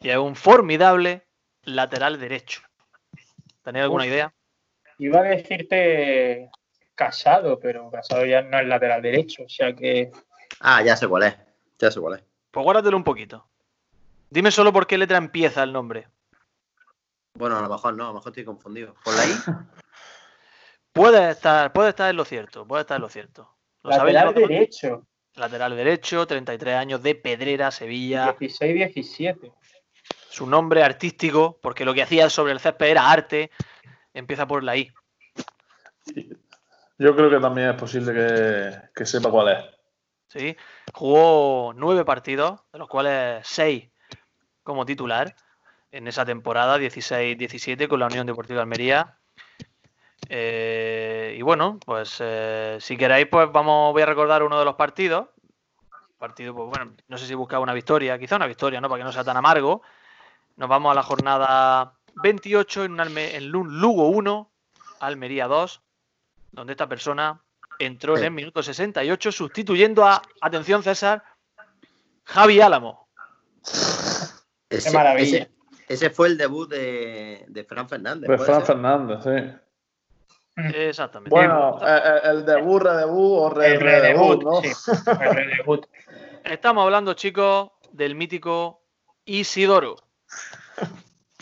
y 0.00 0.08
es 0.10 0.16
un 0.16 0.34
formidable 0.36 1.25
lateral 1.66 2.18
derecho. 2.18 2.62
¿Tenéis 3.62 3.82
alguna 3.84 4.04
Uf. 4.04 4.10
idea? 4.10 4.32
Iba 4.98 5.20
a 5.20 5.24
decirte 5.24 6.50
casado, 6.94 7.60
pero 7.60 7.90
casado 7.90 8.24
ya 8.24 8.40
no 8.42 8.58
es 8.58 8.66
lateral 8.66 9.02
derecho. 9.02 9.42
O 9.44 9.48
sea 9.48 9.74
que 9.74 10.10
Ah, 10.60 10.82
ya 10.82 10.96
sé 10.96 11.06
cuál 11.06 11.24
es. 11.24 11.36
Ya 11.78 11.90
sé 11.90 12.00
cuál 12.00 12.14
es. 12.18 12.24
Pues 12.50 12.64
guárdatelo 12.64 12.96
un 12.96 13.04
poquito. 13.04 13.46
Dime 14.30 14.50
solo 14.50 14.72
por 14.72 14.86
qué 14.86 14.96
letra 14.96 15.18
empieza 15.18 15.62
el 15.62 15.72
nombre. 15.72 16.08
Bueno, 17.34 17.58
a 17.58 17.60
lo 17.60 17.68
mejor 17.68 17.94
no, 17.94 18.04
a 18.04 18.08
lo 18.08 18.14
mejor 18.14 18.30
estoy 18.30 18.44
confundido. 18.44 18.94
¿Por 19.04 19.14
la 19.14 19.24
I? 19.26 19.36
Puede 20.92 21.30
estar, 21.30 21.72
puede 21.74 21.90
estar 21.90 22.08
en 22.08 22.16
lo 22.16 22.24
cierto, 22.24 22.66
puede 22.66 22.80
estar 22.80 22.96
en 22.96 23.02
lo 23.02 23.08
cierto. 23.10 23.54
¿Lo 23.82 23.90
lateral 23.90 24.32
derecho. 24.32 25.06
Lateral 25.34 25.76
derecho, 25.76 26.26
33 26.26 26.74
años 26.74 27.02
de 27.02 27.14
Pedrera, 27.14 27.70
Sevilla. 27.70 28.34
16-17. 28.38 29.52
Su 30.36 30.46
nombre 30.46 30.82
artístico, 30.82 31.58
porque 31.62 31.86
lo 31.86 31.94
que 31.94 32.02
hacía 32.02 32.28
sobre 32.28 32.52
el 32.52 32.60
césped 32.60 32.88
era 32.88 33.10
arte, 33.10 33.50
empieza 34.12 34.46
por 34.46 34.62
la 34.62 34.76
I. 34.76 34.92
Yo 36.98 37.16
creo 37.16 37.30
que 37.30 37.40
también 37.40 37.70
es 37.70 37.76
posible 37.76 38.12
que, 38.12 38.78
que 38.94 39.06
sepa 39.06 39.30
cuál 39.30 39.48
es. 39.48 39.64
¿sí? 40.28 40.54
Jugó 40.92 41.72
nueve 41.74 42.04
partidos, 42.04 42.60
de 42.70 42.78
los 42.78 42.86
cuales 42.86 43.46
seis 43.48 43.88
como 44.62 44.84
titular 44.84 45.34
en 45.90 46.06
esa 46.06 46.26
temporada 46.26 46.76
16-17 46.76 47.88
con 47.88 48.00
la 48.00 48.06
Unión 48.08 48.26
Deportiva 48.26 48.58
de 48.58 48.62
Almería. 48.62 49.16
Eh, 50.28 51.34
y 51.38 51.40
bueno, 51.40 51.80
pues 51.82 52.18
eh, 52.20 52.76
si 52.78 52.98
queréis, 52.98 53.28
pues 53.30 53.50
vamos, 53.50 53.94
voy 53.94 54.02
a 54.02 54.06
recordar 54.06 54.42
uno 54.42 54.58
de 54.58 54.66
los 54.66 54.74
partidos. 54.74 55.28
Partido, 56.18 56.54
pues 56.54 56.68
bueno, 56.68 56.94
no 57.08 57.16
sé 57.16 57.26
si 57.26 57.32
buscaba 57.32 57.62
una 57.62 57.72
victoria, 57.72 58.18
quizá 58.18 58.36
una 58.36 58.46
victoria, 58.46 58.82
¿no? 58.82 58.90
Para 58.90 59.00
que 59.00 59.04
no 59.04 59.12
sea 59.12 59.24
tan 59.24 59.38
amargo. 59.38 59.80
Nos 60.56 60.68
vamos 60.68 60.90
a 60.92 60.94
la 60.94 61.02
jornada 61.02 61.92
28 62.22 62.84
en 62.84 62.92
un, 62.92 62.98
Alme- 63.00 63.34
en 63.34 63.54
un 63.54 63.78
Lugo 63.80 64.08
1, 64.08 64.50
Almería 65.00 65.46
2, 65.48 65.82
donde 66.52 66.72
esta 66.72 66.88
persona 66.88 67.42
entró 67.78 68.16
en 68.16 68.24
el 68.24 68.30
minuto 68.30 68.62
68 68.62 69.32
sustituyendo 69.32 70.04
a, 70.06 70.22
atención 70.40 70.82
César, 70.82 71.22
Javi 72.24 72.60
Álamo. 72.60 73.06
Ese, 74.70 74.90
maravilla. 74.92 75.38
Ese, 75.42 75.50
ese 75.88 76.10
fue 76.10 76.28
el 76.28 76.38
debut 76.38 76.68
de, 76.70 77.44
de 77.48 77.64
Fran 77.64 77.88
Fernández. 77.88 78.22
De 78.30 78.36
¿puede 78.36 78.46
Fran 78.46 78.58
ser? 78.60 78.66
Fernández, 78.66 79.18
sí. 79.22 79.60
Exactamente. 80.74 81.28
Bueno, 81.28 81.78
eh, 81.86 82.00
eh, 82.02 82.20
el 82.30 82.46
debut, 82.46 82.80
redebut 82.82 83.38
o 83.42 83.50
re, 83.50 83.74
El 83.74 83.80
redebut, 83.80 84.42
redebut, 84.42 84.42
¿no? 84.42 84.60
sí. 84.62 84.90
El 85.20 85.34
redebut. 85.34 85.86
Estamos 86.44 86.82
hablando, 86.84 87.12
chicos, 87.12 87.72
del 87.92 88.14
mítico 88.14 88.80
Isidoro. 89.26 89.96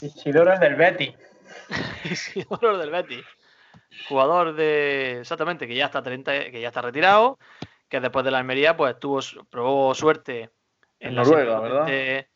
Isidoro 0.01 0.53
es 0.53 0.61
del 0.61 0.75
Betty. 0.77 1.15
Isidoro 2.05 2.77
del 2.79 2.91
Betis. 2.91 3.25
Jugador 4.09 4.55
de. 4.55 5.21
Exactamente, 5.21 5.67
que 5.67 5.75
ya 5.75 5.87
está 5.87 6.03
30, 6.03 6.51
que 6.51 6.61
ya 6.61 6.69
está 6.69 6.83
retirado. 6.83 7.39
Que 7.89 8.01
después 8.01 8.25
de 8.25 8.31
la 8.31 8.39
Almería, 8.39 8.77
pues 8.77 8.99
tuvo, 8.99 9.21
probó 9.51 9.95
suerte 9.95 10.51
en, 10.99 11.11
En 11.11 11.15
la 11.17 11.23
Noruega, 11.23 11.57
siguiente, 11.57 11.75
¿verdad? 11.75 12.29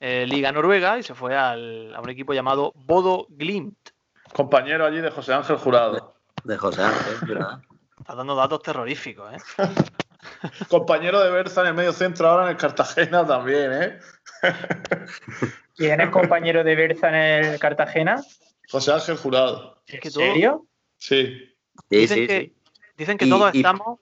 eh, 0.00 0.26
Liga 0.26 0.50
Noruega 0.52 0.98
y 0.98 1.02
se 1.02 1.14
fue 1.14 1.36
al- 1.36 1.94
a 1.94 2.00
un 2.00 2.10
equipo 2.10 2.32
llamado 2.34 2.72
Bodo 2.74 3.26
Glimt. 3.30 3.76
Compañero 4.32 4.84
allí 4.86 5.00
de 5.00 5.10
José 5.10 5.32
Ángel 5.34 5.56
Jurado. 5.56 6.16
De 6.42 6.56
José 6.58 6.82
Ángel, 6.82 7.16
¿verdad? 7.28 7.60
Está 7.98 8.14
dando 8.16 8.34
datos 8.34 8.60
terroríficos, 8.62 9.32
¿eh? 9.32 9.38
Compañero 10.68 11.20
de 11.22 11.30
Berza 11.30 11.60
en 11.62 11.68
el 11.68 11.74
medio 11.74 11.92
centro 11.92 12.28
ahora 12.28 12.44
en 12.44 12.50
el 12.50 12.56
Cartagena 12.56 13.24
también, 13.26 13.72
¿eh? 13.72 13.98
¿Quién 15.76 16.00
es 16.00 16.10
compañero 16.10 16.62
de 16.64 16.74
Berza 16.76 17.08
en 17.08 17.44
el 17.46 17.58
Cartagena? 17.58 18.22
José 18.70 18.92
Ángel 18.92 19.16
Jurado. 19.16 19.82
Es 19.86 20.00
que 20.00 20.08
¿En 20.08 20.12
serio? 20.14 20.66
Sí. 20.96 21.54
Dicen 21.90 22.18
sí, 22.18 22.26
que, 22.26 22.40
sí. 22.40 22.56
Dicen 22.96 23.18
que 23.18 23.26
Y- 23.26 23.30
todos 23.30 23.54
y- 23.54 23.58
estamos 23.58 23.98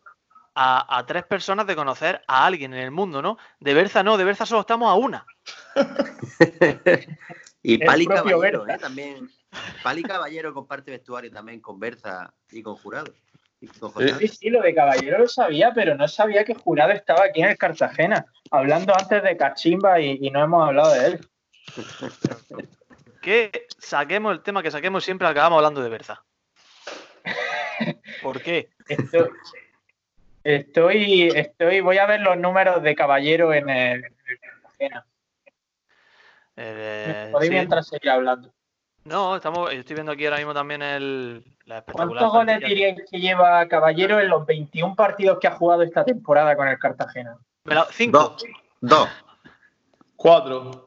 a, 0.54 0.98
a 0.98 1.06
tres 1.06 1.24
personas 1.24 1.66
de 1.66 1.74
conocer 1.74 2.22
a 2.28 2.44
alguien 2.46 2.74
en 2.74 2.80
el 2.80 2.90
mundo, 2.90 3.22
¿no? 3.22 3.38
De 3.58 3.72
Berza 3.74 4.02
no, 4.02 4.16
de 4.18 4.24
Berza 4.24 4.44
solo 4.46 4.60
estamos 4.60 4.90
a 4.90 4.94
una. 4.94 5.26
Y 7.64 7.78
Pali 7.78 8.06
Caballero, 8.06 8.64
Berza. 8.64 8.74
¿eh? 8.74 8.78
También. 8.78 9.30
Pali 9.84 10.02
Caballero 10.02 10.52
comparte 10.52 10.90
vestuario 10.90 11.30
también 11.30 11.60
con 11.60 11.78
Berza 11.78 12.34
y 12.50 12.60
con 12.62 12.74
Jurado. 12.76 13.12
Y 13.60 13.68
con 13.68 13.90
José 13.92 14.14
Sí. 14.18 14.28
Sí, 14.28 14.50
lo 14.50 14.60
de 14.60 14.74
Caballero 14.74 15.18
lo 15.18 15.28
sabía, 15.28 15.72
pero 15.72 15.94
no 15.94 16.08
sabía 16.08 16.44
que 16.44 16.54
Jurado 16.54 16.90
estaba 16.90 17.24
aquí 17.26 17.40
en 17.40 17.50
el 17.50 17.56
Cartagena. 17.58 18.26
Hablando 18.50 18.92
antes 18.98 19.22
de 19.22 19.36
Cachimba 19.36 20.00
y, 20.00 20.18
y 20.20 20.30
no 20.30 20.42
hemos 20.42 20.66
hablado 20.66 20.92
de 20.92 21.06
él. 21.06 21.28
Que 23.20 23.66
saquemos 23.78 24.32
el 24.32 24.42
tema 24.42 24.62
que 24.62 24.70
saquemos, 24.70 25.04
siempre 25.04 25.28
acabamos 25.28 25.58
hablando 25.58 25.82
de 25.82 25.88
Berza. 25.88 26.24
¿Por 28.22 28.42
qué? 28.42 28.70
Estoy, 28.88 29.28
estoy, 30.44 31.28
estoy, 31.34 31.80
voy 31.80 31.98
a 31.98 32.06
ver 32.06 32.20
los 32.20 32.36
números 32.36 32.82
de 32.82 32.94
Caballero 32.94 33.52
en 33.52 33.68
el, 33.68 34.04
en 34.04 34.14
el 34.26 34.40
Cartagena. 34.40 35.06
Eh, 36.56 37.28
Podéis 37.32 37.50
sí. 37.50 37.54
mientras 37.54 37.86
seguir 37.86 38.10
hablando. 38.10 38.52
No, 39.04 39.36
estamos, 39.36 39.72
estoy 39.72 39.94
viendo 39.94 40.12
aquí 40.12 40.24
ahora 40.26 40.36
mismo 40.36 40.54
también 40.54 40.80
el, 40.80 41.44
la 41.64 41.78
espectacular. 41.78 42.22
¿Cuántos 42.22 42.32
goles 42.32 42.60
diríais 42.60 43.02
que 43.10 43.18
lleva 43.18 43.66
Caballero 43.66 44.20
en 44.20 44.28
los 44.28 44.46
21 44.46 44.94
partidos 44.94 45.38
que 45.40 45.48
ha 45.48 45.52
jugado 45.52 45.82
esta 45.82 46.04
temporada 46.04 46.56
con 46.56 46.68
el 46.68 46.78
Cartagena? 46.78 47.36
Cinco. 47.90 48.18
Dos. 48.18 48.44
Dos. 48.80 49.08
Cuatro. 50.16 50.86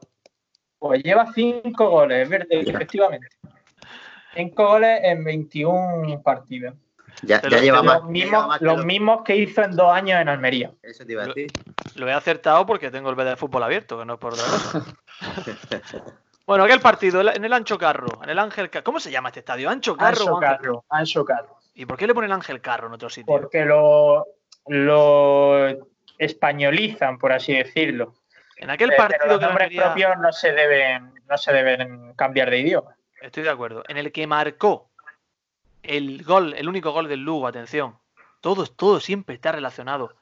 Pues 0.86 1.02
lleva 1.02 1.26
5 1.32 1.88
goles, 1.90 2.22
es 2.22 2.28
verdad, 2.28 2.46
efectivamente. 2.50 3.28
5 4.34 4.66
goles 4.66 5.00
en 5.02 5.24
21 5.24 6.22
partidos. 6.22 6.74
Ya, 7.22 7.40
ya 7.40 7.60
lleva 7.60 7.82
más. 7.82 8.00
Los 8.02 8.10
mismos, 8.10 8.30
lleva 8.32 8.46
más 8.46 8.58
que 8.58 8.64
los 8.66 8.76
lo- 8.78 8.84
mismos 8.84 9.22
que 9.24 9.36
hizo 9.36 9.62
en 9.62 9.70
dos 9.74 9.90
años 9.90 10.20
en 10.20 10.28
Almería. 10.28 10.70
Eso 10.82 11.06
te 11.06 11.12
iba 11.12 11.22
a 11.22 11.26
decir. 11.28 11.50
Lo 11.94 12.06
he 12.08 12.12
acertado 12.12 12.66
porque 12.66 12.90
tengo 12.90 13.08
el 13.08 13.14
BD 13.16 13.24
de 13.30 13.36
fútbol 13.36 13.62
abierto, 13.62 13.98
que 13.98 14.04
no 14.04 14.14
es 14.14 14.18
por 14.20 14.34
otra 14.34 14.44
cosa. 14.44 14.96
bueno, 16.46 16.64
aquel 16.64 16.80
partido 16.80 17.22
en 17.22 17.42
el 17.44 17.52
Ancho 17.52 17.78
Carro, 17.78 18.20
en 18.22 18.28
el 18.28 18.38
Ángel 18.38 18.68
Carro. 18.68 18.84
¿Cómo 18.84 19.00
se 19.00 19.10
llama 19.10 19.28
este 19.30 19.40
estadio? 19.40 19.70
¿Ancho 19.70 19.96
Carro 19.96 20.08
Ancho 20.08 20.38
Carro, 20.38 20.84
Ancho 20.90 21.24
Carro. 21.24 21.56
¿Y 21.74 21.86
por 21.86 21.96
qué 21.96 22.06
le 22.06 22.14
ponen 22.14 22.32
Ángel 22.32 22.60
Carro 22.60 22.88
en 22.88 22.92
otro 22.94 23.08
sitio? 23.08 23.26
Porque 23.34 23.64
lo, 23.64 24.26
lo 24.66 25.66
españolizan, 26.18 27.18
por 27.18 27.32
así 27.32 27.54
decirlo. 27.54 28.14
En 28.56 28.70
aquel 28.70 28.90
Eh, 28.90 28.94
pero 28.96 29.08
partido 29.08 29.26
los 29.32 29.38
que 29.38 29.44
nombres 29.46 29.66
Almería- 29.66 29.82
propios 29.84 30.18
no 30.18 30.32
se 30.32 30.52
deben, 30.52 31.14
no 31.28 31.36
se 31.38 31.52
deben 31.52 32.14
cambiar 32.14 32.50
de 32.50 32.58
idioma. 32.60 32.96
Estoy 33.20 33.42
de 33.42 33.50
acuerdo. 33.50 33.82
En 33.88 33.96
el 33.98 34.12
que 34.12 34.26
marcó 34.26 34.90
el 35.82 36.22
gol, 36.24 36.54
el 36.54 36.68
único 36.68 36.90
gol 36.92 37.08
del 37.08 37.20
Lugo, 37.20 37.46
atención. 37.46 37.98
Todo, 38.40 38.66
todo 38.66 39.00
siempre 39.00 39.34
está 39.34 39.52
relacionado. 39.52 40.14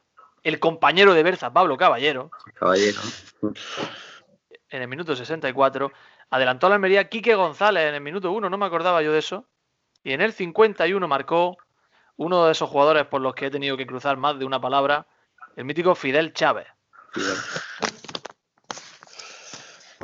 El 0.43 0.59
compañero 0.61 1.15
de 1.15 1.23
Berza, 1.23 1.53
Pablo 1.53 1.77
Caballero, 1.77 2.31
Caballero. 2.55 3.01
en 4.69 4.83
el 4.83 4.89
minuto 4.89 5.17
64, 5.17 5.93
adelantó 6.31 6.67
a 6.67 6.71
la 6.71 6.75
Almería 6.77 7.09
Quique 7.09 7.35
González 7.35 7.89
en 7.89 7.95
el 7.95 8.01
minuto 8.01 8.31
1, 8.33 8.51
no 8.51 8.59
me 8.59 8.67
acordaba 8.67 9.01
yo 9.03 9.13
de 9.13 9.19
eso. 9.21 9.47
Y 10.03 10.13
en 10.13 10.21
el 10.21 10.33
51 10.33 11.07
marcó 11.09 11.57
uno 12.17 12.45
de 12.47 12.53
esos 12.53 12.69
jugadores 12.69 13.07
por 13.07 13.21
los 13.23 13.35
que 13.35 13.47
he 13.47 13.51
tenido 13.51 13.77
que 13.77 13.87
cruzar 13.87 14.17
más 14.17 14.39
de 14.39 14.45
una 14.45 14.61
palabra, 14.61 15.07
el 15.57 15.65
mítico 15.65 15.95
Fidel 15.95 16.33
Chávez. 16.35 16.67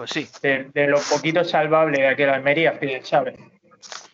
Pues 0.00 0.12
sí, 0.12 0.26
De, 0.40 0.70
de 0.72 0.86
lo 0.86 0.98
poquito 0.98 1.44
salvable 1.44 2.00
de 2.00 2.08
aquel 2.08 2.30
Almería, 2.30 2.72
Fidel 2.72 3.02
Chávez. 3.02 3.38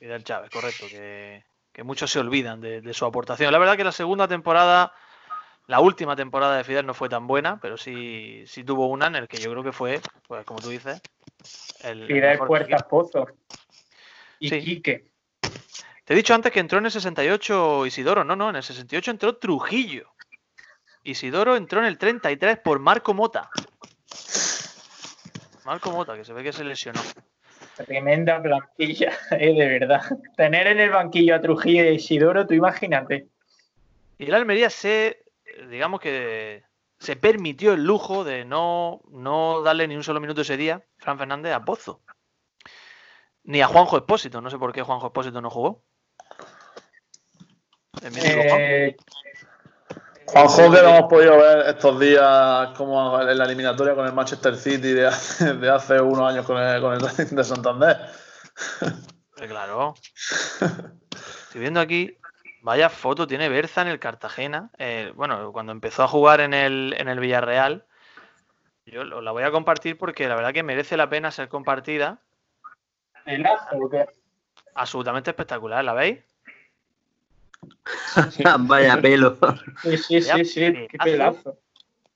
Fidel 0.00 0.24
Chávez, 0.24 0.50
correcto, 0.50 0.86
que, 0.90 1.44
que 1.72 1.84
muchos 1.84 2.10
se 2.10 2.18
olvidan 2.18 2.60
de, 2.60 2.80
de 2.80 2.92
su 2.92 3.04
aportación. 3.04 3.52
La 3.52 3.58
verdad 3.60 3.76
que 3.76 3.84
la 3.84 3.92
segunda 3.92 4.26
temporada, 4.26 4.92
la 5.68 5.78
última 5.78 6.16
temporada 6.16 6.56
de 6.56 6.64
Fidel 6.64 6.86
no 6.86 6.92
fue 6.92 7.08
tan 7.08 7.28
buena, 7.28 7.60
pero 7.60 7.76
sí, 7.76 8.42
sí 8.48 8.64
tuvo 8.64 8.88
una 8.88 9.06
en 9.06 9.14
el 9.14 9.28
que 9.28 9.36
yo 9.36 9.52
creo 9.52 9.62
que 9.62 9.70
fue, 9.70 10.00
pues 10.26 10.44
como 10.44 10.58
tú 10.58 10.70
dices, 10.70 11.00
el, 11.84 12.02
el 12.02 12.06
Fidel 12.08 12.38
Puertas. 12.38 12.82
Pozo. 12.82 13.28
Y 14.40 14.48
Sí. 14.48 14.60
Quique. 14.60 15.06
Te 16.04 16.14
he 16.14 16.16
dicho 16.16 16.34
antes 16.34 16.50
que 16.50 16.58
entró 16.58 16.80
en 16.80 16.86
el 16.86 16.90
68 16.90 17.86
Isidoro, 17.86 18.24
no, 18.24 18.34
no, 18.34 18.50
en 18.50 18.56
el 18.56 18.64
68 18.64 19.12
entró 19.12 19.36
Trujillo. 19.36 20.10
Isidoro 21.04 21.54
entró 21.54 21.78
en 21.78 21.86
el 21.86 21.96
33 21.96 22.58
por 22.58 22.80
Marco 22.80 23.14
Mota. 23.14 23.50
Marco 25.66 25.90
Mota, 25.90 26.14
que 26.14 26.24
se 26.24 26.32
ve 26.32 26.44
que 26.44 26.52
se 26.52 26.62
lesionó. 26.62 27.00
Tremenda 27.74 28.40
plantilla, 28.40 29.12
eh, 29.32 29.52
de 29.52 29.66
verdad. 29.66 30.00
Tener 30.36 30.68
en 30.68 30.78
el 30.78 30.90
banquillo 30.90 31.34
a 31.34 31.40
Trujillo 31.40 31.84
y 31.84 31.96
Isidoro, 31.96 32.46
tú 32.46 32.54
imagínate. 32.54 33.26
Y 34.16 34.26
el 34.26 34.34
Almería 34.34 34.70
se, 34.70 35.24
digamos 35.68 36.00
que 36.00 36.62
se 37.00 37.16
permitió 37.16 37.72
el 37.72 37.82
lujo 37.82 38.22
de 38.22 38.44
no, 38.44 39.00
no 39.10 39.60
darle 39.62 39.88
ni 39.88 39.96
un 39.96 40.04
solo 40.04 40.20
minuto 40.20 40.42
ese 40.42 40.56
día, 40.56 40.84
Fran 40.98 41.18
Fernández, 41.18 41.52
a 41.52 41.64
Pozo. 41.64 42.00
Ni 43.42 43.60
a 43.60 43.66
Juanjo 43.66 43.96
Espósito, 43.96 44.40
no 44.40 44.50
sé 44.50 44.58
por 44.58 44.72
qué 44.72 44.82
Juanjo 44.82 45.08
Espósito 45.08 45.40
no 45.40 45.50
jugó. 45.50 45.82
Eh, 48.02 48.96
Juanjo, 50.26 50.70
que 50.70 50.82
lo 50.82 50.88
hemos 50.88 51.08
podido 51.10 51.38
ver 51.38 51.66
estos 51.68 52.00
días 52.00 52.68
como 52.76 53.20
en 53.20 53.38
la 53.38 53.44
eliminatoria 53.44 53.94
con 53.94 54.06
el 54.06 54.12
Manchester 54.12 54.56
City 54.56 54.92
de 54.92 55.06
hace, 55.06 55.54
de 55.54 55.70
hace 55.70 56.00
unos 56.00 56.30
años 56.30 56.44
con 56.46 56.58
el, 56.58 56.80
con 56.80 56.94
el 56.94 57.00
Racing 57.00 57.36
de 57.36 57.44
Santander. 57.44 57.96
Eh, 59.40 59.46
Claro. 59.48 59.94
Estoy 61.46 61.60
viendo 61.60 61.80
aquí, 61.80 62.16
vaya 62.62 62.88
foto 62.88 63.26
tiene 63.26 63.48
Berza 63.48 63.82
en 63.82 63.88
el 63.88 63.98
Cartagena. 63.98 64.70
Eh, 64.78 65.12
bueno, 65.14 65.52
cuando 65.52 65.72
empezó 65.72 66.02
a 66.04 66.08
jugar 66.08 66.40
en 66.40 66.54
el, 66.54 66.94
en 66.98 67.08
el 67.08 67.20
Villarreal, 67.20 67.84
yo 68.86 69.04
lo- 69.04 69.20
la 69.20 69.30
voy 69.32 69.42
a 69.44 69.50
compartir 69.50 69.98
porque 69.98 70.26
la 70.28 70.34
verdad 70.36 70.52
que 70.54 70.62
merece 70.62 70.96
la 70.96 71.08
pena 71.10 71.30
ser 71.30 71.48
compartida. 71.48 72.18
pelazo, 73.24 73.76
¿o 73.76 73.90
qué? 73.90 74.06
Absolutamente 74.74 75.30
espectacular, 75.30 75.84
¿la 75.84 75.92
veis? 75.92 76.18
Vaya 78.60 79.00
pelo. 79.00 79.36
Sí, 79.82 79.98
sí, 79.98 80.22
sí, 80.22 80.44
sí, 80.44 80.86
qué 80.88 80.98
pelazo. 80.98 81.58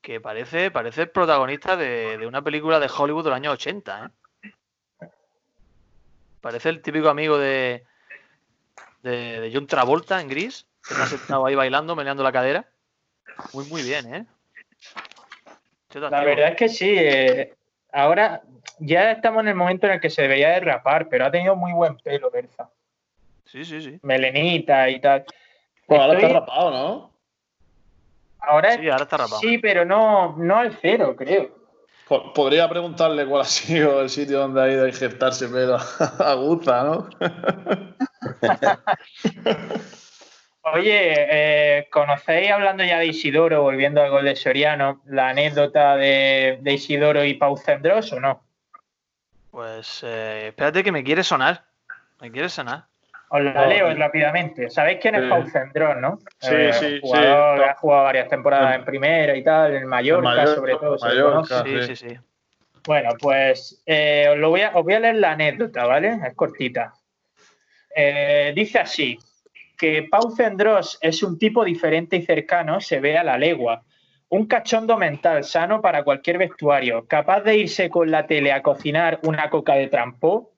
Que 0.01 0.21
parece, 0.21 0.71
parece 0.71 1.03
el 1.03 1.11
protagonista 1.11 1.77
de, 1.77 2.17
de 2.19 2.27
una 2.27 2.43
película 2.43 2.81
de 2.81 2.91
Hollywood 2.95 3.25
del 3.25 3.35
año 3.35 3.51
80, 3.53 4.07
¿eh? 4.07 4.11
Parece 6.41 6.71
el 6.71 6.81
típico 6.81 7.11
amigo 7.11 7.37
de, 7.37 7.85
de, 9.03 9.41
de 9.41 9.51
John 9.53 9.67
Travolta 9.67 10.21
en 10.21 10.29
gris, 10.29 10.67
que 10.87 10.95
está 10.95 11.07
sentado 11.07 11.45
ahí 11.45 11.55
bailando, 11.55 11.95
meneando 11.95 12.23
la 12.23 12.33
cadera. 12.33 12.67
Muy, 13.53 13.67
muy 13.67 13.83
bien, 13.83 14.15
¿eh? 14.15 14.27
La 15.95 16.25
verdad 16.25 16.51
es 16.51 16.57
que 16.57 16.69
sí. 16.69 16.95
eh, 16.97 17.55
ahora 17.93 18.43
ya 18.79 19.11
estamos 19.11 19.43
en 19.43 19.49
el 19.49 19.55
momento 19.55 19.87
en 19.87 19.95
el 19.95 20.01
que 20.01 20.09
se 20.09 20.23
debería 20.23 20.51
de 20.51 20.61
rapar, 20.61 21.09
pero 21.09 21.27
ha 21.27 21.31
tenido 21.31 21.57
muy 21.57 21.73
buen 21.73 21.97
pelo, 21.99 22.31
Berza. 22.31 22.71
Sí, 23.51 23.65
sí, 23.65 23.81
sí. 23.83 23.99
Melenita 24.03 24.89
y 24.89 25.01
tal. 25.01 25.25
Pues 25.87 26.01
ahora 26.01 26.13
Estoy- 26.15 26.27
está 26.31 26.41
rapado, 26.41 26.71
¿no? 26.71 27.11
Ahora 28.39 28.73
Sí, 28.77 28.89
ahora 28.89 29.05
está 29.05 29.17
rapado. 29.17 29.41
sí, 29.41 29.59
pero 29.59 29.85
no, 29.85 30.37
no 30.39 30.57
al 30.57 30.77
cero, 30.81 31.15
creo. 31.17 31.59
Po- 32.09 32.33
Podría 32.33 32.69
preguntarle 32.69 33.27
cuál 33.27 33.43
ha 33.43 33.45
sido 33.45 34.01
el 34.03 34.09
sitio 34.11 34.39
donde 34.41 34.63
ha 34.63 34.69
ido 34.71 34.85
a 34.85 34.89
injertarse 34.89 35.49
pelo 35.49 35.77
a 35.77 36.35
Guza, 36.35 36.85
¿no? 36.85 37.09
Oye, 40.63 41.15
eh, 41.79 41.89
¿conocéis, 41.91 42.51
hablando 42.51 42.85
ya 42.85 42.99
de 42.99 43.07
Isidoro, 43.07 43.63
volviendo 43.63 44.03
al 44.03 44.11
gol 44.11 44.25
de 44.27 44.37
Soriano, 44.37 45.01
la 45.07 45.31
anécdota 45.31 45.97
de, 45.97 46.59
de 46.61 46.73
Isidoro 46.75 47.25
y 47.25 47.35
Pau 47.35 47.57
Cendros 47.57 48.13
o 48.13 48.21
no? 48.21 48.45
Pues 49.51 50.03
eh, 50.05 50.49
espérate 50.49 50.85
que 50.85 50.93
me 50.93 51.03
quiere 51.03 51.25
sonar. 51.25 51.65
Me 52.21 52.31
quiere 52.31 52.49
sonar. 52.49 52.90
Os 53.33 53.43
la 53.43 53.67
leo 53.67 53.89
eh. 53.91 53.95
rápidamente. 53.95 54.69
¿Sabéis 54.71 54.99
quién 55.01 55.15
es 55.15 55.23
Sí. 55.23 55.29
Pau 55.29 55.47
Cendrós, 55.47 55.97
no? 55.99 56.19
Sí, 56.41 56.51
Eh, 56.53 56.73
sí, 56.73 56.87
sí. 56.87 57.01
jugador, 57.01 57.65
Ha 57.65 57.75
jugado 57.77 58.03
varias 58.05 58.29
temporadas 58.29 58.75
en 58.75 58.85
primera 58.85 59.37
y 59.37 59.45
tal, 59.45 59.75
en 59.77 59.87
Mallorca, 59.87 60.29
Mallorca, 60.31 60.55
sobre 60.55 60.77
todo. 60.77 60.97
Mallorca. 61.01 61.63
Sí, 61.65 61.83
sí, 61.83 61.97
sí. 61.97 62.09
sí. 62.11 62.17
Bueno, 62.87 63.11
pues 63.21 63.83
eh, 63.87 64.29
os, 64.33 64.39
lo 64.39 64.51
voy 64.51 64.63
a, 64.63 64.71
os 64.75 64.83
voy 64.83 64.95
a 64.95 65.01
leer 65.01 65.17
la 65.17 65.33
anécdota, 65.33 65.87
¿vale? 65.87 66.19
Es 66.27 66.35
cortita. 66.35 66.93
Eh, 67.95 68.53
dice 68.55 68.79
así, 68.81 69.19
que 69.79 70.09
Pau 70.11 70.31
Cendrós 70.35 70.99
es 71.01 71.23
un 71.23 71.39
tipo 71.39 71.65
diferente 71.65 72.17
y 72.17 72.23
cercano, 72.23 72.81
se 72.81 73.01
ve 73.01 73.17
a 73.17 73.25
la 73.25 73.39
legua. 73.39 73.83
Un 74.29 74.47
cachondo 74.47 74.97
mental 74.97 75.45
sano 75.45 75.81
para 75.81 76.05
cualquier 76.05 76.39
vestuario, 76.39 77.07
capaz 77.07 77.41
de 77.43 77.57
irse 77.57 77.91
con 77.91 78.11
la 78.11 78.27
tele 78.27 78.53
a 78.53 78.63
cocinar 78.63 79.19
una 79.23 79.51
coca 79.51 79.75
de 79.75 79.89
trampó, 79.89 80.53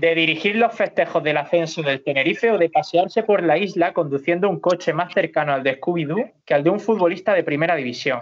de 0.00 0.14
dirigir 0.14 0.56
los 0.56 0.74
festejos 0.74 1.22
del 1.22 1.36
ascenso 1.36 1.82
del 1.82 2.02
Tenerife 2.02 2.50
o 2.50 2.56
de 2.58 2.70
pasearse 2.70 3.22
por 3.22 3.42
la 3.42 3.58
isla 3.58 3.92
conduciendo 3.92 4.48
un 4.48 4.58
coche 4.58 4.94
más 4.94 5.12
cercano 5.12 5.52
al 5.52 5.62
de 5.62 5.78
Scooby-Doo 5.78 6.32
que 6.46 6.54
al 6.54 6.64
de 6.64 6.70
un 6.70 6.80
futbolista 6.80 7.34
de 7.34 7.44
primera 7.44 7.74
división. 7.76 8.20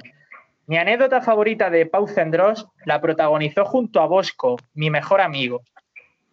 Mi 0.67 0.77
anécdota 0.77 1.23
favorita 1.23 1.71
de 1.71 1.87
Pau 1.87 2.09
Cendrós 2.09 2.67
la 2.85 3.01
protagonizó 3.01 3.65
junto 3.65 4.01
a 4.01 4.07
Bosco, 4.07 4.57
mi 4.75 4.91
mejor 4.91 5.21
amigo. 5.21 5.63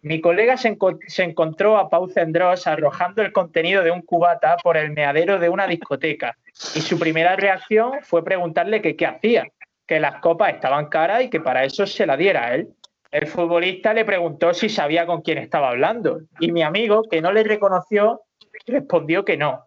Mi 0.02 0.20
colega 0.20 0.56
se, 0.56 0.76
enco- 0.76 0.98
se 1.06 1.22
encontró 1.22 1.78
a 1.78 1.88
Pau 1.88 2.08
Cendrós 2.08 2.66
arrojando 2.66 3.22
el 3.22 3.32
contenido 3.32 3.82
de 3.84 3.92
un 3.92 4.02
cubata 4.02 4.56
por 4.62 4.76
el 4.76 4.90
meadero 4.90 5.38
de 5.38 5.48
una 5.48 5.66
discoteca 5.66 6.36
y 6.74 6.80
su 6.80 6.98
primera 6.98 7.36
reacción 7.36 7.92
fue 8.02 8.24
preguntarle 8.24 8.82
qué 8.82 9.06
hacía, 9.06 9.46
que 9.86 10.00
las 10.00 10.16
copas 10.20 10.54
estaban 10.54 10.86
caras 10.86 11.22
y 11.22 11.30
que 11.30 11.40
para 11.40 11.64
eso 11.64 11.86
se 11.86 12.04
la 12.04 12.16
diera 12.16 12.46
a 12.46 12.54
él. 12.56 12.68
El 13.10 13.26
futbolista 13.26 13.94
le 13.94 14.04
preguntó 14.04 14.52
si 14.52 14.68
sabía 14.68 15.06
con 15.06 15.22
quién 15.22 15.38
estaba 15.38 15.70
hablando 15.70 16.20
y 16.40 16.52
mi 16.52 16.62
amigo, 16.62 17.02
que 17.04 17.20
no 17.20 17.32
le 17.32 17.44
reconoció, 17.44 18.22
respondió 18.66 19.24
que 19.24 19.36
no. 19.36 19.66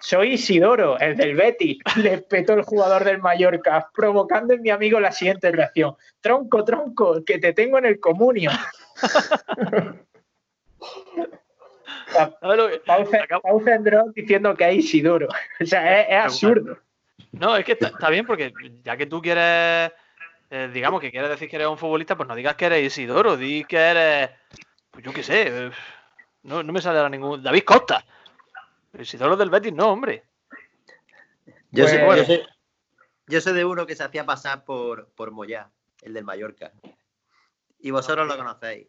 Soy 0.00 0.34
Isidoro, 0.34 0.98
el 0.98 1.16
del 1.16 1.34
Betis, 1.34 1.78
le 1.96 2.14
espetó 2.14 2.52
el 2.54 2.62
jugador 2.62 3.04
del 3.04 3.18
Mallorca, 3.18 3.88
provocando 3.94 4.54
en 4.54 4.62
mi 4.62 4.70
amigo 4.70 5.00
la 5.00 5.12
siguiente 5.12 5.50
reacción. 5.50 5.96
Tronco, 6.20 6.64
tronco, 6.64 7.24
que 7.24 7.38
te 7.38 7.52
tengo 7.52 7.78
en 7.78 7.86
el 7.86 7.98
comunio. 8.00 8.50
¿Sabes 12.40 12.56
lo 12.58 12.68
que- 12.68 12.78
Pau 12.80 13.62
diciendo 14.14 14.54
que 14.54 14.68
es 14.68 14.76
Isidoro. 14.76 15.28
O 15.60 15.64
sea, 15.66 16.00
es, 16.02 16.06
es 16.10 16.16
absurdo. 16.16 16.78
No, 17.32 17.56
es 17.56 17.64
que 17.64 17.72
está, 17.72 17.88
está 17.88 18.10
bien 18.10 18.26
porque 18.26 18.52
ya 18.82 18.96
que 18.96 19.06
tú 19.06 19.20
quieres, 19.20 19.92
eh, 20.56 20.68
digamos 20.72 21.00
que 21.00 21.10
quieres 21.10 21.28
decir 21.28 21.50
que 21.50 21.56
eres 21.56 21.68
un 21.68 21.76
futbolista, 21.76 22.16
pues 22.16 22.28
no 22.28 22.34
digas 22.34 22.56
que 22.56 22.64
eres 22.66 22.86
Isidoro, 22.86 23.36
di 23.36 23.64
que 23.64 23.76
eres, 23.76 24.30
pues 24.90 25.04
yo 25.04 25.12
qué 25.12 25.22
sé, 25.22 25.66
eh, 25.66 25.70
no, 26.44 26.62
no 26.62 26.72
me 26.72 26.80
sale 26.80 27.08
ningún... 27.10 27.42
David 27.42 27.64
Costa. 27.64 28.04
Isidoro 28.98 29.36
del 29.36 29.50
Betis, 29.50 29.74
no, 29.74 29.88
hombre. 29.90 30.24
Yo, 31.70 31.86
sé, 31.86 31.98
Pues- 31.98 32.20
yo, 32.20 32.24
sé, 32.24 32.46
yo 33.26 33.40
sé 33.42 33.52
de 33.52 33.64
uno 33.66 33.86
que 33.86 33.94
se 33.96 34.04
hacía 34.04 34.24
pasar 34.24 34.64
por, 34.64 35.10
por 35.10 35.30
Moyá, 35.30 35.70
el 36.00 36.14
del 36.14 36.24
Mallorca. 36.24 36.72
Y 37.78 37.90
vosotros 37.90 38.26
lo 38.26 38.36
conocéis. 38.36 38.88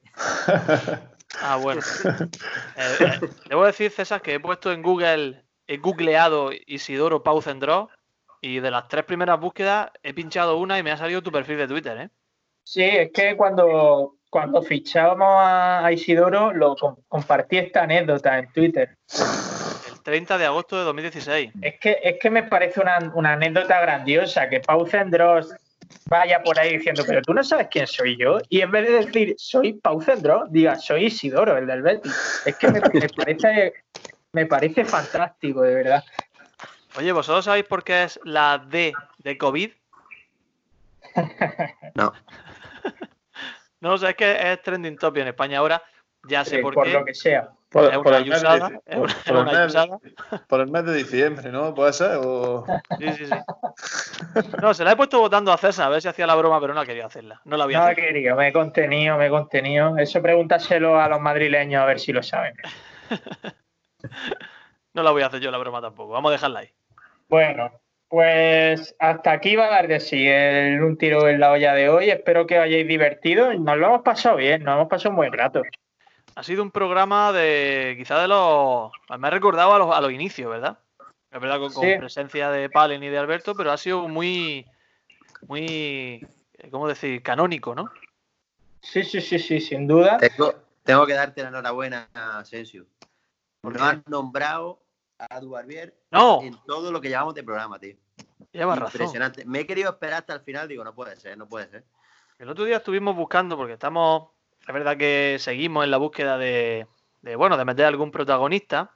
Ah, 1.42 1.58
bueno. 1.58 1.82
Eh, 2.78 2.98
eh, 3.00 3.30
debo 3.50 3.66
decir, 3.66 3.92
César, 3.92 4.22
que 4.22 4.36
he 4.36 4.40
puesto 4.40 4.72
en 4.72 4.84
Google, 4.84 5.44
he 5.66 5.78
googleado 5.78 6.52
Isidoro 6.68 7.24
Pau 7.24 7.42
Cendrós 7.42 7.90
y 8.42 8.60
de 8.60 8.72
las 8.72 8.88
tres 8.88 9.04
primeras 9.06 9.40
búsquedas 9.40 9.90
he 10.04 10.14
pinchado 10.14 10.58
una 10.58 10.78
y 10.78 10.84
me 10.84 10.92
ha 10.92 10.98
salido 10.98 11.22
tu 11.22 11.32
perfil 11.32 11.58
de 11.58 11.68
Twitter, 11.68 11.98
¿eh? 11.98 12.10
Sí, 12.64 12.84
es 12.84 13.12
que 13.14 13.36
cuando, 13.38 14.16
cuando 14.30 14.62
fichábamos 14.62 15.28
a, 15.40 15.90
Isidoro, 15.92 16.52
lo 16.54 16.76
com- 16.76 16.98
compartí 17.08 17.58
esta 17.58 17.84
anécdota 17.84 18.38
en 18.40 18.52
Twitter. 18.52 18.98
El 19.90 20.02
30 20.04 20.38
de 20.38 20.46
agosto 20.46 20.78
de 20.78 20.84
2016. 20.84 21.52
Es 21.62 21.80
que, 21.80 21.98
es 22.04 22.18
que 22.20 22.30
me 22.30 22.44
parece 22.44 22.82
una, 22.82 22.98
una 23.14 23.34
anécdota 23.34 23.80
grandiosa 23.80 24.50
que 24.50 24.60
Pau 24.60 24.86
Cendrós 24.86 25.54
vaya 26.10 26.44
por 26.44 26.60
ahí 26.60 26.78
diciendo, 26.78 27.04
pero 27.08 27.22
tú 27.22 27.34
no 27.34 27.44
sabes 27.44 27.68
quién 27.72 27.88
soy 27.88 28.18
yo. 28.18 28.40
Y 28.50 28.60
en 28.62 28.72
vez 28.72 28.88
de 28.88 29.06
decir, 29.06 29.36
soy 29.38 29.74
Pau 29.74 30.02
Cendrós, 30.02 30.52
diga, 30.52 30.76
soy 30.78 31.06
Isidoro, 31.06 31.58
el 31.58 31.68
del 31.68 31.82
Betis. 31.82 32.42
Es 32.46 32.56
que 32.58 32.68
me, 32.70 32.82
me 32.82 33.08
parece, 33.10 33.74
me 34.34 34.46
parece 34.46 34.84
fantástico, 34.84 35.62
de 35.62 35.74
verdad. 35.74 36.04
Oye, 36.98 37.12
¿vosotros 37.12 37.46
sabéis 37.46 37.66
por 37.66 37.84
qué 37.84 38.04
es 38.04 38.20
la 38.24 38.58
D 38.58 38.94
de 39.20 39.38
COVID? 39.38 39.72
No. 41.96 42.14
No, 43.80 43.94
o 43.94 43.98
sea, 44.00 44.10
es 44.10 44.16
que 44.16 44.52
es 44.54 44.62
trending 44.64 44.98
topic 44.98 45.22
en 45.22 45.28
España 45.28 45.60
ahora. 45.60 45.84
Ya 46.24 46.44
sé 46.44 46.58
por, 46.60 46.74
por 46.74 46.86
qué. 46.88 46.94
lo 46.94 47.06
que 47.06 47.14
sea. 47.14 47.48
Por, 47.70 47.84
Es 47.86 47.98
por 48.00 48.08
una 48.08 48.18
el 48.18 48.26
mes 48.28 48.42
de, 48.42 48.50
por- 48.50 48.98
una- 48.98 49.14
por 49.24 49.38
el 49.38 49.46
mes- 49.46 49.64
yusada. 49.68 50.00
por 50.48 50.62
el 50.62 50.68
mes 50.72 50.86
de 50.86 50.94
diciembre, 50.96 51.52
¿no? 51.52 51.76
¿Puede 51.76 51.94
ser? 51.94 52.18
O... 52.20 52.66
Sí, 52.98 53.14
sí, 53.14 53.26
sí. 53.28 53.36
No, 54.64 54.74
se 54.74 54.84
la 54.84 54.94
he 54.94 54.96
puesto 54.96 55.20
votando 55.20 55.54
a 55.54 55.58
César 55.60 55.86
a 55.86 55.90
ver 55.90 56.02
si 56.02 56.08
hacía 56.08 56.26
la 56.26 56.34
broma, 56.34 56.60
pero 56.60 56.74
no 56.74 56.84
quería 56.86 57.06
hacerla. 57.06 57.40
No 57.46 57.56
la 57.56 57.66
había 57.66 57.80
No 57.80 57.90
he 57.90 57.96
querido, 57.96 58.36
me 58.36 58.48
he 58.48 58.54
contenido, 58.54 59.16
me 59.16 59.28
he 59.28 59.30
contenido. 59.30 59.96
Eso 59.98 60.24
pregúntaselo 60.24 61.00
a 61.00 61.08
los 61.08 61.22
madrileños 61.22 61.80
a 61.80 61.86
ver 61.86 62.00
si 62.00 62.12
lo 62.14 62.24
saben. 62.24 62.56
no 64.94 65.04
la 65.04 65.12
voy 65.12 65.22
a 65.22 65.28
hacer 65.28 65.40
yo 65.40 65.52
la 65.52 65.60
broma 65.60 65.82
tampoco. 65.82 66.14
Vamos 66.14 66.30
a 66.30 66.34
dejarla 66.34 66.60
ahí. 66.62 66.70
Bueno, 67.30 67.72
pues 68.08 68.96
hasta 69.00 69.32
aquí 69.32 69.56
va 69.56 69.66
a 69.66 69.70
dar 69.72 69.88
de 69.88 70.00
sí 70.00 70.28
el 70.28 70.82
un 70.82 70.98
tiro 70.98 71.28
en 71.28 71.40
la 71.40 71.52
olla 71.52 71.74
de 71.74 71.90
hoy. 71.90 72.10
Espero 72.10 72.48
que 72.48 72.58
os 72.58 72.64
hayáis 72.64 72.88
divertido. 72.88 73.54
Nos 73.54 73.78
lo 73.78 73.88
hemos 73.88 74.02
pasado 74.02 74.38
bien, 74.38 74.64
nos 74.64 74.76
hemos 74.76 74.88
pasado 74.88 75.10
un 75.12 75.16
buen 75.18 75.34
rato. 75.34 75.62
Ha 76.36 76.44
sido 76.44 76.62
un 76.64 76.72
programa 76.72 77.32
de 77.34 77.96
quizá 77.98 78.22
de 78.22 78.28
los... 78.28 78.92
Me 79.20 79.28
ha 79.28 79.32
recordado 79.32 79.74
a 79.74 79.80
los, 79.80 79.96
a 79.96 80.00
los 80.02 80.12
inicios, 80.12 80.50
¿verdad? 80.52 80.78
Es 81.32 81.42
verdad 81.42 81.60
con, 81.60 81.74
con 81.74 81.84
Sí. 81.84 81.96
presencia 81.98 82.50
de 82.52 82.70
Palen 82.70 83.04
y 83.04 83.10
de 83.10 83.18
Alberto, 83.18 83.56
pero 83.56 83.72
ha 83.72 83.78
sido 83.78 84.08
muy... 84.08 84.66
Muy... 85.48 86.26
¿Cómo 86.72 86.88
decir? 86.88 87.22
Canónico, 87.24 87.76
¿no? 87.76 87.92
Sí, 88.82 89.04
sí, 89.04 89.20
sí, 89.20 89.38
sí, 89.40 89.60
sin 89.60 89.88
duda. 89.88 90.18
Tengo, 90.18 90.54
tengo 90.84 91.06
que 91.06 91.14
darte 91.14 91.42
la 91.42 91.50
enhorabuena, 91.50 92.08
Asensio. 92.14 92.86
¿Por 93.62 93.74
No 93.74 93.80
qué? 93.80 93.86
has 93.86 94.08
nombrado 94.08 94.80
a 95.18 95.40
Dubarbier 95.40 95.96
No, 96.12 96.42
en 96.42 96.58
todo 96.66 96.92
lo 96.92 97.02
que 97.02 97.10
llevamos 97.10 97.34
de 97.34 97.44
programa, 97.44 97.80
tío. 97.80 97.96
llevas 98.52 98.80
razón. 98.80 99.02
Impresionante. 99.02 99.46
Me 99.46 99.60
he 99.62 99.68
querido 99.68 99.92
esperar 99.92 100.20
hasta 100.20 100.34
el 100.34 100.42
final, 100.42 100.68
digo, 100.68 100.84
no 100.84 100.94
puede 100.96 101.16
ser, 101.18 101.38
no 101.38 101.48
puede 101.48 101.70
ser. 101.70 101.84
El 102.40 102.50
otro 102.50 102.66
día 102.66 102.78
estuvimos 102.78 103.16
buscando, 103.16 103.58
porque 103.58 103.74
estamos, 103.74 104.30
es 104.66 104.74
verdad 104.74 104.96
que 104.96 105.38
seguimos 105.40 105.84
en 105.84 105.92
la 105.92 105.98
búsqueda 105.98 106.38
de, 106.38 106.88
de, 107.22 107.36
bueno, 107.36 107.58
de 107.58 107.66
meter 107.66 107.86
algún 107.86 108.12
protagonista. 108.12 108.92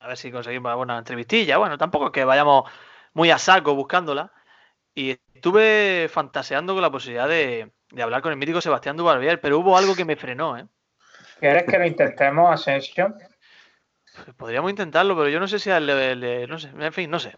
A 0.00 0.08
ver 0.08 0.16
si 0.16 0.30
conseguimos 0.30 0.70
alguna 0.70 0.98
entrevistilla. 0.98 1.58
Bueno, 1.58 1.78
tampoco 1.78 2.06
es 2.06 2.12
que 2.12 2.24
vayamos 2.24 2.70
muy 3.12 3.30
a 3.30 3.38
saco 3.38 3.74
buscándola. 3.74 4.32
Y 4.94 5.18
estuve 5.34 6.08
fantaseando 6.10 6.74
con 6.74 6.82
la 6.82 6.90
posibilidad 6.90 7.28
de, 7.28 7.72
de 7.90 8.02
hablar 8.02 8.22
con 8.22 8.32
el 8.32 8.38
mítico 8.38 8.60
Sebastián 8.60 8.96
Dubarbier, 8.96 9.40
pero 9.40 9.58
hubo 9.58 9.76
algo 9.76 9.94
que 9.94 10.04
me 10.04 10.16
frenó, 10.16 10.56
¿eh? 10.56 10.66
¿Quieres 11.40 11.64
que 11.64 11.78
lo 11.78 11.86
intentemos, 11.86 12.50
Asensio? 12.50 13.14
Podríamos 14.36 14.70
intentarlo, 14.70 15.16
pero 15.16 15.28
yo 15.28 15.40
no 15.40 15.48
sé 15.48 15.58
si 15.58 15.70
a 15.70 15.78
él 15.78 15.86
le, 15.86 16.14
le- 16.16 16.46
no 16.46 16.58
sé, 16.58 16.70
en 16.78 16.92
fin, 16.92 17.10
no 17.10 17.18
sé. 17.18 17.36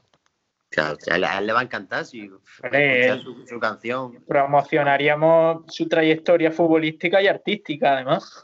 Claro, 0.70 0.98
a 1.10 1.14
él, 1.16 1.24
a 1.24 1.38
él 1.38 1.46
le 1.46 1.52
va 1.52 1.60
a 1.60 1.62
encantar 1.62 2.04
si 2.04 2.30
escuchar 2.62 3.20
su, 3.22 3.46
su 3.46 3.58
canción. 3.60 4.22
Promocionaríamos 4.26 5.64
su 5.74 5.88
trayectoria 5.88 6.50
futbolística 6.50 7.22
y 7.22 7.28
artística, 7.28 7.94
además. 7.94 8.40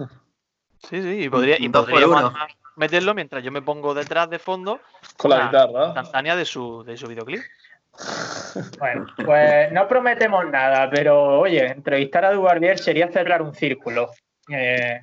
Sí, 0.88 1.02
sí, 1.02 1.24
y, 1.24 1.28
podría, 1.28 1.56
y 1.60 1.68
podríamos 1.68 2.32
meterlo 2.76 3.14
mientras 3.14 3.44
yo 3.44 3.52
me 3.52 3.62
pongo 3.62 3.92
detrás 3.94 4.28
de 4.30 4.38
fondo 4.38 4.80
Con 5.16 5.30
la 5.30 5.44
guitarra. 5.46 5.86
instantánea 5.86 6.34
de 6.36 6.44
su, 6.44 6.82
de 6.84 6.96
su 6.96 7.06
videoclip. 7.06 7.42
Bueno, 8.78 9.06
pues 9.24 9.70
no 9.72 9.86
prometemos 9.86 10.44
nada, 10.50 10.88
pero 10.90 11.40
oye, 11.40 11.66
entrevistar 11.66 12.24
a 12.24 12.32
Dubarbier 12.32 12.78
sería 12.78 13.08
cerrar 13.12 13.42
un 13.42 13.54
círculo. 13.54 14.10
Eh, 14.48 15.00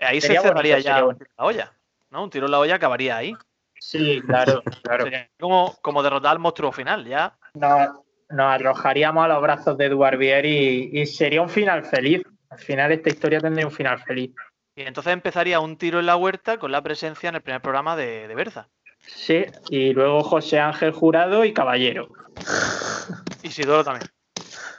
Ahí 0.00 0.20
Sería 0.20 0.40
se 0.42 0.48
cerraría 0.48 0.78
ya 0.80 1.00
la 1.00 1.16
olla. 1.36 1.72
¿No? 2.10 2.24
Un 2.24 2.30
tiro 2.30 2.46
en 2.46 2.52
la 2.52 2.58
olla 2.58 2.76
acabaría 2.76 3.16
ahí. 3.16 3.34
sí, 3.78 4.20
claro, 4.26 4.62
claro. 4.82 5.04
Sería 5.04 5.30
como, 5.38 5.76
como 5.82 6.02
derrotar 6.02 6.32
al 6.32 6.38
monstruo 6.38 6.72
final, 6.72 7.06
ya. 7.06 7.36
Nos, 7.54 7.88
nos 8.30 8.46
arrojaríamos 8.46 9.24
a 9.24 9.28
los 9.28 9.42
brazos 9.42 9.78
de 9.78 9.88
Dubarbier 9.88 10.44
y, 10.44 10.90
y 10.92 11.06
sería 11.06 11.42
un 11.42 11.48
final 11.48 11.84
feliz. 11.84 12.22
Al 12.50 12.58
final 12.58 12.92
esta 12.92 13.10
historia 13.10 13.40
tendría 13.40 13.66
un 13.66 13.72
final 13.72 14.02
feliz. 14.02 14.34
Y 14.74 14.82
entonces 14.82 15.12
empezaría 15.12 15.60
un 15.60 15.76
tiro 15.76 15.98
en 15.98 16.06
la 16.06 16.16
huerta 16.16 16.58
con 16.58 16.70
la 16.70 16.82
presencia 16.82 17.28
en 17.28 17.34
el 17.34 17.42
primer 17.42 17.60
programa 17.60 17.96
de, 17.96 18.28
de 18.28 18.34
Berza. 18.34 18.68
Sí, 19.00 19.44
y 19.70 19.92
luego 19.92 20.22
José 20.22 20.60
Ángel 20.60 20.92
Jurado 20.92 21.44
y 21.44 21.52
Caballero. 21.52 22.08
Y 23.42 23.50
Sidoro 23.50 23.84
también. 23.84 24.08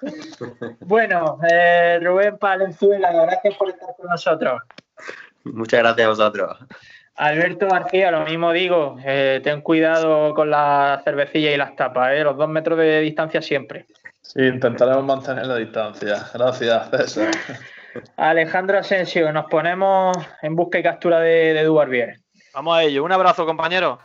Bueno, 0.82 1.40
eh, 1.52 2.00
Rubén 2.02 2.38
Palenzuela, 2.38 3.12
gracias 3.12 3.56
por 3.56 3.70
estar 3.70 3.90
con 3.98 4.08
nosotros. 4.08 4.62
Muchas 5.44 5.82
gracias 5.82 6.06
a 6.06 6.10
vosotros. 6.10 6.58
Alberto 7.20 7.68
García, 7.68 8.12
lo 8.12 8.22
mismo 8.22 8.54
digo, 8.54 8.96
eh, 9.04 9.42
ten 9.44 9.60
cuidado 9.60 10.34
con 10.34 10.50
la 10.50 11.02
cervecilla 11.04 11.52
y 11.52 11.58
las 11.58 11.76
tapas, 11.76 12.14
eh, 12.14 12.24
los 12.24 12.38
dos 12.38 12.48
metros 12.48 12.80
de 12.80 13.02
distancia 13.02 13.42
siempre. 13.42 13.88
Sí, 14.22 14.42
intentaremos 14.42 15.04
mantener 15.04 15.46
la 15.46 15.58
distancia. 15.58 16.16
Gracias, 16.34 16.90
César. 16.92 17.32
Alejandro 18.16 18.80
Asensio, 18.80 19.34
nos 19.34 19.48
ponemos 19.48 20.16
en 20.42 20.56
busca 20.56 20.80
y 20.80 20.84
captura 20.84 21.20
de, 21.20 21.54
de 21.54 21.64
Dubarbier. 21.66 22.20
Vamos 22.54 22.78
a 22.78 22.84
ello. 22.84 23.04
Un 23.04 23.12
abrazo, 23.12 23.46
compañero. 23.46 24.00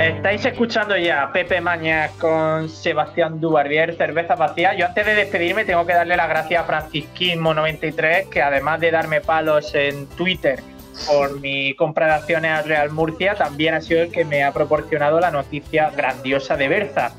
Estáis 0.00 0.42
escuchando 0.46 0.96
ya 0.96 1.30
Pepe 1.30 1.60
Mañas 1.60 2.12
con 2.12 2.70
Sebastián 2.70 3.38
Dubarbier, 3.38 3.94
cerveza 3.98 4.34
vacía. 4.34 4.74
Yo 4.74 4.86
antes 4.86 5.04
de 5.04 5.14
despedirme 5.14 5.66
tengo 5.66 5.84
que 5.84 5.92
darle 5.92 6.16
las 6.16 6.26
gracias 6.26 6.64
a 6.64 6.66
Francisquismo93, 6.66 8.30
que 8.30 8.40
además 8.40 8.80
de 8.80 8.92
darme 8.92 9.20
palos 9.20 9.74
en 9.74 10.06
Twitter 10.06 10.62
por 11.06 11.38
mi 11.40 11.74
compra 11.74 12.06
de 12.06 12.12
acciones 12.14 12.50
al 12.50 12.64
Real 12.64 12.90
Murcia, 12.90 13.34
también 13.34 13.74
ha 13.74 13.82
sido 13.82 14.00
el 14.04 14.10
que 14.10 14.24
me 14.24 14.42
ha 14.42 14.54
proporcionado 14.54 15.20
la 15.20 15.30
noticia 15.30 15.90
grandiosa 15.90 16.56
de 16.56 16.68
Berza. 16.68 17.12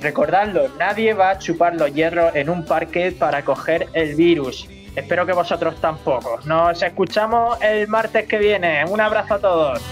Recordadlo, 0.00 0.68
nadie 0.78 1.14
va 1.14 1.30
a 1.30 1.38
chupar 1.40 1.74
los 1.74 1.92
hierros 1.92 2.36
en 2.36 2.48
un 2.48 2.64
parque 2.64 3.10
para 3.10 3.44
coger 3.44 3.88
el 3.92 4.14
virus. 4.14 4.68
Espero 4.94 5.26
que 5.26 5.32
vosotros 5.32 5.80
tampoco. 5.80 6.38
Nos 6.44 6.80
escuchamos 6.80 7.60
el 7.60 7.88
martes 7.88 8.28
que 8.28 8.38
viene. 8.38 8.84
Un 8.84 9.00
abrazo 9.00 9.34
a 9.34 9.38
todos 9.40 9.82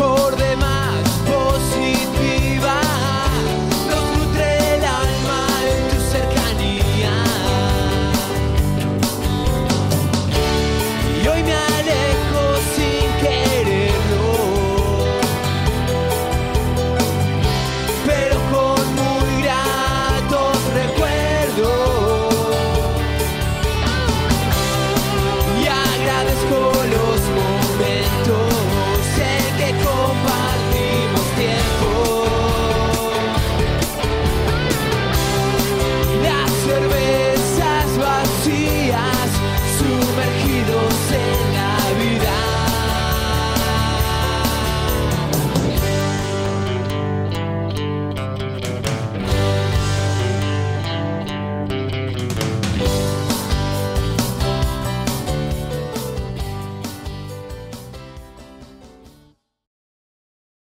por 0.00 0.34
demás 0.36 1.04
positivo. 1.26 2.29